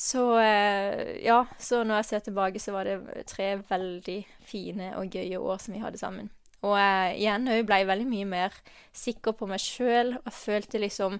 Så 0.00 0.24
eh, 0.40 1.18
ja, 1.26 1.42
så 1.60 1.82
når 1.84 2.00
jeg 2.00 2.08
ser 2.08 2.22
tilbake, 2.24 2.60
så 2.62 2.72
var 2.72 2.88
det 2.88 3.24
tre 3.28 3.52
veldig 3.68 4.20
fine 4.48 4.94
og 4.96 5.12
gøye 5.12 5.40
år 5.40 5.58
som 5.60 5.74
vi 5.76 5.82
hadde 5.82 6.00
sammen. 6.00 6.30
Og 6.64 6.76
jeg 6.76 7.16
igjen 7.20 7.48
òg 7.52 7.66
blei 7.68 7.82
veldig 7.88 8.06
mye 8.08 8.28
mer 8.28 8.56
sikker 8.96 9.36
på 9.36 9.48
meg 9.48 9.60
sjøl 9.60 10.14
og 10.18 10.32
følte 10.32 10.80
liksom 10.80 11.18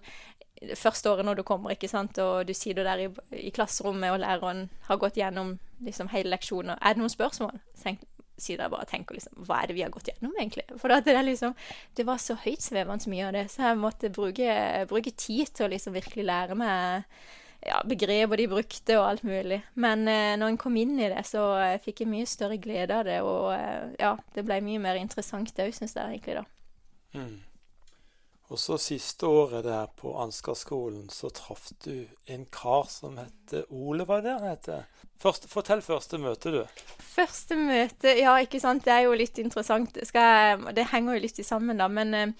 første 0.77 1.09
året 1.09 1.25
når 1.25 1.40
du 1.40 1.45
kommer, 1.49 1.73
ikke 1.73 1.88
sant, 1.88 2.19
og 2.21 2.45
du 2.49 2.53
sitter 2.57 2.85
der 2.85 3.05
i, 3.07 3.09
i 3.49 3.53
klasserommet, 3.55 4.12
og 4.12 4.21
læreren 4.21 4.66
har 4.88 5.01
gått 5.01 5.16
gjennom 5.16 5.55
liksom 5.85 6.11
hele 6.12 6.35
leksjonen, 6.35 6.77
er 6.77 6.97
det 6.97 7.01
noen 7.01 7.12
spørsmål? 7.12 7.61
Tenk, 7.81 8.03
sitter 8.37 8.66
jeg 8.66 8.73
bare 8.73 8.85
og 8.85 8.90
tenker 8.90 9.16
liksom 9.16 9.45
Hva 9.49 9.61
er 9.61 9.71
det 9.71 9.77
vi 9.77 9.85
har 9.85 9.93
gått 9.93 10.11
gjennom, 10.12 10.35
egentlig? 10.37 10.66
For 10.81 10.93
det, 10.93 11.16
liksom, 11.25 11.57
det 11.97 12.09
var 12.09 12.21
så 12.21 12.37
høytsvevende 12.45 13.12
mye 13.12 13.29
av 13.29 13.37
det, 13.37 13.47
så 13.53 13.71
jeg 13.71 13.81
måtte 13.81 14.12
bruke, 14.12 14.57
bruke 14.93 15.14
tid 15.16 15.53
til 15.53 15.69
å 15.69 15.73
liksom 15.73 15.97
virkelig 15.97 16.29
lære 16.29 16.59
meg 16.61 17.09
ja, 17.66 17.83
begreper 17.85 18.40
de 18.40 18.49
brukte 18.49 18.96
og 18.99 19.07
alt 19.09 19.27
mulig. 19.27 19.61
Men 19.75 20.09
eh, 20.09 20.37
når 20.40 20.55
en 20.55 20.61
kom 20.61 20.79
inn 20.81 20.96
i 20.99 21.11
det, 21.12 21.25
så 21.29 21.44
eh, 21.61 21.77
fikk 21.85 22.05
jeg 22.05 22.12
mye 22.12 22.29
større 22.29 22.57
glede 22.62 22.96
av 22.96 23.05
det. 23.09 23.20
Og 23.27 23.53
eh, 23.55 23.92
ja, 24.01 24.14
det 24.35 24.46
ble 24.49 24.62
mye 24.64 24.81
mer 24.83 25.01
interessant 25.01 25.61
òg, 25.61 25.75
syns 25.77 25.96
jeg 25.96 26.16
egentlig, 26.16 26.40
da. 26.40 27.20
Mm. 27.20 27.38
Og 28.51 28.59
så 28.59 28.75
siste 28.83 29.29
året 29.31 29.62
der 29.62 29.92
på 29.94 30.11
Ansgar-skolen, 30.18 31.05
så 31.14 31.29
traff 31.31 31.68
du 31.85 32.09
en 32.27 32.49
kar 32.51 32.88
som 32.90 33.14
heter 33.20 33.68
Ole, 33.70 34.03
hva 34.09 34.18
det 34.25 34.33
han 34.35 34.49
heter? 34.49 34.88
Første, 35.23 35.46
fortell 35.53 35.85
første 35.85 36.18
møte, 36.18 36.51
du. 36.51 36.83
Første 37.12 37.55
møte, 37.61 38.16
ja, 38.18 38.33
ikke 38.42 38.59
sant. 38.62 38.83
Det 38.88 38.94
er 38.96 39.05
jo 39.05 39.14
litt 39.14 39.38
interessant. 39.38 40.01
Jeg, 40.01 40.59
det 40.75 40.88
henger 40.90 41.18
jo 41.18 41.23
litt 41.29 41.38
sammen, 41.46 41.79
da. 41.79 41.87
Men 41.92 42.16
eh, 42.16 42.35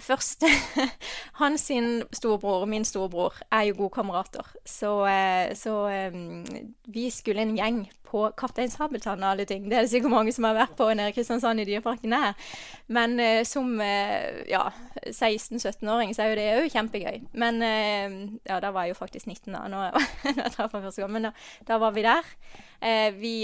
Først 0.00 0.44
Hans 1.40 1.68
sin 1.68 2.02
storebror 2.12 2.64
og 2.64 2.68
min 2.68 2.84
storebror 2.84 3.36
er 3.52 3.68
jo 3.68 3.76
gode 3.78 3.94
kamerater. 3.98 4.46
Så, 4.66 4.92
eh, 5.06 5.54
så 5.56 5.74
um, 6.14 6.44
vi 6.86 7.10
skulle 7.10 7.42
en 7.42 7.56
gjeng 7.56 7.86
på 8.08 8.22
Kaptein 8.38 8.70
Sabeltann 8.72 9.22
og 9.22 9.32
alle 9.34 9.44
ting. 9.48 9.66
Det 9.68 9.76
er 9.76 9.84
det 9.84 9.92
sikkert 9.92 10.12
mange 10.12 10.32
som 10.32 10.46
har 10.48 10.56
vært 10.56 10.76
på 10.78 10.88
nede 10.96 11.12
i 11.12 11.16
Kristiansand 11.16 11.60
i 11.60 11.66
Dyreparken 11.68 12.14
her. 12.16 12.52
Men 12.88 13.18
uh, 13.20 13.42
som 13.48 13.74
uh, 13.80 14.28
ja, 14.48 14.64
16-17-åring 15.06 16.14
så 16.16 16.24
er 16.24 16.30
jo 16.30 16.38
det 16.38 16.46
òg 16.56 16.70
kjempegøy. 16.72 17.20
Men 17.40 17.60
uh, 17.62 18.38
ja, 18.48 18.60
da 18.64 18.72
var 18.74 18.86
jeg 18.86 18.94
jo 18.94 19.00
faktisk 19.02 19.28
19 19.28 19.52
da 19.56 19.66
når, 19.70 19.98
jeg 20.30 20.54
traff 20.54 20.72
ham 20.76 20.86
første 20.86 21.04
gang. 21.04 21.12
Men 21.16 21.28
da, 21.28 21.34
da, 21.68 21.80
var 21.82 21.94
vi 21.96 22.06
der. 22.06 22.32
vi 23.18 23.34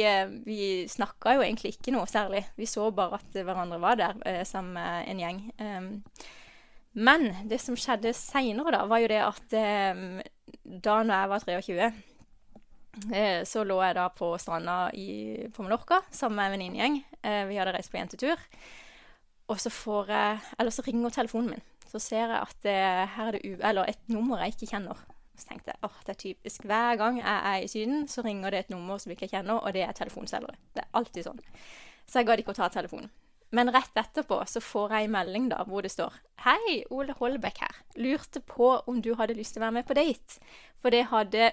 vi 0.46 0.58
snakka 0.88 1.34
jo 1.34 1.42
egentlig 1.42 1.74
ikke 1.74 1.92
noe 1.94 2.06
særlig. 2.06 2.44
Vi 2.56 2.66
så 2.70 2.90
bare 2.94 3.18
at 3.18 3.36
hverandre 3.44 3.80
var 3.82 3.98
der 3.98 4.44
sammen 4.44 4.78
med 4.78 5.10
en 5.10 5.20
gjeng. 5.20 5.40
Um, 5.58 5.88
men 6.94 7.28
det 7.50 7.58
som 7.58 7.76
skjedde 7.78 8.14
seinere, 8.14 8.70
da, 8.76 8.84
var 8.86 9.02
jo 9.02 9.10
det 9.10 9.20
at 9.24 9.56
eh, 9.58 10.02
da 10.64 11.00
når 11.02 11.14
jeg 11.14 11.30
var 11.32 11.46
23, 11.66 11.88
eh, 13.12 13.40
så 13.48 13.64
lå 13.66 13.80
jeg 13.82 13.96
da 13.98 14.06
på 14.14 14.30
stranda 14.38 14.78
i, 14.94 15.46
på 15.54 15.66
Mallorca 15.66 16.00
sammen 16.10 16.38
med 16.38 16.46
en 16.46 16.54
venninnegjeng. 16.56 16.98
Eh, 17.22 17.42
vi 17.50 17.58
hadde 17.58 17.74
reist 17.74 17.90
på 17.92 17.98
jentetur. 17.98 18.40
Og 19.52 19.58
så 19.60 19.68
får 19.68 20.08
jeg 20.08 20.38
Eller 20.58 20.72
så 20.72 20.82
ringer 20.86 21.10
telefonen 21.10 21.50
min. 21.50 21.64
Så 21.90 21.98
ser 22.00 22.30
jeg 22.30 22.38
at 22.38 22.70
eh, 22.70 23.02
her 23.16 23.26
er 23.26 23.36
det 23.36 23.42
u... 23.44 23.58
Eller 23.60 23.90
et 23.90 24.08
nummer 24.08 24.40
jeg 24.40 24.54
ikke 24.54 24.70
kjenner. 24.72 25.02
Så 25.34 25.48
tenkte 25.50 25.74
jeg 25.74 25.82
åh, 25.82 25.98
det 26.06 26.14
er 26.14 26.20
typisk. 26.22 26.64
Hver 26.64 26.96
gang 26.96 27.18
jeg 27.18 27.26
er 27.50 27.58
i 27.58 27.68
Syden, 27.68 28.06
så 28.08 28.22
ringer 28.22 28.50
det 28.50 28.64
et 28.64 28.70
nummer 28.70 28.98
som 28.98 29.10
jeg 29.10 29.18
ikke 29.18 29.34
kjenner, 29.34 29.58
og 29.58 29.74
det 29.74 29.82
er 29.82 29.92
telefonselgere. 29.92 30.54
Det 30.74 30.84
er 30.84 30.94
alltid 30.94 31.26
sånn. 31.26 31.42
Så 32.06 32.20
jeg 32.20 32.28
gadd 32.28 32.42
ikke 32.42 32.54
å 32.54 32.58
ta 32.60 32.70
telefonen. 32.70 33.10
Men 33.54 33.70
rett 33.70 33.96
etterpå 33.96 34.40
så 34.50 34.60
får 34.62 34.96
jeg 34.96 35.06
en 35.06 35.14
melding 35.14 35.44
da, 35.52 35.62
hvor 35.68 35.84
det 35.84 35.92
står 35.94 36.14
Hei, 36.42 36.82
Ole 36.90 37.14
Holbæk 37.14 37.60
her. 37.62 37.76
Lurte 38.02 38.42
på 38.42 38.72
om 38.90 38.98
du 39.02 39.12
hadde 39.14 39.36
lyst 39.38 39.54
til 39.54 39.62
å 39.62 39.68
være 39.68 39.76
med 39.78 39.86
på 39.86 39.96
date. 39.96 40.40
For 40.82 40.90
det 40.90 41.04
hadde 41.12 41.52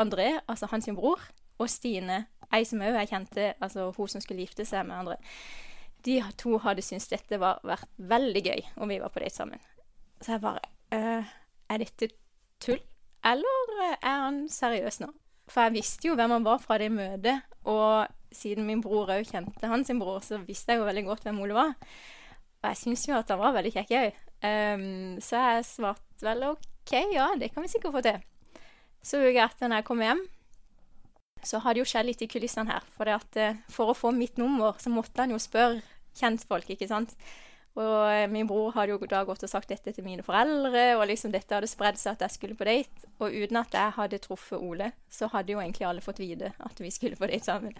André, 0.00 0.30
altså 0.48 0.70
hans 0.72 0.88
bror, 0.96 1.20
og 1.60 1.70
Stine, 1.70 2.24
ei 2.48 2.64
som 2.66 2.82
òg 2.82 2.96
jeg 2.96 3.10
kjente, 3.12 3.52
altså 3.62 3.90
hun 3.94 4.10
som 4.10 4.24
skulle 4.24 4.46
gifte 4.46 4.66
seg 4.66 4.88
med 4.88 4.96
André. 4.96 5.18
De 6.04 6.16
to 6.40 6.56
hadde 6.64 6.82
syntes 6.84 7.12
dette 7.12 7.38
var 7.40 7.60
vært 7.64 7.92
veldig 7.96 8.42
gøy 8.44 8.64
om 8.80 8.90
vi 8.90 8.98
var 9.02 9.12
på 9.12 9.22
date 9.22 9.36
sammen. 9.36 9.60
Så 10.20 10.34
jeg 10.34 10.44
bare 10.44 10.64
øh, 10.96 11.30
Er 11.68 11.80
dette 11.80 12.08
tull? 12.60 12.80
Eller 13.24 13.70
er 14.00 14.18
han 14.24 14.44
seriøs 14.48 15.00
nå? 15.00 15.12
For 15.48 15.66
jeg 15.66 15.76
visste 15.76 16.08
jo 16.08 16.16
hvem 16.16 16.32
han 16.32 16.44
var 16.44 16.60
fra 16.60 16.78
det 16.80 16.90
møtet, 16.92 17.44
og 17.68 18.08
siden 18.36 18.66
min 18.68 18.82
bror 18.84 19.12
òg 19.14 19.26
kjente 19.28 19.70
hans 19.70 19.90
bror, 20.00 20.20
så 20.24 20.40
visste 20.42 20.74
jeg 20.74 20.82
jo 20.82 20.88
veldig 20.88 21.06
godt 21.08 21.26
hvem 21.26 21.40
Ole 21.44 21.56
var. 21.56 21.74
Og 22.64 22.70
jeg 22.70 22.80
syns 22.80 23.08
jo 23.08 23.16
at 23.16 23.32
han 23.32 23.40
var 23.40 23.56
veldig 23.56 23.74
kjekk 23.74 23.96
òg. 23.98 24.20
Um, 24.44 24.46
ehm, 24.50 25.16
så 25.24 25.40
jeg 25.40 25.66
svarte 25.68 26.24
vel 26.24 26.46
OK, 26.50 26.94
ja, 27.14 27.30
det 27.40 27.50
kan 27.54 27.64
vi 27.64 27.72
sikkert 27.72 27.96
få 27.96 28.04
til. 28.04 28.22
Så 29.04 29.20
uka 29.20 29.48
etter 29.48 29.68
når 29.68 29.82
jeg 29.82 29.88
kom 29.90 30.04
hjem, 30.04 30.22
så 31.44 31.60
har 31.60 31.76
det 31.76 31.82
jo 31.82 31.88
skjedd 31.88 32.08
litt 32.08 32.22
i 32.24 32.28
kulissene 32.30 32.72
her. 32.72 32.86
For, 32.96 33.10
at, 33.12 33.40
uh, 33.40 33.58
for 33.72 33.92
å 33.92 33.98
få 33.98 34.14
mitt 34.16 34.40
nummer, 34.40 34.78
så 34.80 34.92
måtte 34.92 35.20
han 35.20 35.34
jo 35.34 35.40
spørre 35.42 35.82
kjentfolk, 36.16 36.70
ikke 36.72 36.88
sant. 36.88 37.12
Og 37.74 38.30
min 38.30 38.46
bror 38.46 38.70
hadde 38.76 38.94
jo 38.94 39.06
da 39.10 39.24
gått 39.26 39.42
og 39.42 39.50
sagt 39.50 39.72
dette 39.72 39.90
til 39.96 40.04
mine 40.06 40.22
foreldre, 40.22 40.92
og 40.94 41.08
liksom 41.10 41.32
dette 41.34 41.56
hadde 41.56 41.66
spredd 41.66 41.98
seg 41.98 42.14
at 42.14 42.22
jeg 42.22 42.34
skulle 42.36 42.58
på 42.58 42.68
date. 42.68 43.08
Og 43.18 43.34
uten 43.34 43.58
at 43.58 43.74
jeg 43.74 43.96
hadde 43.96 44.20
truffet 44.22 44.62
Ole, 44.62 44.92
så 45.10 45.26
hadde 45.32 45.56
jo 45.56 45.62
egentlig 45.62 45.88
alle 45.88 46.04
fått 46.04 46.22
vite 46.22 46.52
at 46.54 46.82
vi 46.82 46.92
skulle 46.94 47.18
på 47.18 47.26
date 47.26 47.48
sammen. 47.48 47.74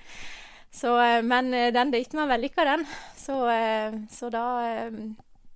Så, 0.74 1.02
eh, 1.02 1.22
men 1.22 1.54
eh, 1.54 1.72
den 1.72 1.90
daten 1.90 2.18
var 2.18 2.26
vellykka, 2.26 2.64
den. 2.64 2.86
Så, 3.16 3.36
eh, 3.50 3.94
så, 4.10 4.30
da 4.30 4.90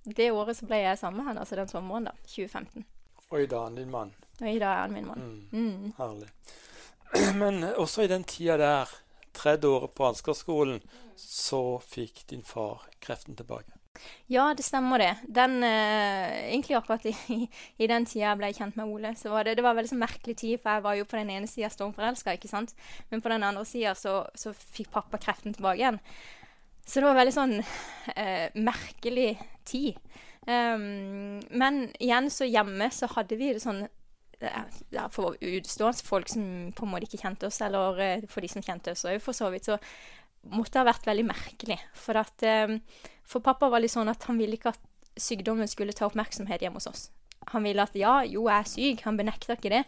Det 0.03 0.31
året 0.31 0.57
så 0.57 0.65
ble 0.65 0.79
jeg 0.79 0.97
sammen 0.97 1.19
med 1.19 1.27
han, 1.27 1.41
altså 1.43 1.57
den 1.59 1.67
sommeren, 1.67 2.07
da. 2.07 2.13
2015. 2.23 2.85
Og 3.29 3.43
i 3.43 3.45
dag 3.45 3.59
er 3.59 3.67
han 3.67 3.75
din 3.75 3.91
mann. 3.91 4.13
Og 4.39 4.47
i 4.47 4.59
dag 4.61 4.71
er 4.71 4.81
han 4.85 4.95
min 4.95 5.05
mann. 5.05 5.25
Mm. 5.51 5.59
Mm. 5.59 5.91
Herlig. 5.97 6.29
Men 7.41 7.63
også 7.75 8.07
i 8.07 8.09
den 8.09 8.23
tida 8.23 8.55
der, 8.57 8.95
tredje 9.35 9.67
året 9.67 9.91
på 9.91 10.07
Ansgarskolen, 10.07 10.79
så 11.19 11.61
fikk 11.83 12.23
din 12.31 12.43
far 12.47 12.87
kreften 13.03 13.35
tilbake. 13.35 13.78
Ja, 14.31 14.53
det 14.53 14.65
stemmer 14.65 15.01
det. 15.01 15.11
Den, 15.27 15.63
eh, 15.63 16.53
egentlig 16.53 16.77
akkurat 16.77 17.05
i, 17.05 17.13
i, 17.77 17.87
den 17.87 18.05
tida 18.05 18.27
jeg 18.27 18.39
ble 18.39 18.51
kjent 18.53 18.79
med 18.79 18.91
Ole, 18.93 19.13
så 19.17 19.33
var 19.33 19.47
det, 19.47 19.57
det 19.59 19.65
var 19.65 19.77
veldig 19.77 19.91
sånn 19.93 20.03
merkelig 20.03 20.37
tid, 20.39 20.57
for 20.61 20.77
jeg 20.77 20.85
var 20.85 20.97
jo 20.99 21.07
på 21.09 21.19
den 21.19 21.31
ene 21.33 21.49
sida 21.49 21.71
stormforelska, 21.73 22.35
ikke 22.37 22.51
sant. 22.51 22.75
Men 23.09 23.23
på 23.25 23.31
den 23.33 23.45
andre 23.45 23.65
sida 23.67 23.95
så, 23.97 24.21
så, 24.37 24.53
fikk 24.53 24.91
pappa 24.93 25.21
kreften 25.21 25.55
tilbake 25.55 25.81
igjen. 25.81 26.01
Så 26.85 26.99
det 26.99 27.09
var 27.09 27.19
veldig 27.19 27.35
sånn 27.35 27.55
eh, 28.15 28.49
merkelig 28.57 29.31
tid. 29.69 29.97
Um, 30.49 31.41
men 31.51 31.83
igjen, 31.99 32.29
så 32.33 32.47
hjemme 32.47 32.87
så 32.95 33.09
hadde 33.11 33.37
vi 33.37 33.51
det 33.53 33.61
sånn 33.61 33.83
ja, 34.39 35.09
For 35.11 35.35
utstående 35.41 36.05
folk 36.05 36.29
som 36.31 36.71
på 36.75 36.85
en 36.85 36.93
måte 36.93 37.09
ikke 37.09 37.19
kjente 37.21 37.49
oss, 37.49 37.59
eller 37.61 37.99
eh, 38.03 38.27
for 38.31 38.41
de 38.41 38.49
som 38.51 38.63
kjente 38.63 38.93
oss 38.95 39.05
òg, 39.05 39.19
for 39.23 39.35
så 39.35 39.49
vidt, 39.51 39.67
så 39.67 39.75
måtte 40.47 40.81
ha 40.81 40.87
vært 40.87 41.07
veldig 41.09 41.25
merkelig. 41.29 41.79
For, 41.97 42.19
at, 42.19 42.43
eh, 42.47 42.77
for 43.27 43.45
pappa 43.45 43.69
var 43.71 43.83
litt 43.83 43.95
sånn 43.95 44.11
at 44.11 44.27
han 44.29 44.39
ville 44.39 44.57
ikke 44.57 44.73
at 44.73 44.85
sykdommen 45.19 45.67
skulle 45.67 45.95
ta 45.95 46.07
oppmerksomhet 46.07 46.63
hjemme 46.63 46.79
hos 46.79 46.89
oss. 46.89 47.07
Han 47.53 47.65
ville 47.65 47.81
at 47.81 47.95
ja, 47.97 48.19
jo, 48.27 48.45
jeg 48.49 48.61
er 48.61 48.67
syk, 48.69 49.03
han 49.07 49.17
benekta 49.17 49.55
ikke 49.55 49.71
det, 49.73 49.83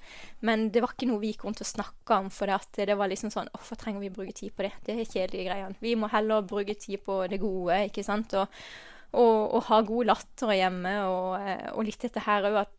men 0.47 0.69
det 0.73 0.81
var 0.81 0.95
ikke 0.95 1.09
noe 1.09 1.21
vi 1.21 1.33
gikk 1.33 1.43
rundt 1.45 1.61
og 1.61 1.69
snakka 1.69 2.21
om, 2.23 2.29
for 2.33 2.49
det, 2.49 2.87
det 2.89 2.95
var 2.97 3.11
liksom 3.11 3.29
sånn 3.33 3.51
Hvorfor 3.53 3.77
trenger 3.77 4.01
vi 4.01 4.09
å 4.09 4.15
bruke 4.15 4.33
tid 4.37 4.55
på 4.55 4.65
det? 4.65 4.71
Det 4.87 4.95
er 4.95 5.03
kjedelige 5.05 5.49
greiene. 5.49 5.77
Vi 5.83 5.93
må 5.99 6.09
heller 6.09 6.47
bruke 6.47 6.73
tid 6.79 7.03
på 7.05 7.19
det 7.29 7.41
gode, 7.43 7.83
ikke 7.91 8.05
sant, 8.07 8.33
og, 8.39 8.63
og, 9.11 9.35
og 9.59 9.67
ha 9.67 9.81
god 9.91 10.09
latter 10.09 10.55
hjemme, 10.57 10.95
og, 11.11 11.35
eh, 11.43 11.67
og 11.75 11.85
litt 11.85 12.07
dette 12.07 12.25
her 12.25 12.49
òg 12.49 12.63
at 12.63 12.73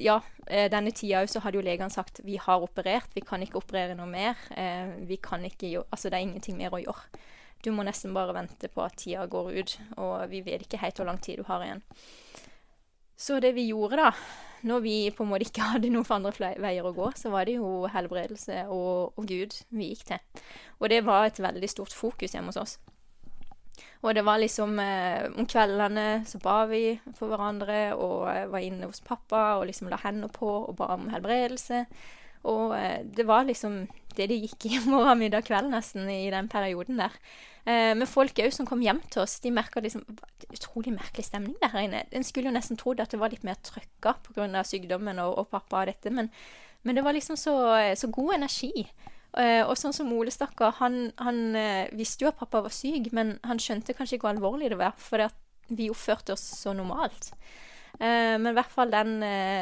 ja, 0.00 0.20
eh, 0.46 0.68
denne 0.72 0.92
tida 0.96 1.22
så 1.28 1.42
hadde 1.44 1.60
jo 1.60 1.64
legene 1.64 1.92
sagt 1.92 2.22
vi 2.24 2.38
har 2.40 2.64
operert, 2.64 3.12
vi 3.14 3.24
kan 3.26 3.42
ikke 3.44 3.60
operere 3.60 3.96
noe 3.98 4.08
mer. 4.10 4.38
Eh, 4.56 4.96
vi 5.08 5.20
kan 5.22 5.44
ikke 5.46 5.68
gjøre, 5.74 5.88
altså 5.90 6.10
Det 6.10 6.18
er 6.18 6.26
ingenting 6.26 6.58
mer 6.58 6.74
å 6.74 6.82
gjøre. 6.82 7.22
Du 7.60 7.70
må 7.76 7.84
nesten 7.84 8.14
bare 8.16 8.32
vente 8.32 8.70
på 8.72 8.82
at 8.82 8.96
tida 8.96 9.26
går 9.28 9.50
ut, 9.60 9.78
og 10.00 10.30
vi 10.32 10.40
vet 10.40 10.64
ikke 10.64 10.80
helt 10.80 10.96
hvor 10.96 11.10
lang 11.10 11.20
tid 11.20 11.42
du 11.42 11.44
har 11.44 11.64
igjen. 11.64 11.82
Så 13.20 13.36
det 13.44 13.52
vi 13.52 13.66
gjorde, 13.68 14.00
da, 14.00 14.14
når 14.64 14.80
vi 14.80 14.94
på 15.12 15.26
en 15.26 15.32
måte 15.34 15.44
ikke 15.44 15.66
hadde 15.74 15.92
noen 15.92 16.14
andre 16.16 16.54
veier 16.56 16.86
å 16.88 16.94
gå, 16.96 17.10
så 17.16 17.32
var 17.32 17.44
det 17.44 17.58
jo 17.58 17.84
helbredelse 17.92 18.64
og, 18.72 19.12
og 19.12 19.28
Gud 19.28 19.58
vi 19.68 19.92
gikk 19.92 20.06
til. 20.08 20.46
Og 20.80 20.88
det 20.88 21.02
var 21.04 21.28
et 21.28 21.42
veldig 21.42 21.68
stort 21.68 21.92
fokus 21.92 22.32
hjemme 22.32 22.48
hos 22.48 22.62
oss. 22.62 22.78
Og 24.00 24.14
det 24.16 24.24
var 24.24 24.40
liksom 24.40 24.78
eh, 24.80 25.26
Om 25.36 25.46
kveldene 25.50 26.06
så 26.28 26.40
ba 26.42 26.62
vi 26.70 26.94
for 27.18 27.32
hverandre 27.32 27.90
og 27.96 28.30
eh, 28.32 28.46
var 28.50 28.64
inne 28.64 28.88
hos 28.88 29.02
pappa 29.04 29.58
og 29.58 29.66
liksom 29.68 29.90
la 29.92 30.00
hendene 30.00 30.30
på 30.32 30.48
og 30.48 30.74
ba 30.78 30.94
om 30.96 31.10
helbredelse. 31.12 31.84
Og 32.48 32.72
eh, 32.78 33.02
det 33.04 33.26
var 33.28 33.44
liksom 33.48 33.84
det 34.16 34.26
det 34.30 34.40
gikk 34.40 34.66
i 34.66 34.78
morgen, 34.88 35.20
middag, 35.20 35.44
kveld 35.46 35.70
nesten 35.72 36.08
i 36.10 36.30
den 36.32 36.48
perioden 36.50 36.98
der. 37.02 37.14
Eh, 37.68 37.92
men 37.94 38.08
folk 38.08 38.40
òg 38.40 38.54
som 38.54 38.68
kom 38.68 38.82
hjem 38.84 39.02
til 39.12 39.22
oss, 39.24 39.38
de 39.44 39.52
merka 39.54 39.82
liksom 39.84 40.06
utrolig 40.48 40.94
merkelig 40.96 41.28
stemning 41.28 41.56
der 41.60 41.78
inne. 41.84 42.02
En 42.10 42.26
skulle 42.26 42.50
jo 42.50 42.56
nesten 42.56 42.80
trodd 42.80 43.02
at 43.04 43.12
det 43.12 43.20
var 43.20 43.32
litt 43.32 43.46
mer 43.46 43.60
trøkka 43.62 44.16
pga. 44.24 44.64
sykdommen 44.64 45.20
og, 45.22 45.38
og, 45.38 45.48
pappa 45.52 45.84
og 45.84 45.92
dette, 45.92 46.10
men, 46.10 46.30
men 46.82 46.96
det 46.96 47.04
var 47.04 47.14
liksom 47.14 47.36
så, 47.36 47.54
så 47.94 48.08
god 48.08 48.34
energi. 48.40 48.88
Uh, 49.30 49.62
og 49.68 49.76
sånn 49.78 49.94
som 49.94 50.10
Ole, 50.10 50.32
stakkar, 50.34 50.74
han, 50.80 51.12
han 51.22 51.54
uh, 51.54 51.86
visste 51.94 52.24
jo 52.24 52.32
at 52.32 52.38
pappa 52.40 52.64
var 52.64 52.74
syk, 52.74 53.12
men 53.14 53.36
han 53.46 53.60
skjønte 53.62 53.94
kanskje 53.94 54.16
ikke 54.18 54.26
hvor 54.26 54.34
alvorlig 54.34 54.72
det 54.72 54.78
var, 54.80 54.96
for 54.98 55.22
vi 55.70 55.90
oppførte 55.92 56.34
oss 56.34 56.42
så 56.58 56.72
normalt. 56.74 57.30
Uh, 58.00 58.34
men 58.40 58.48
i 58.50 58.56
hvert 58.56 58.72
fall 58.74 58.90
den, 58.90 59.20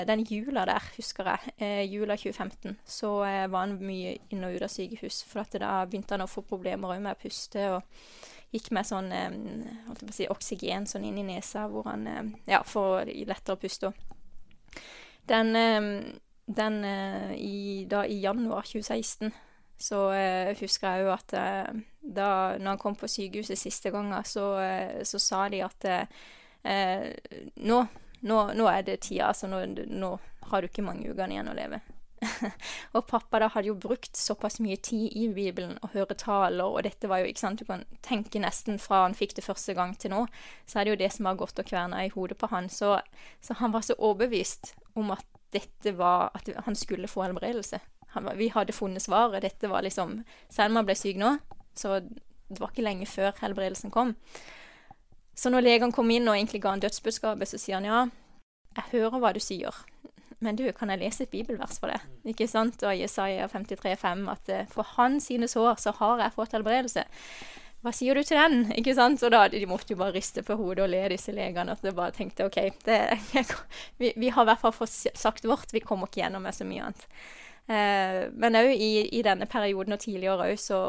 den 0.09 0.23
jula 0.25 0.65
der, 0.71 0.87
husker 0.97 1.29
jeg, 1.29 1.83
jula 1.93 2.17
2015, 2.17 2.79
så 2.89 3.11
var 3.21 3.67
han 3.67 3.77
mye 3.83 4.15
inn 4.33 4.47
og 4.47 4.57
ut 4.57 4.65
av 4.65 4.73
sykehus. 4.73 5.21
For 5.29 5.45
da 5.61 5.83
begynte 5.85 6.17
han 6.17 6.25
å 6.25 6.31
få 6.31 6.47
problemer 6.49 6.97
med 6.97 7.19
å 7.19 7.21
puste, 7.21 7.67
og 7.77 8.55
gikk 8.55 8.71
med 8.73 8.89
sånn 8.89 9.11
holdt 9.13 10.01
jeg 10.01 10.09
på 10.09 10.15
å 10.15 10.17
si, 10.17 10.29
oksygen 10.33 10.89
sånn 10.89 11.05
inn 11.11 11.19
i 11.21 11.27
nesa, 11.27 11.67
hvor 11.69 11.91
han 11.91 12.07
ja, 12.49 12.63
får 12.65 13.11
lettere 13.29 13.59
å 13.59 13.61
puste. 13.61 13.93
Den, 15.29 15.53
den 16.49 16.81
i, 17.37 17.85
da 17.91 18.07
i 18.09 18.17
januar 18.23 18.65
2016 18.65 19.35
så 19.79 20.09
eh, 20.13 20.57
husker 20.59 20.97
jeg 20.97 21.07
jo 21.07 21.13
at 21.15 21.35
eh, 21.39 21.83
da 22.03 22.31
når 22.59 22.73
han 22.73 22.81
kom 22.83 22.97
på 22.99 23.09
sykehuset 23.11 23.59
siste 23.59 23.93
gangen, 23.95 24.17
så, 24.27 24.51
eh, 24.63 25.05
så 25.07 25.21
sa 25.23 25.45
de 25.53 25.63
at 25.63 25.87
eh, 25.89 27.13
nå, 27.63 27.85
nå, 28.21 28.41
nå, 28.59 28.67
er 28.73 28.83
det 28.83 29.01
tida, 29.07 29.31
altså 29.31 29.51
nå, 29.51 29.63
nå, 29.87 30.17
har 30.51 30.61
du 30.61 30.69
ikke 30.69 30.83
mange 30.83 31.07
ukene 31.13 31.37
igjen 31.37 31.53
å 31.53 31.57
leve. 31.57 31.81
og 32.99 33.05
pappa 33.07 33.39
da 33.39 33.47
hadde 33.55 33.71
jo 33.71 33.77
brukt 33.79 34.19
såpass 34.19 34.59
mye 34.59 34.81
tid 34.83 35.15
i 35.15 35.29
Bibelen 35.31 35.77
og 35.87 35.93
høre 35.93 36.17
taler, 36.19 36.67
og 36.67 36.83
dette 36.83 37.07
var 37.11 37.23
jo, 37.23 37.29
ikke 37.31 37.45
sant, 37.45 37.63
du 37.63 37.69
kan 37.69 37.85
tenke 38.03 38.43
nesten 38.43 38.81
fra 38.83 39.05
han 39.05 39.15
fikk 39.15 39.37
det 39.39 39.47
første 39.47 39.77
gang 39.79 39.95
til 39.95 40.17
nå, 40.17 40.25
så 40.67 40.81
er 40.81 40.89
det 40.89 40.97
jo 40.97 41.03
det 41.05 41.13
som 41.15 41.31
har 41.31 41.39
gått 41.39 41.63
og 41.63 41.69
kverna 41.69 42.03
i 42.03 42.11
hodet 42.11 42.41
på 42.41 42.51
han. 42.51 42.67
Så, 42.73 42.97
så 43.45 43.59
han 43.61 43.77
var 43.77 43.87
så 43.87 43.95
overbevist 43.95 44.75
om 44.99 45.15
at 45.15 45.27
dette 45.49 45.95
var 45.97 46.29
At 46.37 46.51
han 46.67 46.75
skulle 46.77 47.09
få 47.09 47.23
helbredelse 47.25 47.79
vi 48.39 48.49
hadde 48.55 48.77
funnet 48.77 49.05
svaret. 49.05 49.43
Dette 49.45 49.71
var 49.71 49.85
liksom 49.87 50.23
Selma 50.53 50.85
ble 50.87 50.97
syk 50.99 51.21
nå, 51.21 51.37
så 51.77 52.01
det 52.01 52.61
var 52.61 52.73
ikke 52.73 52.87
lenge 52.87 53.07
før 53.07 53.35
helbredelsen 53.43 53.93
kom. 53.95 54.15
Så 55.39 55.53
når 55.53 55.67
legene 55.67 55.95
kom 55.95 56.11
inn 56.11 56.27
og 56.27 56.35
egentlig 56.35 56.63
ga 56.65 56.73
han 56.75 56.83
dødsbudskapet, 56.83 57.51
så 57.51 57.61
sier 57.61 57.79
han 57.79 57.87
ja, 57.87 58.01
jeg 58.79 58.91
hører 58.95 59.23
hva 59.23 59.31
du 59.37 59.41
sier, 59.43 59.75
men 60.45 60.59
du, 60.59 60.65
kan 60.75 60.91
jeg 60.93 61.03
lese 61.03 61.25
et 61.27 61.33
bibelvers 61.33 61.81
for 61.83 61.91
det? 61.91 61.99
Ikke 62.31 62.47
sant? 62.51 62.83
Og 62.87 62.95
Jesaja 62.95 63.49
53,5 63.51 64.27
at 64.31 64.51
eh, 64.55 64.69
for 64.71 64.87
hans 64.97 65.27
sine 65.31 65.49
sår 65.51 65.81
så 65.83 65.95
har 65.99 66.23
jeg 66.23 66.35
fått 66.37 66.55
helbredelse. 66.55 67.05
Hva 67.83 67.93
sier 67.95 68.19
du 68.19 68.27
til 68.27 68.39
den? 68.39 68.73
Ikke 68.79 68.95
sant? 68.99 69.23
Og 69.27 69.33
da 69.35 69.45
de 69.51 69.65
måtte 69.71 69.95
jo 69.95 69.99
bare 69.99 70.15
riste 70.15 70.45
på 70.47 70.57
hodet 70.59 70.85
og 70.87 70.93
le, 70.93 71.05
disse 71.11 71.35
legene. 71.35 71.75
At 71.75 71.83
de 71.83 71.95
bare 71.95 72.15
tenkte 72.15 72.47
OK, 72.47 72.61
det, 72.87 73.01
vi, 74.01 74.13
vi, 74.15 74.31
har 74.35 74.47
i 74.47 74.51
hvert 74.51 74.63
fall 74.63 74.75
fått 74.75 74.95
sagt 75.19 75.47
vårt. 75.47 75.75
Vi 75.75 75.83
kommer 75.83 76.11
ikke 76.11 76.23
gjennom 76.23 76.47
med 76.47 76.55
så 76.55 76.67
mye 76.67 76.87
annet. 76.87 77.07
Eh, 77.69 78.21
men 78.33 78.57
òg 78.57 78.71
i, 78.73 78.93
i, 79.13 79.21
denne 79.25 79.45
perioden 79.51 79.93
og 79.93 80.01
tidligere 80.01 80.47
òg, 80.49 80.61
så, 80.61 80.81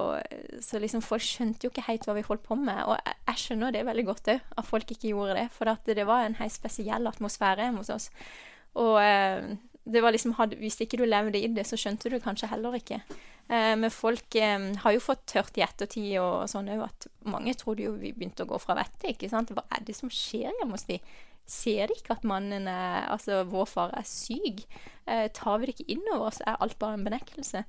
så 0.64 0.80
liksom 0.80 1.04
folk 1.04 1.24
skjønte 1.26 1.68
jo 1.68 1.74
ikke 1.74 1.88
helt 1.90 2.08
hva 2.08 2.16
vi 2.16 2.24
holdt 2.28 2.46
på 2.46 2.56
med. 2.60 2.80
Og 2.88 2.96
jeg, 2.96 3.40
skjønner 3.40 3.76
det 3.76 3.88
veldig 3.88 4.06
godt 4.08 4.32
òg, 4.36 4.46
at 4.58 4.68
folk 4.68 4.92
ikke 4.92 5.12
gjorde 5.12 5.36
det. 5.40 5.48
For 5.56 5.76
det 5.88 6.08
var 6.08 6.26
en 6.26 6.40
helt 6.40 6.56
spesiell 6.56 7.08
atmosfære 7.12 7.68
hjemme 7.68 7.84
hos 7.84 7.92
oss. 7.96 8.08
Og 8.80 8.96
eh, 9.04 9.58
det 9.90 10.04
var 10.06 10.16
liksom, 10.16 10.38
hadde, 10.38 10.60
hvis 10.62 10.80
ikke 10.84 11.02
du 11.02 11.06
levde 11.08 11.42
i 11.42 11.50
det, 11.52 11.66
så 11.68 11.80
skjønte 11.80 12.12
du 12.12 12.20
kanskje 12.24 12.52
heller 12.52 12.78
ikke. 12.78 13.02
Eh, 13.50 13.76
men 13.80 13.92
folk 13.92 14.36
eh, 14.40 14.70
har 14.84 14.96
jo 14.96 15.04
fått 15.04 15.26
tørt 15.34 15.58
i 15.60 15.66
ettertid 15.66 16.14
og 16.22 16.46
sånn 16.52 16.70
òg 16.76 16.86
at 16.86 17.10
mange 17.28 17.56
trodde 17.60 17.88
jo 17.88 17.96
vi 17.98 18.14
begynte 18.16 18.46
å 18.46 18.52
gå 18.52 18.60
fra 18.62 18.78
vettet. 18.80 19.12
ikke 19.16 19.32
sant? 19.32 19.52
Hva 19.52 19.66
er 19.76 19.84
det 19.88 19.98
som 19.98 20.12
skjer 20.14 20.52
hjemme 20.52 20.76
hos 20.76 20.88
de? 20.88 21.00
Ser 21.50 21.90
de 21.90 21.98
ikke 21.98 22.14
at 22.14 22.26
mannen 22.28 22.68
er, 22.70 23.08
altså 23.10 23.44
vår 23.50 23.70
far 23.70 23.94
er 23.98 24.06
syk? 24.06 24.66
Eh, 25.10 25.28
tar 25.34 25.58
vi 25.58 25.70
det 25.70 25.78
ikke 25.78 25.96
inn 25.96 26.12
over 26.14 26.28
oss? 26.30 26.44
Er 26.46 26.60
alt 26.62 26.78
bare 26.80 27.00
en 27.00 27.08
benektelse? 27.08 27.64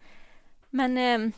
Men 0.77 0.99
eh, 1.01 1.31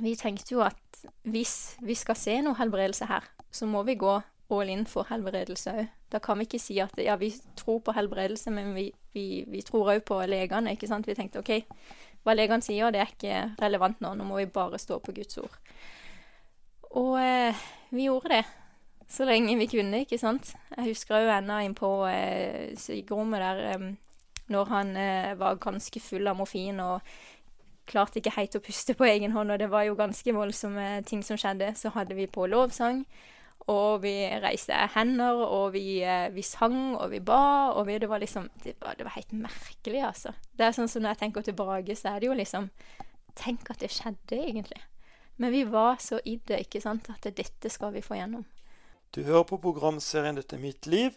vi 0.00 0.12
tenkte 0.20 0.54
jo 0.54 0.60
at 0.66 1.00
hvis 1.24 1.78
vi 1.80 1.96
skal 1.96 2.18
se 2.18 2.36
noe 2.44 2.58
helbredelse 2.58 3.08
her, 3.08 3.24
så 3.50 3.66
må 3.66 3.82
vi 3.88 3.96
gå 3.98 4.18
all 4.50 4.70
in 4.70 4.84
for 4.88 5.08
helbredelse 5.08 5.72
òg. 5.72 5.88
Da 6.10 6.18
kan 6.18 6.40
vi 6.40 6.48
ikke 6.48 6.58
si 6.60 6.76
at 6.82 6.96
ja, 6.98 7.14
vi 7.16 7.30
tror 7.56 7.80
på 7.86 7.94
helbredelse, 7.94 8.50
men 8.50 8.74
vi, 8.74 8.88
vi, 9.14 9.44
vi 9.48 9.62
tror 9.62 9.92
òg 9.94 10.04
på 10.04 10.18
legene. 10.26 10.74
ikke 10.74 10.90
sant? 10.90 11.06
Vi 11.06 11.14
tenkte 11.14 11.40
OK, 11.40 11.52
hva 12.26 12.34
legene 12.34 12.66
sier, 12.66 12.90
det 12.92 13.00
er 13.00 13.12
ikke 13.14 13.42
relevant 13.62 14.02
nå. 14.02 14.12
Nå 14.18 14.26
må 14.26 14.40
vi 14.42 14.50
bare 14.50 14.80
stå 14.82 14.98
på 15.00 15.14
Guds 15.16 15.38
ord. 15.40 15.54
Og 16.98 17.14
eh, 17.22 17.68
vi 17.94 18.08
gjorde 18.08 18.34
det 18.34 18.44
så 19.10 19.26
lenge 19.26 19.56
vi 19.58 19.66
kunne, 19.70 20.04
ikke 20.04 20.20
sant. 20.20 20.52
Jeg 20.76 20.92
husker 20.92 21.24
jo 21.24 21.34
ennå 21.34 21.58
innpå 21.66 21.90
eh, 22.06 22.70
sykerommet 22.78 23.42
der 23.42 23.64
eh, 23.72 23.90
når 24.50 24.70
han 24.70 24.96
eh, 24.98 25.34
var 25.38 25.58
ganske 25.62 26.02
full 26.02 26.30
av 26.30 26.38
morfin 26.38 26.78
og 26.82 27.02
klarte 27.90 28.20
ikke 28.20 28.36
helt 28.36 28.54
å 28.54 28.62
puste 28.62 28.94
på 28.94 29.08
egen 29.08 29.34
hånd, 29.34 29.50
og 29.50 29.58
det 29.58 29.70
var 29.70 29.86
jo 29.88 29.98
ganske 29.98 30.34
voldsomme 30.34 31.00
ting 31.08 31.24
som 31.26 31.38
skjedde. 31.40 31.72
Så 31.78 31.90
hadde 31.94 32.14
vi 32.18 32.28
på 32.30 32.46
lovsang, 32.50 33.02
og 33.70 34.02
vi 34.04 34.14
reiste 34.42 34.76
hender, 34.94 35.42
og 35.42 35.74
vi, 35.74 36.00
eh, 36.06 36.30
vi 36.34 36.42
sang, 36.46 36.94
og 36.94 37.10
vi 37.10 37.20
ba, 37.20 37.74
og 37.74 37.86
vi, 37.88 37.98
det 37.98 38.10
var 38.10 38.22
liksom 38.22 38.48
det 38.62 38.76
var, 38.80 38.94
det 38.98 39.06
var, 39.08 39.16
helt 39.18 39.32
merkelig, 39.32 40.04
altså. 40.06 40.34
Det 40.54 40.66
er 40.66 40.76
sånn 40.76 40.90
som 40.90 41.02
når 41.02 41.16
jeg 41.16 41.22
tenker 41.24 41.46
tilbake, 41.50 41.98
så 41.98 42.14
er 42.14 42.20
det 42.20 42.30
jo 42.30 42.38
liksom 42.38 42.70
Tenk 43.40 43.68
at 43.70 43.78
det 43.78 43.92
skjedde, 43.94 44.36
egentlig. 44.36 44.80
Men 45.38 45.52
vi 45.54 45.60
var 45.64 46.00
så 46.02 46.18
i 46.26 46.34
det, 46.44 46.58
ikke 46.66 46.80
sant, 46.82 47.06
at 47.08 47.28
dette 47.38 47.70
skal 47.72 47.92
vi 47.94 48.02
få 48.04 48.18
gjennom. 48.18 48.42
Du 49.10 49.22
hører 49.26 49.42
på 49.42 49.56
programserien 49.58 50.36
'Dette 50.36 50.54
er 50.56 50.62
mitt 50.62 50.86
liv'. 50.86 51.16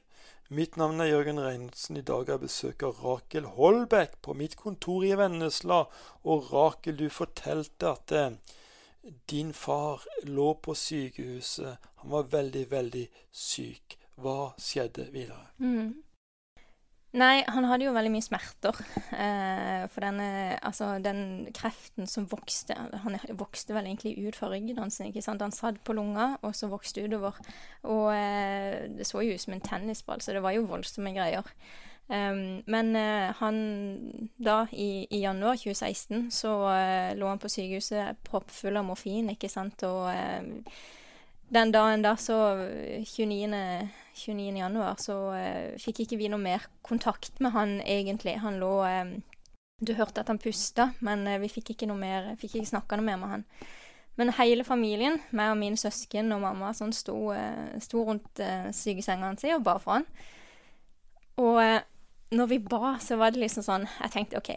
Mitt 0.50 0.78
navn 0.78 1.00
er 1.00 1.12
Jørgen 1.12 1.40
Reinertsen. 1.40 1.98
I 1.98 2.02
dag 2.02 2.26
har 2.26 2.34
jeg 2.34 2.42
besøk 2.42 2.84
av 2.84 3.02
Rakel 3.06 3.46
Holbæk 3.46 4.16
på 4.22 4.34
mitt 4.34 4.56
kontor 4.58 5.06
i 5.06 5.14
Vennesla. 5.18 5.84
Og 6.26 6.48
Rakel, 6.54 6.98
du 6.98 7.10
fortalte 7.10 7.92
at 7.92 8.12
eh, 8.12 8.32
din 9.30 9.54
far 9.54 10.02
lå 10.26 10.54
på 10.54 10.74
sykehuset. 10.74 11.78
Han 12.02 12.16
var 12.16 12.34
veldig, 12.34 12.66
veldig 12.72 13.06
syk. 13.32 13.98
Hva 14.18 14.54
skjedde 14.58 15.08
videre? 15.14 15.54
Mm. 15.58 15.94
Nei, 17.14 17.44
han 17.46 17.68
hadde 17.70 17.86
jo 17.86 17.94
veldig 17.94 18.10
mye 18.10 18.26
smerter. 18.26 18.80
Eh, 19.14 19.84
for 19.94 20.02
denne, 20.02 20.58
altså, 20.66 20.96
den 21.04 21.46
kreften 21.54 22.10
som 22.10 22.26
vokste 22.32 22.74
Han 23.04 23.20
vokste 23.38 23.76
vel 23.76 23.86
egentlig 23.86 24.16
ut 24.18 24.40
fra 24.40 24.50
ryggen 24.50 24.80
hans. 24.82 24.98
ikke 25.00 25.22
sant? 25.22 25.44
Han 25.46 25.54
satt 25.54 25.78
på 25.86 25.94
lunga, 25.94 26.38
og 26.42 26.56
så 26.58 26.72
vokste 26.72 27.06
utover. 27.06 27.38
Og 27.86 28.08
eh, 28.16 28.90
det 28.98 29.06
så 29.06 29.22
jo 29.22 29.36
ut 29.36 29.46
som 29.46 29.54
en 29.54 29.62
tennisball, 29.62 30.26
så 30.26 30.34
det 30.34 30.42
var 30.42 30.58
jo 30.58 30.66
voldsomme 30.66 31.14
greier. 31.14 31.46
Um, 32.10 32.64
men 32.68 32.96
uh, 32.96 33.32
han 33.40 33.60
da, 34.36 34.66
i, 34.72 35.08
i, 35.08 35.22
januar 35.24 35.56
2016, 35.56 36.28
så 36.36 36.52
uh, 36.68 37.14
lå 37.16 37.30
han 37.30 37.40
på 37.40 37.50
sykehuset 37.50 38.20
proppfull 38.28 38.76
av 38.78 38.90
morfin, 38.90 39.32
ikke 39.32 39.48
sant, 39.50 39.86
og 39.88 40.10
uh, 40.12 40.74
den 41.54 41.72
dagen 41.74 42.02
da, 42.06 42.16
så 42.18 42.38
29. 43.06 43.90
29. 44.14 44.58
januar, 44.58 44.96
så 45.02 45.16
uh, 45.34 45.78
fikk 45.82 46.04
ikke 46.04 46.18
vi 46.22 46.30
noe 46.30 46.42
mer 46.42 46.66
kontakt 46.86 47.40
med 47.42 47.54
han 47.56 47.80
egentlig. 47.82 48.38
Han 48.44 48.60
lå 48.62 48.74
um, 48.86 49.16
Du 49.84 49.96
hørte 49.98 50.22
at 50.22 50.30
han 50.30 50.42
pusta, 50.42 50.92
men 51.02 51.26
uh, 51.28 51.40
vi 51.42 51.50
fikk 51.52 51.74
ikke 51.74 51.90
noe 51.90 52.00
mer, 52.00 52.34
fikk 52.42 52.60
ikke 52.60 52.74
snakka 52.76 53.00
noe 53.00 53.08
mer 53.08 53.22
med 53.22 53.32
han. 53.32 53.48
Men 54.20 54.30
hele 54.38 54.62
familien, 54.66 55.18
meg 55.34 55.56
og 55.56 55.58
mine 55.58 55.80
søsken 55.80 56.30
og 56.36 56.44
mamma, 56.44 56.70
sånn 56.78 56.94
sto, 56.94 57.16
uh, 57.34 57.74
sto 57.82 58.04
rundt 58.06 58.44
sykesenga 58.78 59.32
hans 59.32 59.48
og 59.50 59.66
ba 59.66 59.80
for 59.82 59.98
han. 59.98 60.06
Og 61.42 62.38
når 62.38 62.52
vi 62.52 62.60
ba, 62.62 63.00
så 63.02 63.18
var 63.18 63.34
det 63.34 63.42
liksom 63.42 63.66
sånn 63.66 63.88
Jeg 63.88 64.12
tenkte 64.14 64.38
OK, 64.38 64.52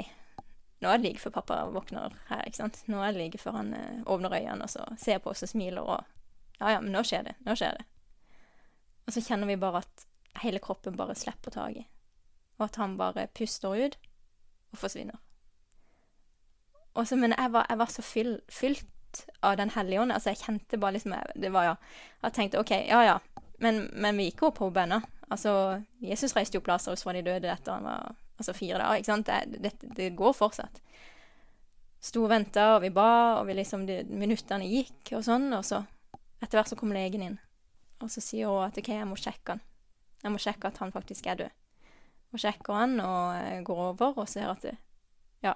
nå 0.84 0.90
er 0.92 1.00
det 1.00 1.08
like 1.08 1.22
før 1.22 1.32
pappa 1.38 1.62
våkner 1.72 2.12
her, 2.28 2.44
ikke 2.44 2.60
sant. 2.60 2.82
Nå 2.92 3.00
er 3.00 3.16
det 3.16 3.22
like 3.22 3.40
før 3.40 3.56
han 3.62 3.72
åpner 4.04 4.36
øynene 4.36 4.68
og 4.68 4.72
så 4.72 4.84
ser 5.00 5.22
på 5.24 5.32
oss 5.32 5.46
og 5.46 5.54
smiler 5.54 5.88
og 5.88 6.04
Ja 6.60 6.72
ja, 6.76 6.80
men 6.80 6.92
nå 6.94 7.02
skjer 7.04 7.26
det. 7.26 7.36
Nå 7.46 7.56
skjer 7.58 7.76
det. 7.78 7.84
Og 9.06 9.14
så 9.14 9.22
kjenner 9.22 9.48
vi 9.50 9.58
bare 9.60 9.84
at 9.84 10.06
hele 10.42 10.60
kroppen 10.62 10.96
bare 10.98 11.16
slipper 11.18 11.54
taket. 11.54 11.86
Og 12.58 12.68
at 12.68 12.78
han 12.80 12.96
bare 12.98 13.28
puster 13.36 13.76
ut 13.76 13.96
og 14.72 14.80
forsvinner. 14.80 15.20
Og 16.96 17.06
så, 17.08 17.16
men 17.16 17.34
jeg 17.36 17.52
var, 17.52 17.66
jeg 17.68 17.78
var 17.78 17.92
så 17.92 18.02
fyll, 18.02 18.38
fylt 18.48 18.86
av 19.44 19.56
Den 19.56 19.70
hellige 19.70 20.00
ånd. 20.00 20.12
Altså, 20.12 20.32
jeg 20.32 20.42
kjente 20.44 20.78
bare 20.80 20.96
liksom 20.96 21.14
Det 21.34 21.52
var 21.52 21.64
ja 21.64 21.74
Jeg 22.22 22.32
tenkte 22.32 22.60
OK, 22.60 22.70
ja 22.70 23.02
ja, 23.04 23.18
men, 23.58 23.86
men 23.92 24.16
vi 24.16 24.30
gikk 24.30 24.42
jo 24.42 24.50
på 24.52 24.70
ennå. 24.76 25.00
Altså, 25.30 25.82
Jesus 26.00 26.36
reiste 26.36 26.56
jo 26.56 26.60
opp 26.60 26.68
Lasarus 26.70 27.02
fra 27.04 27.14
de 27.16 27.24
døde 27.24 27.50
etter 27.50 27.72
han 27.72 27.84
var 27.84 28.14
altså 28.36 28.52
fire 28.52 28.78
dager. 28.78 29.00
ikke 29.00 29.12
sant? 29.12 29.26
Det, 29.26 29.62
det, 29.62 29.94
det 29.96 30.16
går 30.16 30.32
fortsatt. 30.36 30.80
Sto 32.00 32.26
og 32.26 32.30
venta, 32.30 32.74
og 32.76 32.82
vi 32.84 32.92
ba, 32.94 33.40
og 33.40 33.46
vi 33.48 33.56
liksom, 33.56 33.86
de, 33.88 34.02
minuttene 34.06 34.68
gikk, 34.68 35.14
og 35.16 35.24
sånn. 35.24 35.48
Og 35.56 35.64
så 35.64 35.80
etter 36.42 36.58
hvert 36.58 36.70
så 36.70 36.78
kom 36.78 36.94
legen 36.94 37.24
inn. 37.24 37.38
Og 38.02 38.10
så 38.12 38.20
sier 38.20 38.50
hun 38.50 38.66
at 38.66 38.76
OK, 38.78 38.90
jeg 38.92 39.08
må 39.08 39.16
sjekke 39.20 39.56
han. 39.56 39.62
Jeg 40.22 40.32
må 40.34 40.40
sjekke 40.42 40.68
at 40.68 40.80
han 40.82 40.92
faktisk 40.92 41.28
er 41.30 41.40
død. 41.40 41.54
Og 42.34 42.42
sjekker 42.42 42.76
han 42.76 43.00
og 43.00 43.36
eh, 43.38 43.62
går 43.64 43.82
over 43.90 44.20
og 44.24 44.28
ser 44.28 44.50
at 44.50 44.66
ja, 45.44 45.54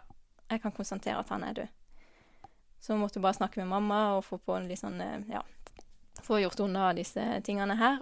jeg 0.48 0.62
kan 0.62 0.74
konstatere 0.74 1.20
at 1.20 1.32
han 1.34 1.44
er 1.44 1.56
død. 1.58 1.72
Så 2.80 2.96
måtte 2.96 3.20
hun 3.20 3.26
bare 3.26 3.36
snakke 3.36 3.60
med 3.60 3.68
mamma 3.68 4.00
og 4.16 4.24
få 4.24 4.38
på 4.40 4.56
en 4.56 4.68
litt 4.70 4.80
sånn, 4.80 5.00
eh, 5.04 5.26
ja, 5.28 5.42
få 6.24 6.40
gjort 6.40 6.62
unna 6.64 6.92
disse 6.96 7.24
tingene 7.44 7.76
her. 7.80 8.00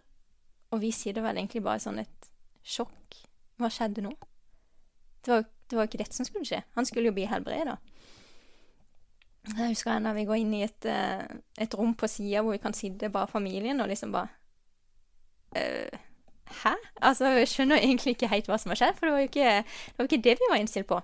Og 0.71 0.83
vi 0.85 0.93
sitter 0.93 1.25
vel 1.25 1.41
egentlig 1.41 1.65
bare 1.65 1.83
sånn 1.83 2.03
et 2.03 2.31
sjokk. 2.63 3.23
Hva 3.59 3.71
skjedde 3.73 4.05
nå? 4.05 4.13
Det 5.25 5.33
var, 5.33 5.47
det 5.67 5.79
var 5.79 5.89
ikke 5.89 6.03
dette 6.05 6.15
som 6.15 6.29
skulle 6.29 6.47
skje. 6.47 6.61
Han 6.77 6.87
skulle 6.87 7.11
jo 7.11 7.17
bli 7.17 7.27
helbreda. 7.27 7.79
Jeg 9.57 9.73
husker 9.73 9.95
ennå 9.95 10.13
vi 10.17 10.27
går 10.29 10.43
inn 10.43 10.53
i 10.59 10.65
et, 10.67 10.89
uh, 10.89 11.25
et 11.61 11.75
rom 11.79 11.95
på 11.99 12.09
sida 12.11 12.43
hvor 12.45 12.55
vi 12.55 12.63
kan 12.63 12.77
sitte 12.77 13.11
bare 13.13 13.31
familien, 13.31 13.81
og 13.81 13.89
liksom 13.91 14.13
bare 14.15 14.29
uh, 15.57 16.05
Hæ? 16.63 16.73
Altså, 17.05 17.29
jeg 17.37 17.49
skjønner 17.51 17.77
egentlig 17.77 18.15
ikke 18.15 18.31
helt 18.33 18.47
hva 18.49 18.57
som 18.57 18.73
har 18.73 18.79
skjedd, 18.81 18.95
for 18.97 19.05
det 19.05 19.13
var 19.13 19.21
jo 19.21 19.29
ikke 19.29 19.49
det, 19.61 19.97
var 19.99 20.07
ikke 20.07 20.25
det 20.25 20.35
vi 20.41 20.47
var 20.49 20.61
innstilt 20.63 20.89
på. 20.89 21.01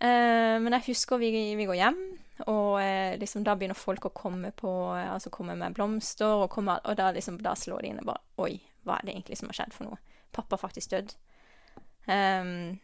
Uh, 0.00 0.56
men 0.58 0.74
jeg 0.74 0.88
husker 0.88 1.20
vi, 1.22 1.30
vi 1.54 1.66
går 1.68 1.78
hjem, 1.78 2.00
og 2.50 2.80
liksom 3.20 3.44
da 3.44 3.52
begynner 3.54 3.76
folk 3.76 4.06
å 4.08 4.14
komme 4.16 4.48
på 4.56 4.70
Altså 4.96 5.28
komme 5.28 5.52
med 5.60 5.74
blomster, 5.76 6.40
og, 6.40 6.48
komme, 6.50 6.78
og 6.88 6.96
da, 6.96 7.10
liksom, 7.12 7.36
da 7.44 7.52
slår 7.52 7.84
de 7.84 7.90
inn 7.90 8.00
og 8.00 8.08
bare 8.08 8.46
Oi, 8.46 8.54
hva 8.88 8.96
er 8.96 9.04
det 9.04 9.12
egentlig 9.12 9.36
som 9.36 9.50
har 9.52 9.58
skjedd 9.58 9.76
for 9.76 9.90
noe? 9.90 10.00
Pappa 10.32 10.56
er 10.56 10.62
faktisk 10.62 10.94
dødd. 10.94 11.12
Um, 12.08 12.78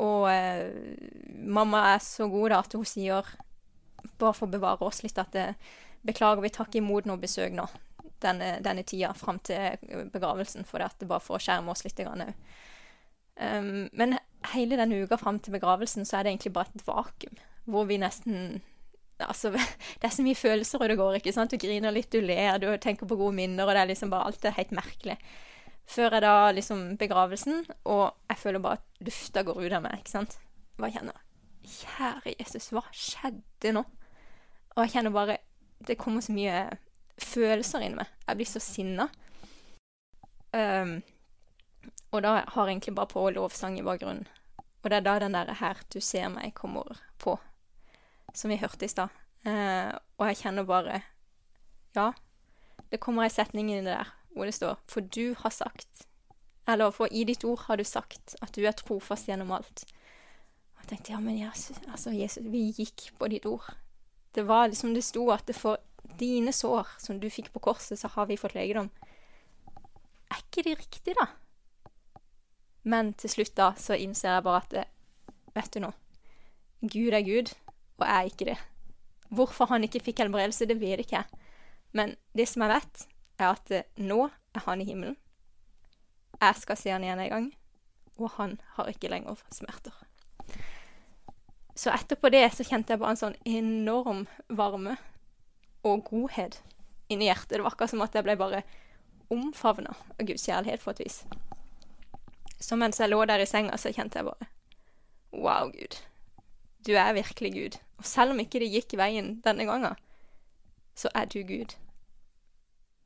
og 0.00 0.30
mamma 1.58 1.82
er 1.90 2.04
så 2.06 2.30
god 2.30 2.54
da 2.54 2.62
at 2.62 2.78
hun 2.78 2.86
sier 2.86 3.34
bare 4.18 4.36
for 4.36 4.48
å 4.48 4.54
bevare 4.54 4.86
oss 4.86 5.02
litt 5.04 5.18
at 5.20 5.32
det, 5.36 5.46
Beklager, 6.00 6.40
vi 6.40 6.48
tar 6.48 6.68
ikke 6.68 6.80
imot 6.80 7.04
noe 7.04 7.20
besøk 7.20 7.52
nå 7.52 7.66
denne, 8.24 8.54
denne 8.64 8.84
tida 8.88 9.12
fram 9.16 9.40
til 9.44 9.76
begravelsen, 10.12 10.64
for 10.68 10.80
det 10.80 10.88
er 10.88 11.10
bare 11.10 11.24
for 11.24 11.36
å 11.36 11.42
skjerme 11.42 11.72
oss 11.72 11.84
litt. 11.84 12.00
òg. 12.00 12.34
um, 13.36 13.88
men 13.92 14.18
hele 14.54 14.78
denne 14.80 15.02
uka 15.04 15.18
fram 15.20 15.38
til 15.40 15.56
begravelsen 15.56 16.08
så 16.08 16.18
er 16.18 16.24
det 16.24 16.34
egentlig 16.34 16.54
bare 16.56 16.72
et 16.74 16.86
vakuum, 16.86 17.40
hvor 17.64 17.88
vi 17.88 18.00
nesten 18.00 18.60
Altså, 19.20 19.50
det 20.00 20.06
er 20.08 20.12
så 20.14 20.22
mye 20.24 20.34
følelser, 20.34 20.80
og 20.80 20.88
det 20.88 20.94
går, 20.96 21.18
ikke 21.18 21.32
sant. 21.36 21.52
Du 21.52 21.60
griner 21.60 21.92
litt, 21.92 22.08
du 22.08 22.24
ler, 22.24 22.54
du 22.56 22.70
tenker 22.80 23.04
på 23.04 23.18
gode 23.20 23.36
minner, 23.36 23.68
og 23.68 23.76
det 23.76 23.82
er 23.82 23.90
liksom 23.90 24.08
bare 24.08 24.30
Alt 24.30 24.46
er 24.48 24.56
helt 24.56 24.72
merkelig. 24.72 25.18
Før 25.84 26.16
er 26.16 26.24
da 26.24 26.36
liksom 26.56 26.94
begravelsen, 26.96 27.66
og 27.84 28.06
jeg 28.30 28.40
føler 28.40 28.64
bare 28.64 28.80
at 28.80 29.04
lufta 29.04 29.44
går 29.44 29.60
ut 29.60 29.74
av 29.76 29.84
meg, 29.84 30.00
ikke 30.00 30.14
sant. 30.14 30.38
Hva 30.80 30.88
kjenner 30.88 31.12
Kjære 31.66 32.34
Jesus, 32.38 32.70
hva 32.72 32.82
skjedde 32.92 33.72
nå? 33.74 33.84
Og 34.76 34.84
jeg 34.84 34.92
kjenner 34.94 35.14
bare 35.14 35.38
Det 35.86 35.98
kommer 35.98 36.20
så 36.20 36.32
mye 36.36 36.68
følelser 37.20 37.84
inni 37.84 38.00
meg. 38.00 38.08
Jeg 38.26 38.36
blir 38.36 38.48
så 38.48 38.60
sinna. 38.60 39.06
Um, 40.52 40.98
og 42.10 42.22
da 42.24 42.40
har 42.42 42.66
jeg 42.66 42.74
egentlig 42.74 42.94
bare 42.96 43.10
på 43.12 43.22
lovsang 43.32 43.78
i 43.78 43.84
bakgrunnen. 43.84 44.26
Og 44.82 44.90
det 44.90 44.98
er 44.98 45.04
da 45.04 45.18
den 45.18 45.36
derre 45.36 45.54
'Her 45.54 45.80
du 45.92 46.00
ser 46.00 46.28
meg' 46.28 46.54
kommer 46.54 47.00
på, 47.18 47.38
som 48.34 48.50
vi 48.50 48.56
hørte 48.56 48.84
i 48.84 48.88
stad. 48.88 49.08
Uh, 49.46 49.92
og 50.18 50.26
jeg 50.28 50.36
kjenner 50.36 50.64
bare 50.64 51.02
Ja, 51.94 52.12
det 52.90 53.00
kommer 53.00 53.22
ei 53.22 53.28
setning 53.28 53.70
inni 53.70 53.84
der 53.84 54.12
hvor 54.34 54.44
det 54.44 54.54
står 54.54 54.76
'For 54.88 55.00
du 55.00 55.34
har 55.34 55.50
sagt' 55.50 56.06
Eller 56.68 56.90
'For 56.90 57.08
i 57.10 57.24
ditt 57.24 57.44
ord 57.44 57.58
har 57.66 57.76
du 57.76 57.84
sagt 57.84 58.36
at 58.42 58.52
du 58.56 58.64
er 58.66 58.72
trofast 58.72 59.26
gjennom 59.28 59.50
alt' 59.50 59.84
tenkte 60.90 61.14
ja, 61.14 61.20
men 61.22 61.38
Jesus, 61.38 61.78
altså, 61.86 62.12
Jesus, 62.14 62.44
vi 62.50 62.68
gikk 62.76 63.10
på 63.18 63.28
ditt 63.32 63.46
ord. 63.48 63.66
Det 64.34 64.44
var 64.46 64.68
liksom 64.70 64.94
det 64.94 65.04
sto 65.06 65.28
at 65.34 65.46
det 65.48 65.56
for 65.58 65.80
dine 66.20 66.52
sår 66.54 66.88
som 66.98 67.20
du 67.20 67.28
fikk 67.32 67.52
på 67.54 67.62
korset, 67.64 67.98
så 67.98 68.10
har 68.14 68.28
vi 68.30 68.38
fått 68.40 68.54
legedom. 68.54 68.90
Er 70.30 70.42
ikke 70.42 70.64
det 70.66 70.78
riktig, 70.78 71.14
da? 71.18 71.28
Men 72.82 73.12
til 73.18 73.32
slutt 73.32 73.56
da 73.58 73.72
så 73.78 73.98
innser 73.98 74.36
jeg 74.36 74.46
bare 74.46 74.62
at 74.64 74.76
vet 75.54 75.72
du 75.74 75.82
noe, 75.84 75.96
Gud 76.80 77.12
er 77.12 77.24
Gud, 77.26 77.50
og 78.00 78.06
jeg 78.06 78.16
er 78.16 78.30
ikke 78.30 78.48
det. 78.48 78.58
Hvorfor 79.30 79.68
han 79.70 79.84
ikke 79.84 80.00
fikk 80.02 80.22
helbredelse, 80.22 80.66
det 80.66 80.80
vet 80.80 81.02
ikke 81.02 81.20
jeg. 81.20 81.40
Men 81.92 82.14
det 82.36 82.48
som 82.48 82.64
jeg 82.64 82.72
vet, 82.72 83.02
er 83.40 83.50
at 83.50 83.74
eh, 83.74 83.88
nå 84.00 84.28
er 84.30 84.64
han 84.64 84.80
i 84.80 84.86
himmelen. 84.88 85.18
Jeg 86.40 86.56
skal 86.62 86.78
se 86.78 86.94
han 86.94 87.04
igjen 87.04 87.20
en 87.20 87.32
gang, 87.34 87.50
og 88.16 88.32
han 88.38 88.56
har 88.76 88.88
ikke 88.88 89.10
lenger 89.12 89.42
smerter. 89.52 89.92
Så 91.80 91.90
etterpå 91.90 92.28
det 92.28 92.42
så 92.52 92.64
kjente 92.66 92.92
jeg 92.92 93.00
bare 93.00 93.14
en 93.14 93.18
sånn 93.18 93.36
enorm 93.48 94.26
varme 94.52 94.98
og 95.88 96.02
godhet 96.10 96.58
inni 97.08 97.30
hjertet. 97.30 97.54
Det 97.54 97.62
var 97.64 97.72
akkurat 97.72 97.94
som 97.94 98.02
at 98.04 98.18
jeg 98.18 98.26
ble 98.26 98.34
bare 98.36 98.60
omfavna 99.32 99.94
av 99.94 100.26
Guds 100.28 100.44
kjærlighet 100.44 100.84
på 100.84 100.92
et 100.92 101.00
vis. 101.06 101.16
Så 102.60 102.76
mens 102.76 103.00
jeg 103.00 103.08
lå 103.08 103.22
der 103.24 103.40
i 103.40 103.48
senga, 103.48 103.78
så 103.80 103.94
kjente 103.96 104.20
jeg 104.20 104.28
bare 104.28 104.50
Wow, 105.32 105.70
Gud. 105.72 105.96
Du 106.84 106.92
er 106.92 107.16
virkelig 107.16 107.52
Gud. 107.54 107.80
Og 107.96 108.04
selv 108.12 108.34
om 108.34 108.44
ikke 108.44 108.60
det 108.60 108.68
gikk 108.74 108.98
veien 109.00 109.38
denne 109.46 109.64
gangen, 109.64 109.96
så 110.92 111.08
er 111.16 111.32
du 111.32 111.40
Gud. 111.48 111.78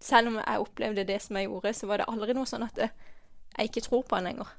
Selv 0.03 0.33
om 0.33 0.43
jeg 0.43 0.67
opplevde 0.67 1.07
det 1.07 1.23
som 1.23 1.39
jeg 1.39 1.47
gjorde, 1.47 1.77
så 1.79 1.87
var 1.87 2.03
det 2.03 2.11
aldri 2.11 2.35
noe 2.35 2.51
sånn 2.51 2.67
at 2.67 2.89
jeg 2.89 3.71
ikke 3.71 3.87
tror 3.87 4.03
på 4.03 4.19
han 4.19 4.33
lenger 4.33 4.51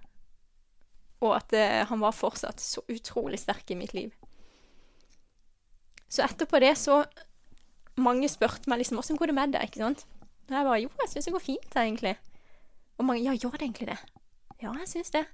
og 1.23 1.36
at 1.38 1.54
eh, 1.56 1.84
han 1.88 2.01
var 2.01 2.15
fortsatt 2.15 2.62
så 2.62 2.84
utrolig 2.91 3.39
sterk 3.39 3.71
i 3.71 3.78
mitt 3.80 3.93
liv. 3.93 4.12
Så 6.10 6.25
etterpå 6.25 6.62
det 6.63 6.75
så 6.80 7.04
Mange 7.95 8.28
spurte 8.28 8.67
meg 8.67 8.82
liksom 8.82 8.97
'Åssen 8.99 9.15
går 9.15 9.32
det 9.32 9.36
med 9.36 9.54
deg?' 9.54 9.69
ikke 9.69 9.80
sant? 9.80 10.01
Og 10.49 10.51
jeg 10.51 10.65
bare 10.67 10.80
'Jo, 10.82 10.89
jeg 10.99 11.10
syns 11.10 11.25
det 11.25 11.34
går 11.34 11.39
fint, 11.39 11.75
egentlig'. 11.75 12.17
Og 12.97 13.06
mange 13.06 13.23
'Ja, 13.23 13.32
gjør 13.32 13.56
det 13.56 13.62
egentlig 13.62 13.88
det?' 13.88 14.04
Ja, 14.62 14.73
jeg 14.73 14.88
syns 14.88 15.10
det. 15.15 15.25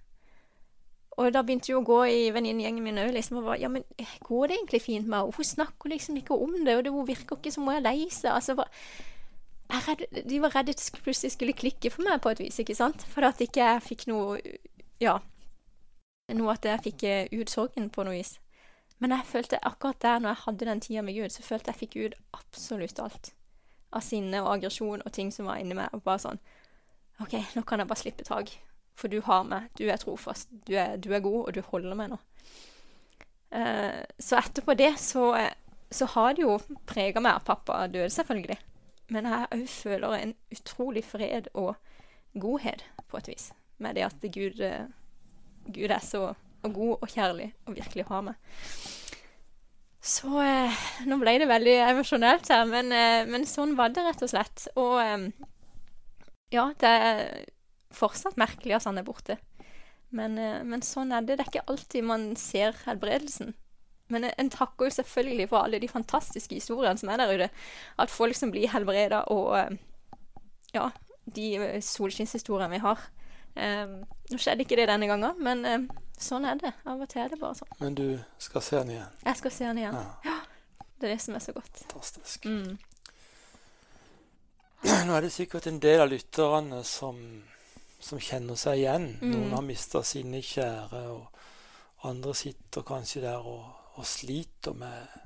Og 1.17 1.33
da 1.33 1.41
begynte 1.41 1.71
jo 1.71 1.81
å 1.81 1.85
gå 1.85 2.03
i 2.05 2.29
venninnegjengen 2.29 2.83
min 2.83 2.97
òg, 3.01 3.11
liksom, 3.13 3.37
og 3.37 3.43
bare 3.43 3.59
'Ja, 3.59 3.67
men 3.67 3.83
går 4.21 4.47
det 4.47 4.57
egentlig 4.57 4.81
fint 4.81 5.07
med 5.07 5.19
henne?' 5.19 5.33
Hun 5.35 5.43
snakker 5.43 5.89
liksom 5.89 6.17
ikke 6.17 6.37
om 6.37 6.65
det, 6.65 6.77
og 6.77 6.83
det, 6.83 6.91
hun 6.91 7.07
virker 7.07 7.35
ikke 7.35 7.51
som 7.51 7.63
hun 7.63 7.75
er 7.75 7.79
lei 7.81 8.09
seg. 8.09 8.31
Altså, 8.31 8.63
de 10.29 10.41
var 10.41 10.55
redde 10.55 10.73
det 10.73 11.01
plutselig 11.03 11.31
skulle 11.31 11.53
klikke 11.53 11.91
for 11.91 12.03
meg 12.03 12.21
på 12.21 12.29
et 12.29 12.39
vis, 12.39 12.59
ikke 12.59 12.75
sant? 12.75 13.01
For 13.01 13.23
at 13.23 13.41
ikke 13.41 13.63
jeg 13.63 13.81
fikk 13.81 14.07
noe 14.07 14.39
Ja, 15.01 15.19
noe 16.37 16.55
at 16.55 16.65
jeg 16.65 16.83
fikk 16.85 17.03
eh, 17.07 17.29
ut 17.33 17.51
sorgen 17.51 17.89
på 17.93 18.05
noe 18.07 18.17
vis. 18.17 18.37
Men 19.01 19.15
jeg 19.15 19.29
følte 19.31 19.59
akkurat 19.65 20.01
der, 20.03 20.19
når 20.19 20.29
jeg 20.29 20.43
hadde 20.45 20.67
den 20.69 20.81
tida 20.83 21.03
med 21.05 21.17
Gud, 21.17 21.33
så 21.33 21.43
følte 21.43 21.71
jeg 21.71 21.79
fikk 21.79 21.95
ut 21.97 22.17
absolutt 22.37 22.99
alt. 23.01 23.31
Av 23.91 24.03
sinne 24.05 24.43
og 24.43 24.51
aggresjon 24.55 25.01
og 25.03 25.13
ting 25.15 25.31
som 25.33 25.49
var 25.49 25.61
inni 25.61 25.77
meg. 25.77 25.89
Og 25.95 26.03
bare 26.05 26.21
sånn 26.21 26.41
OK, 27.21 27.33
nå 27.55 27.63
kan 27.67 27.81
jeg 27.81 27.89
bare 27.89 28.01
slippe 28.01 28.25
tak. 28.27 28.53
For 28.97 29.09
du 29.09 29.19
har 29.25 29.45
meg, 29.47 29.71
du 29.79 29.87
er 29.89 29.97
trofast, 29.97 30.51
du 30.67 30.75
er, 30.77 30.97
du 31.01 31.09
er 31.13 31.23
god, 31.23 31.47
og 31.47 31.55
du 31.55 31.61
holder 31.65 31.97
meg 31.97 32.11
nå. 32.11 32.19
Uh, 33.51 34.01
så 34.21 34.37
etterpå 34.39 34.75
det 34.79 34.93
så, 35.01 35.25
så 35.91 36.07
har 36.13 36.35
det 36.35 36.45
jo 36.45 36.57
prega 36.87 37.23
meg 37.23 37.39
at 37.39 37.47
pappa 37.47 37.81
døde, 37.91 38.09
selvfølgelig. 38.13 38.59
Men 39.11 39.27
jeg 39.27 39.49
òg 39.51 39.63
føler 39.67 40.17
en 40.17 40.33
utrolig 40.55 41.03
fred 41.03 41.49
og 41.53 41.73
godhet, 42.39 42.85
på 43.11 43.19
et 43.19 43.27
vis, 43.27 43.49
med 43.83 43.97
det 43.97 44.05
at 44.07 44.23
Gud, 44.31 44.61
eh, 44.63 44.85
Gud 45.67 45.91
er 45.91 46.01
så 46.03 46.31
god 46.61 46.97
og 46.97 47.07
kjærlig 47.09 47.51
og 47.67 47.77
virkelig 47.77 48.07
har 48.09 48.25
meg. 48.25 48.57
Så 50.01 50.33
eh, 50.41 50.83
nå 51.05 51.19
ble 51.21 51.35
det 51.37 51.49
veldig 51.49 51.75
emosjonelt 51.91 52.49
her, 52.49 52.65
men, 52.69 52.89
eh, 52.95 53.21
men, 53.29 53.45
sånn 53.45 53.75
var 53.77 53.93
det 53.93 54.05
rett 54.07 54.23
og 54.25 54.31
slett. 54.31 54.65
Og 54.81 54.97
eh, 55.03 55.27
ja, 56.53 56.71
det 56.81 56.89
er 56.89 57.21
fortsatt 57.93 58.39
merkelig 58.41 58.79
at 58.79 58.89
han 58.89 58.97
er 58.97 59.05
borte. 59.05 59.37
Men, 60.11 60.37
eh, 60.41 60.63
men, 60.67 60.83
sånn 60.85 61.13
er 61.13 61.25
det. 61.25 61.37
Det 61.37 61.45
er 61.45 61.51
ikke 61.53 61.67
alltid 61.71 62.07
man 62.07 62.31
ser 62.39 62.75
helbredelsen. 62.85 63.53
Men 64.11 64.27
en 64.27 64.51
takker 64.51 64.89
jo 64.89 64.95
selvfølgelig 64.97 65.47
for 65.53 65.63
alle 65.63 65.79
de 65.79 65.87
fantastiske 65.87 66.57
historiene 66.57 66.99
som 66.99 67.13
er 67.13 67.21
der 67.21 67.31
ute. 67.31 67.49
At 68.01 68.11
folk 68.11 68.35
som 68.35 68.51
blir 68.51 68.71
helbreda, 68.73 69.23
og 69.31 69.55
eh, 69.59 69.79
ja, 70.75 70.89
de 71.25 71.47
eh, 71.61 71.81
solskinnshistoriene 71.85 72.73
vi 72.73 72.83
har. 72.83 73.05
Um, 73.55 73.97
nå 74.31 74.39
skjedde 74.39 74.63
ikke 74.65 74.77
det 74.79 74.87
denne 74.89 75.09
gangen, 75.09 75.35
men 75.43 75.65
um, 75.67 75.87
sånn 76.21 76.47
er 76.47 76.61
det. 76.61 76.71
Av 76.87 77.01
og 77.01 77.09
til 77.11 77.23
er 77.25 77.33
det 77.33 77.39
bare 77.41 77.59
sånn. 77.59 77.73
Men 77.81 77.97
du 77.97 78.05
skal 78.41 78.65
se 78.65 78.79
den 78.79 78.95
igjen? 78.95 79.19
Jeg 79.25 79.41
skal 79.41 79.55
se 79.57 79.67
den 79.67 79.81
igjen. 79.83 79.99
Ja. 79.99 80.31
ja. 80.31 80.87
Det 81.01 81.09
er 81.09 81.15
det 81.15 81.21
som 81.23 81.35
er 81.35 81.43
så 81.43 81.55
godt. 81.55 81.83
Fantastisk. 81.83 82.45
Mm. 82.45 82.77
Nå 85.07 85.15
er 85.17 85.25
det 85.25 85.33
sikkert 85.33 85.67
en 85.69 85.81
del 85.83 86.03
av 86.03 86.11
lytterne 86.13 86.83
som 86.87 87.17
som 88.01 88.21
kjenner 88.21 88.57
seg 88.59 88.81
igjen. 88.81 89.07
Mm. 89.21 89.31
Noen 89.35 89.55
har 89.55 89.65
mista 89.65 90.01
sine 90.05 90.41
kjære, 90.45 91.03
og 91.13 92.07
andre 92.09 92.33
sitter 92.37 92.85
kanskje 92.85 93.23
der 93.25 93.45
og, 93.45 93.67
og 93.99 94.07
sliter 94.07 94.75
med 94.77 95.17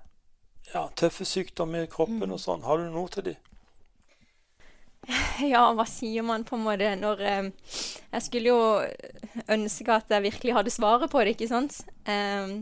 ja, 0.73 0.85
tøffe 0.97 1.27
sykdommer 1.27 1.85
i 1.85 1.91
kroppen 1.91 2.27
mm. 2.27 2.35
og 2.35 2.41
sånn. 2.41 2.65
Har 2.67 2.81
du 2.81 2.89
noe 2.91 3.11
til 3.13 3.29
dem? 3.29 3.51
Ja, 5.53 5.67
hva 5.75 5.85
sier 5.89 6.25
man 6.25 6.45
på 6.47 6.57
en 6.57 6.65
måte 6.65 6.91
når 6.99 7.23
eh, 7.25 7.49
Jeg 8.11 8.25
skulle 8.25 8.53
jo 8.53 9.47
ønske 9.51 9.93
at 9.93 10.11
jeg 10.11 10.25
virkelig 10.25 10.55
hadde 10.57 10.73
svaret 10.73 11.11
på 11.11 11.21
det, 11.21 11.35
ikke 11.35 11.51
sant? 11.51 11.81
Eh, 12.09 12.61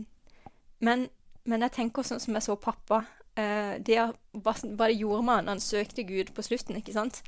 men, 0.84 1.06
men, 1.44 1.66
jeg 1.66 1.76
tenker 1.78 2.06
sånn 2.06 2.22
som 2.22 2.36
jeg 2.36 2.46
så 2.46 2.56
pappa. 2.60 3.04
Eh, 3.38 3.76
det 3.84 3.98
hva, 3.98 4.52
hva 4.52 4.88
det 4.90 4.98
gjorde 4.98 5.22
med 5.24 5.40
han 5.40 5.54
han 5.54 5.62
søkte 5.62 6.06
Gud 6.06 6.34
på 6.34 6.44
slutten, 6.44 6.80
ikke 6.80 6.96
sant? 6.96 7.22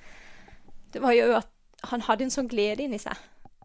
Det 0.93 1.03
var 1.03 1.17
jo 1.17 1.33
at 1.39 1.51
han 1.91 2.05
hadde 2.07 2.27
en 2.27 2.35
sånn 2.35 2.51
glede 2.51 2.87
inni 2.87 3.01
seg. 3.01 3.17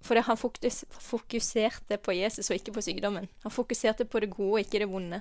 Fordi 0.01 0.23
han 0.25 0.37
fokuserte 0.39 1.97
på 2.01 2.13
Jesus 2.17 2.49
og 2.49 2.57
ikke 2.57 2.73
på 2.73 2.81
sykdommen. 2.81 3.27
Han 3.43 3.53
fokuserte 3.53 4.07
på 4.09 4.21
det 4.23 4.31
gode 4.33 4.55
og 4.55 4.63
ikke 4.63 4.81
det 4.81 4.89
vonde. 4.89 5.19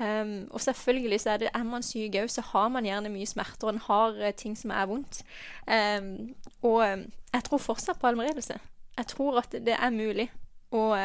Um, 0.00 0.48
og 0.50 0.60
selvfølgelig 0.60 1.20
så 1.20 1.30
er 1.30 1.36
det, 1.36 1.48
er 1.54 1.64
man 1.68 1.82
syk 1.84 2.14
òg, 2.16 2.30
så 2.32 2.40
har 2.40 2.68
man 2.72 2.86
gjerne 2.88 3.12
mye 3.12 3.28
smerter. 3.28 3.68
Og 3.68 3.74
en 3.74 3.82
har 3.84 4.16
uh, 4.16 4.30
ting 4.36 4.56
som 4.58 4.72
er 4.72 4.86
vondt. 4.88 5.22
Um, 5.68 6.34
og 6.62 6.78
um, 6.86 7.04
jeg 7.32 7.44
tror 7.44 7.58
fortsatt 7.58 8.00
på 8.00 8.08
helbredelse. 8.08 8.56
Jeg 8.96 9.06
tror 9.06 9.42
at 9.42 9.52
det, 9.52 9.76
er 9.76 9.90
mulig. 9.90 10.30
Og 10.70 10.96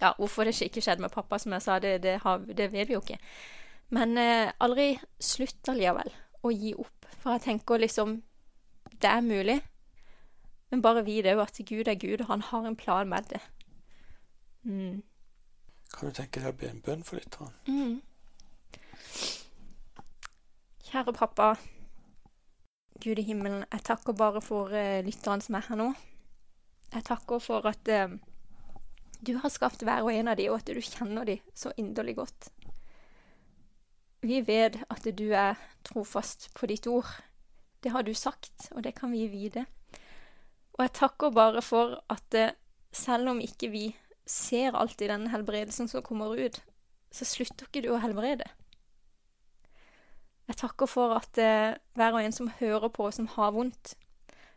ja, 0.00 0.12
hvorfor 0.18 0.44
det 0.44 0.62
ikke 0.62 0.80
skjedde 0.80 1.00
med 1.00 1.10
pappa, 1.10 1.38
som 1.38 1.52
jeg 1.52 1.62
sa, 1.62 1.78
det, 1.78 2.02
det, 2.02 2.18
har, 2.22 2.38
det 2.38 2.72
vet 2.72 2.88
vi 2.88 2.94
jo 2.94 3.00
ikke. 3.00 3.18
Men 3.90 4.18
uh, 4.18 4.52
aldri 4.60 4.96
slutt 5.22 5.68
allikevel 5.70 6.10
å 6.42 6.52
gi 6.52 6.74
opp. 6.74 7.10
For 7.22 7.36
jeg 7.36 7.46
tenker 7.46 7.78
liksom 7.82 8.22
Det 9.02 9.10
er 9.10 9.20
mulig. 9.20 9.60
Men 10.70 10.82
bare 10.82 11.04
vit 11.04 11.26
òg 11.26 11.42
at 11.42 11.58
Gud 11.68 11.88
er 11.88 11.94
Gud, 12.00 12.20
og 12.20 12.30
han 12.30 12.42
har 12.42 12.66
en 12.66 12.76
plan 12.76 13.08
med 13.08 13.28
det. 13.30 13.40
Mm. 14.62 15.02
Kan 15.96 16.10
du 16.10 16.16
tenke 16.16 16.42
deg 16.42 16.52
å 16.52 16.58
be 16.60 16.68
en 16.68 16.82
bønn 16.84 17.04
for 17.06 17.16
lytteren? 17.16 17.54
Mm. 17.64 18.02
Kjære 20.90 21.14
pappa. 21.16 21.54
Gud 23.00 23.20
i 23.20 23.24
himmelen, 23.24 23.64
jeg 23.72 23.84
takker 23.88 24.16
bare 24.16 24.42
for 24.44 24.72
uh, 24.76 25.00
lytterne 25.04 25.44
som 25.44 25.56
er 25.56 25.64
her 25.70 25.80
nå. 25.80 25.88
Jeg 26.92 27.08
takker 27.08 27.40
for 27.40 27.64
at 27.68 27.88
uh, 27.88 28.12
du 29.24 29.38
har 29.40 29.52
skapt 29.52 29.84
hver 29.88 30.04
og 30.04 30.12
en 30.12 30.28
av 30.28 30.36
dem, 30.36 30.52
og 30.52 30.60
at 30.60 30.68
du 30.68 30.84
kjenner 30.84 31.28
dem 31.28 31.40
så 31.56 31.72
inderlig 31.80 32.18
godt. 32.20 32.50
Vi 34.20 34.42
vet 34.44 34.82
at 34.92 35.08
du 35.16 35.26
er 35.32 35.56
trofast 35.86 36.50
på 36.56 36.68
ditt 36.68 36.86
ord. 36.92 37.08
Det 37.80 37.92
har 37.96 38.04
du 38.04 38.12
sagt, 38.12 38.68
og 38.72 38.84
det 38.84 38.98
kan 39.00 39.16
vi 39.16 39.30
vite. 39.32 39.64
Og 40.76 40.84
jeg 40.84 40.98
takker 41.00 41.32
bare 41.32 41.64
for 41.64 42.02
at 42.12 42.36
uh, 42.36 42.52
selv 42.92 43.32
om 43.32 43.40
ikke 43.40 43.72
vi 43.72 43.86
ser 44.26 44.76
alltid 44.76 45.10
den 45.10 45.26
helbredelsen 45.32 45.88
som 45.88 46.02
kommer 46.02 46.36
ut, 46.36 46.62
så 47.10 47.24
slutter 47.24 47.68
ikke 47.68 47.84
du 47.86 47.92
å 47.94 48.00
helbrede. 48.02 48.46
Jeg 50.46 50.58
takker 50.60 50.86
for 50.86 51.16
at 51.16 51.38
eh, 51.42 51.74
hver 51.98 52.14
og 52.14 52.22
en 52.22 52.34
som 52.34 52.50
hører 52.60 52.88
på, 52.94 53.10
som 53.10 53.26
har 53.34 53.54
vondt, 53.54 53.96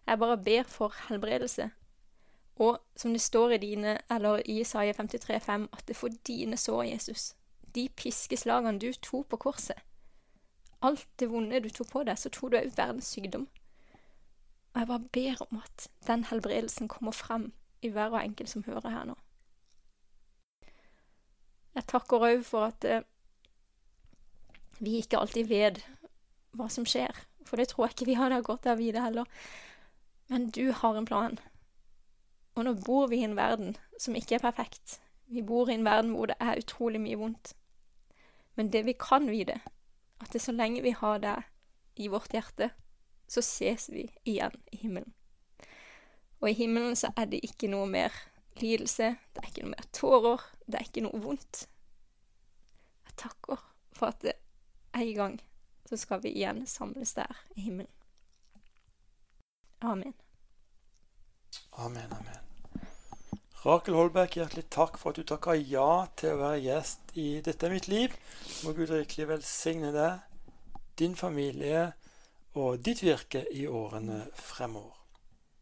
jeg 0.06 0.20
bare 0.22 0.38
ber 0.38 0.64
for 0.70 0.94
helbredelse. 1.08 1.70
Og 2.60 2.78
som 2.96 3.14
det 3.14 3.22
står 3.22 3.56
i 3.56 3.62
dine, 3.62 3.98
eller 4.12 4.42
i 4.46 4.60
Isaiah 4.62 4.96
53,5, 4.96 5.70
at 5.74 5.86
det 5.88 5.96
får 5.96 6.18
dine 6.28 6.58
sår, 6.58 6.84
Jesus, 6.84 7.34
de 7.76 7.88
piskeslagene 7.96 8.82
du 8.82 8.92
tok 8.94 9.30
på 9.30 9.38
korset, 9.38 9.78
alt 10.82 11.08
det 11.20 11.30
vonde 11.32 11.60
du 11.60 11.70
tok 11.70 11.90
på 11.92 12.04
deg, 12.08 12.18
så 12.20 12.30
tok 12.32 12.52
du 12.52 12.60
òg 12.60 12.76
verdens 12.78 13.10
sykdom. 13.14 13.48
Og 14.74 14.82
jeg 14.82 14.88
bare 14.88 15.10
ber 15.14 15.42
om 15.50 15.62
at 15.64 15.88
den 16.08 16.24
helbredelsen 16.30 16.88
kommer 16.88 17.12
frem 17.12 17.52
i 17.82 17.90
hver 17.92 18.14
og 18.14 18.22
enkelt 18.22 18.50
som 18.50 18.64
hører 18.64 18.90
her 18.90 19.10
nå. 19.10 19.18
Jeg 21.78 21.88
takker 21.90 22.26
òg 22.30 22.44
for 22.48 22.70
at 22.70 22.86
eh, 22.88 23.06
vi 24.80 25.00
ikke 25.02 25.20
alltid 25.20 25.50
vet 25.50 25.82
hva 26.58 26.70
som 26.72 26.88
skjer, 26.88 27.14
for 27.46 27.60
det 27.60 27.70
tror 27.72 27.88
jeg 27.88 27.98
ikke 27.98 28.10
vi 28.10 28.18
hadde 28.20 28.42
gått 28.48 28.68
av 28.70 28.80
videre 28.82 29.06
heller. 29.06 29.28
Men 30.30 30.50
du 30.54 30.72
har 30.72 30.98
en 30.98 31.08
plan. 31.10 31.38
Og 32.56 32.66
nå 32.66 32.74
bor 32.86 33.10
vi 33.12 33.22
i 33.22 33.28
en 33.28 33.38
verden 33.38 33.76
som 34.02 34.18
ikke 34.18 34.38
er 34.38 34.46
perfekt. 34.46 35.00
Vi 35.30 35.44
bor 35.46 35.70
i 35.70 35.76
en 35.78 35.86
verden 35.86 36.14
hvor 36.16 36.30
det 36.32 36.38
er 36.42 36.60
utrolig 36.62 37.02
mye 37.02 37.20
vondt. 37.20 37.54
Men 38.58 38.72
det 38.74 38.84
vi 38.88 38.98
kan 38.98 39.30
vite, 39.30 39.60
at 40.20 40.34
det 40.34 40.42
så 40.44 40.52
lenge 40.52 40.84
vi 40.84 40.92
har 40.92 41.22
det 41.24 41.38
i 42.00 42.10
vårt 42.12 42.34
hjerte, 42.34 42.72
så 43.30 43.44
ses 43.46 43.90
vi 43.94 44.08
igjen 44.26 44.56
i 44.74 44.82
himmelen. 44.82 45.14
Og 46.40 46.50
i 46.50 46.58
himmelen 46.58 46.96
så 46.96 47.12
er 47.16 47.30
det 47.30 47.44
ikke 47.46 47.70
noe 47.72 47.88
mer 47.90 48.16
lidelse, 48.62 49.14
det 49.34 49.44
er 49.44 49.52
ikke 49.52 49.66
noe 49.66 49.76
mer 49.76 49.88
tårer, 49.96 50.46
det 50.66 50.80
er 50.80 50.88
ikke 50.88 51.06
noe 51.06 51.22
vondt. 51.24 51.64
Jeg 53.08 53.16
takker 53.24 53.64
for 53.96 54.12
at 54.12 54.22
det 54.26 54.36
en 54.96 55.14
gang 55.16 55.40
så 55.90 55.98
skal 55.98 56.22
vi 56.24 56.34
igjen 56.36 56.66
samles 56.68 57.16
der 57.18 57.40
i 57.56 57.66
himmelen. 57.68 57.92
Amen. 59.82 60.14
Amen, 61.80 62.12
amen. 62.12 62.46
Rakel 63.64 63.96
Holberg, 63.96 64.36
hjertelig 64.38 64.70
takk 64.72 65.00
for 65.00 65.12
at 65.12 65.20
du 65.20 65.28
takka 65.28 65.56
ja 65.58 66.06
til 66.20 66.36
å 66.36 66.42
være 66.44 66.62
gjest 66.64 67.14
i 67.20 67.42
Dette 67.44 67.68
er 67.68 67.74
mitt 67.74 67.90
liv. 67.92 68.14
Må 68.64 68.76
Gud 68.78 68.92
rikelig 68.94 69.28
velsigne 69.34 69.92
deg, 69.96 70.22
din 71.00 71.16
familie 71.20 71.90
og 72.60 72.80
ditt 72.84 73.04
virke 73.04 73.44
i 73.56 73.66
årene 73.68 74.22
fremover. 74.36 74.99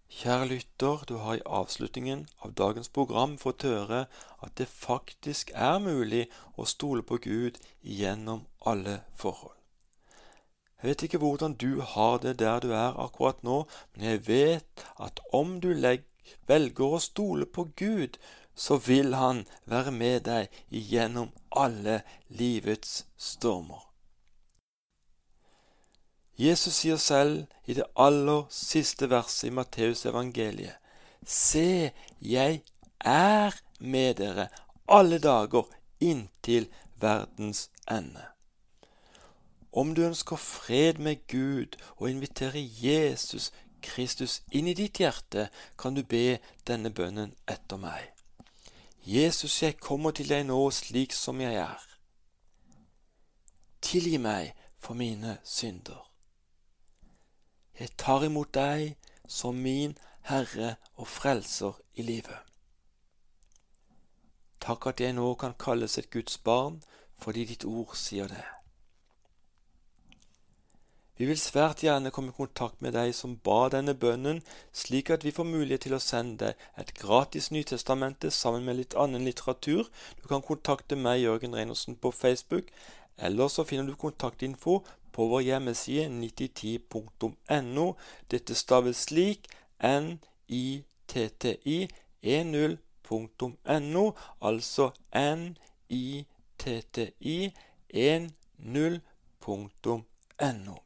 Kjære 0.10 0.48
lytter, 0.48 1.04
du 1.08 1.18
har 1.18 1.36
i 1.36 1.42
avslutningen 1.46 2.28
av 2.40 2.54
dagens 2.56 2.90
program 2.90 3.34
fått 3.38 3.66
høre 3.68 4.06
at 4.46 4.54
det 4.60 4.68
faktisk 4.72 5.52
er 5.54 5.82
mulig 5.84 6.22
å 6.56 6.66
stole 6.66 7.04
på 7.04 7.18
Gud 7.26 7.60
gjennom 7.82 8.46
alle 8.72 9.02
forhold. 9.16 9.58
Jeg 10.80 10.90
vet 10.90 11.04
ikke 11.04 11.20
hvordan 11.20 11.58
du 11.60 11.82
har 11.82 12.20
det 12.24 12.38
der 12.40 12.64
du 12.64 12.72
er 12.72 12.96
akkurat 13.04 13.44
nå, 13.44 13.66
men 13.94 14.06
jeg 14.12 14.28
vet 14.28 14.86
at 14.96 15.20
om 15.34 15.60
du 15.60 15.74
velger 15.74 16.96
å 16.98 17.04
stole 17.04 17.46
på 17.46 17.68
Gud, 17.76 18.18
så 18.56 18.78
vil 18.78 19.14
Han 19.14 19.46
være 19.66 19.92
med 19.92 20.24
deg 20.30 20.48
gjennom 20.70 21.34
alle 21.52 22.02
livets 22.30 23.04
stormer. 23.18 23.87
Jesus 26.38 26.84
sier 26.84 26.98
selv 27.02 27.48
i 27.66 27.74
det 27.74 27.88
aller 27.98 28.46
siste 28.54 29.10
verset 29.10 29.50
i 29.50 29.54
Matteus 29.54 30.06
evangeliet, 30.06 30.78
Se, 31.26 31.92
jeg 32.22 32.62
er 33.00 33.56
med 33.80 34.14
dere 34.22 34.48
alle 34.88 35.18
dager 35.20 35.66
inntil 36.00 36.70
verdens 36.96 37.70
ende. 37.92 38.24
Om 39.74 39.96
du 39.96 40.02
ønsker 40.06 40.36
fred 40.36 40.94
med 40.94 41.28
Gud 41.28 41.76
og 41.98 42.10
inviterer 42.10 42.62
Jesus 42.62 43.52
Kristus 43.82 44.42
inn 44.52 44.68
i 44.68 44.74
ditt 44.78 45.02
hjerte, 45.02 45.50
kan 45.78 45.94
du 45.98 46.04
be 46.04 46.40
denne 46.68 46.90
bønnen 46.90 47.36
etter 47.48 47.78
meg. 47.82 48.14
Jesus, 49.04 49.62
jeg 49.64 49.80
kommer 49.80 50.12
til 50.12 50.30
deg 50.30 50.48
nå 50.48 50.60
slik 50.72 51.14
som 51.16 51.42
jeg 51.42 51.60
er. 51.62 51.84
Tilgi 53.82 54.18
meg 54.18 54.54
for 54.80 54.98
mine 54.98 55.38
synder. 55.44 56.07
Jeg 57.80 57.94
tar 57.98 58.26
imot 58.26 58.54
deg 58.58 58.96
som 59.30 59.58
min 59.62 59.98
Herre 60.30 60.76
og 60.96 61.08
Frelser 61.08 61.78
i 61.94 62.02
livet. 62.02 62.40
Takk 64.60 64.90
at 64.90 65.02
jeg 65.02 65.14
nå 65.14 65.34
kan 65.40 65.54
kalles 65.60 65.98
et 66.02 66.10
Guds 66.12 66.38
barn 66.38 66.82
fordi 67.22 67.46
ditt 67.50 67.66
ord 67.66 67.94
sier 67.98 68.30
det. 68.30 68.46
Vi 71.18 71.26
vil 71.26 71.40
svært 71.42 71.82
gjerne 71.82 72.12
komme 72.14 72.30
i 72.30 72.38
kontakt 72.38 72.82
med 72.86 72.94
deg 72.94 73.14
som 73.18 73.40
ba 73.46 73.72
denne 73.74 73.96
bønnen, 73.98 74.44
slik 74.70 75.10
at 75.14 75.24
vi 75.26 75.34
får 75.34 75.48
mulighet 75.50 75.88
til 75.88 75.96
å 75.98 76.02
sende 76.04 76.52
et 76.78 76.94
gratis 77.00 77.50
Nytestamentet 77.50 78.36
sammen 78.38 78.68
med 78.68 78.78
litt 78.78 78.94
annen 78.94 79.26
litteratur. 79.26 79.90
Du 80.22 80.28
kan 80.30 80.46
kontakte 80.46 81.00
meg, 81.00 81.24
Jørgen 81.24 81.58
Reinersen, 81.58 81.98
på 81.98 82.14
Facebook, 82.14 82.70
eller 83.18 83.50
så 83.50 83.66
finner 83.66 83.90
du 83.90 83.98
kontaktinfo 83.98 84.84
på 85.18 85.26
vår 85.32 85.42
hjemmeside 85.42 86.10
9010.no. 86.14 87.86
Dette 88.30 88.56
staves 88.56 88.98
slik 89.08 89.48
n-i-t-t-i 89.82 91.80
e0.no, 92.24 94.04
altså 94.42 94.92
n-i-t-t-i 95.18 96.20
10.no. 97.90 100.78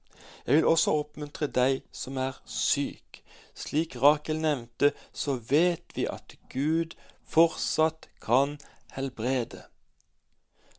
Jeg 0.45 0.55
vil 0.55 0.65
også 0.65 0.91
oppmuntre 0.95 1.47
deg 1.51 1.81
som 1.91 2.17
er 2.17 2.41
syk. 2.45 3.23
Slik 3.51 3.95
Rakel 3.99 4.39
nevnte, 4.39 4.93
så 5.11 5.35
vet 5.35 5.83
vi 5.95 6.07
at 6.07 6.35
Gud 6.53 6.95
fortsatt 7.27 8.07
kan 8.23 8.59
helbrede. 8.95 9.63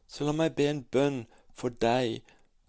Så 0.08 0.24
la 0.24 0.32
meg 0.36 0.54
be 0.56 0.68
en 0.70 0.84
bønn 0.84 1.26
for 1.52 1.68
deg 1.84 2.22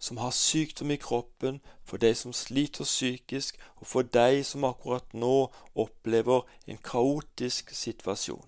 som 0.04 0.18
har 0.20 0.34
sykdom 0.36 0.90
i 0.90 0.98
kroppen, 1.00 1.60
for 1.84 1.96
deg 2.02 2.16
som 2.20 2.34
sliter 2.36 2.84
psykisk, 2.84 3.56
og 3.80 3.88
for 3.88 4.04
deg 4.16 4.42
som 4.44 4.66
akkurat 4.68 5.14
nå 5.16 5.48
opplever 5.74 6.44
en 6.68 6.80
kaotisk 6.90 7.72
situasjon. 7.72 8.44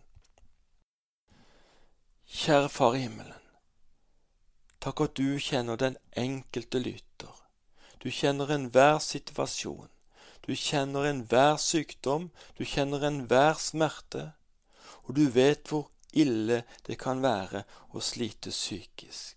Kjære 2.27 2.69
Far 2.69 2.99
i 2.99 3.07
himmelen. 3.07 3.45
Takk 4.85 5.01
at 5.01 5.17
du 5.17 5.39
kjenner 5.41 5.81
den 5.81 5.97
enkelte 6.13 6.83
lytter. 6.83 7.33
Du 8.05 8.11
kjenner 8.13 8.53
enhver 8.53 8.99
situasjon. 9.01 9.89
Du 10.47 10.53
kjenner 10.55 11.09
enhver 11.09 11.57
sykdom. 11.57 12.29
Du 12.59 12.65
kjenner 12.65 13.07
enhver 13.09 13.57
smerte. 13.63 14.33
Og 15.07 15.17
du 15.17 15.25
vet 15.31 15.71
hvor 15.71 15.89
ille 16.13 16.63
det 16.87 16.99
kan 17.01 17.25
være 17.25 17.65
å 17.97 18.05
slite 18.05 18.53
psykisk. 18.53 19.36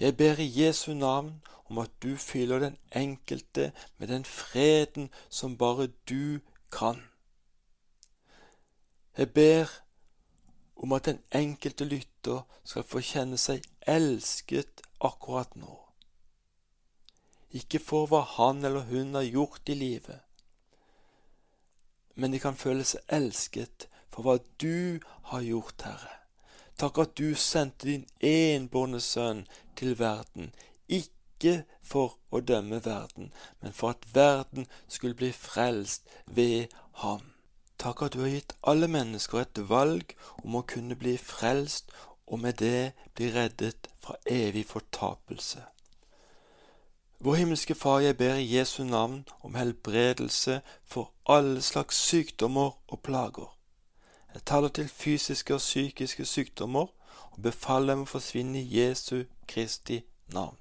Jeg 0.00 0.16
ber 0.16 0.38
i 0.38 0.52
Jesu 0.60 0.94
navn 0.94 1.42
om 1.70 1.78
at 1.78 1.90
du 2.02 2.16
fyller 2.16 2.58
den 2.58 2.76
enkelte 2.92 3.72
med 3.98 4.08
den 4.08 4.24
freden 4.24 5.10
som 5.28 5.56
bare 5.58 5.88
du 6.08 6.40
kan. 6.72 7.02
Jeg 9.16 9.32
ber 9.32 9.66
om 10.76 10.92
at 10.92 11.04
den 11.04 11.22
enkelte 11.32 11.84
lytter 11.84 12.42
skal 12.64 12.84
få 12.84 13.00
kjenne 13.00 13.38
seg 13.40 13.64
elsket 13.88 14.82
akkurat 15.00 15.56
nå. 15.56 15.78
Ikke 17.56 17.80
for 17.80 18.10
hva 18.10 18.20
han 18.36 18.64
eller 18.64 18.84
hun 18.90 19.14
har 19.16 19.24
gjort 19.24 19.72
i 19.72 19.78
livet, 19.78 20.20
men 22.14 22.32
de 22.32 22.40
kan 22.40 22.56
føle 22.56 22.84
seg 22.84 23.00
elsket 23.08 23.88
for 24.12 24.26
hva 24.26 24.36
du 24.60 25.00
har 25.32 25.40
gjort, 25.44 25.88
Herre. 25.88 26.25
Takk 26.76 26.98
at 26.98 27.14
du 27.18 27.34
sendte 27.34 27.88
din 27.88 28.04
enbårne 28.20 29.00
sønn 29.00 29.46
til 29.76 29.94
verden, 29.98 30.50
ikke 30.88 31.54
for 31.82 32.18
å 32.28 32.42
dømme 32.44 32.82
verden, 32.84 33.30
men 33.62 33.72
for 33.72 33.94
at 33.94 34.04
verden 34.14 34.68
skulle 34.88 35.16
bli 35.16 35.30
frelst 35.32 36.04
ved 36.26 36.74
ham. 37.00 37.32
Takk 37.80 38.02
at 38.02 38.12
du 38.12 38.20
har 38.24 38.34
gitt 38.34 38.52
alle 38.62 38.88
mennesker 38.92 39.40
et 39.40 39.62
valg 39.70 40.12
om 40.44 40.60
å 40.60 40.66
kunne 40.68 40.96
bli 41.00 41.16
frelst, 41.16 41.88
og 42.26 42.40
med 42.42 42.60
det 42.60 42.92
bli 43.14 43.30
reddet 43.32 43.88
fra 44.02 44.16
evig 44.26 44.66
fortapelse. 44.66 45.62
Vår 47.24 47.34
himmelske 47.40 47.74
Far, 47.74 48.02
jeg 48.04 48.16
ber 48.20 48.36
i 48.36 48.48
Jesu 48.58 48.82
navn 48.84 49.22
om 49.40 49.54
helbredelse 49.56 50.60
for 50.84 51.12
alle 51.24 51.62
slags 51.62 51.96
sykdommer 51.96 52.76
og 52.88 53.00
plager. 53.00 53.55
Jeg 54.36 54.44
taler 54.44 54.68
til 54.68 54.88
fysiske 54.88 55.54
og 55.54 55.58
psykiske 55.58 56.24
sykdommer 56.24 56.86
og 57.32 57.38
befaler 57.42 57.94
dem 57.94 58.02
å 58.04 58.08
forsvinne 58.10 58.58
i 58.60 58.80
Jesu 58.82 59.22
Kristi 59.48 60.02
navn. 60.34 60.58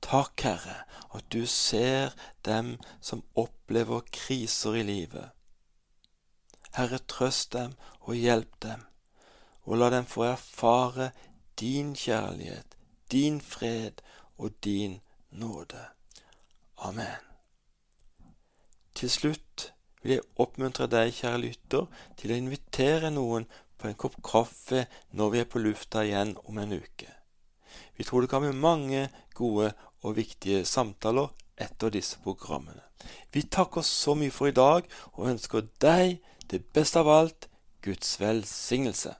Takk, 0.00 0.40
Herre, 0.40 0.76
at 1.12 1.28
du 1.28 1.44
ser 1.44 2.14
dem 2.48 2.78
som 3.04 3.20
opplever 3.36 4.00
kriser 4.16 4.80
i 4.80 4.86
livet. 4.88 5.28
Herre, 6.72 7.02
trøst 7.04 7.52
dem 7.52 7.76
og 8.00 8.16
hjelp 8.16 8.56
dem, 8.64 8.88
og 9.68 9.76
la 9.76 9.92
dem 9.92 10.08
få 10.08 10.30
erfare 10.30 11.10
din 11.60 11.92
kjærlighet, 11.92 12.80
din 13.12 13.42
fred 13.44 14.00
og 14.38 14.56
din 14.64 15.02
nåde. 15.30 15.84
Amen. 16.78 17.20
Til 18.94 19.10
slutt 19.10 19.72
vil 20.06 20.16
jeg 20.16 20.26
oppmuntre 20.38 20.86
deg, 20.90 21.10
kjære 21.14 21.42
lytter, 21.42 21.86
til 22.16 22.32
å 22.32 22.38
invitere 22.38 23.10
noen 23.10 23.48
på 23.76 23.90
en 23.90 23.98
kopp 23.98 24.16
kaffe 24.24 24.86
når 25.18 25.32
vi 25.32 25.42
er 25.42 25.48
på 25.50 25.62
lufta 25.62 26.04
igjen 26.06 26.36
om 26.46 26.60
en 26.62 26.76
uke. 26.78 27.10
Vi 27.98 28.06
tror 28.06 28.22
det 28.22 28.30
kan 28.30 28.44
bli 28.44 28.54
mange 28.54 29.08
gode 29.34 29.72
og 30.04 30.16
viktige 30.16 30.64
samtaler 30.68 31.32
etter 31.58 31.90
disse 31.92 32.20
programmene. 32.22 32.84
Vi 33.32 33.42
takker 33.50 33.84
så 33.84 34.14
mye 34.16 34.32
for 34.32 34.48
i 34.48 34.56
dag 34.56 34.86
og 35.16 35.28
ønsker 35.32 35.66
deg 35.82 36.20
det 36.50 36.62
beste 36.76 37.02
av 37.02 37.10
alt 37.10 37.48
Guds 37.84 38.16
velsignelse. 38.20 39.16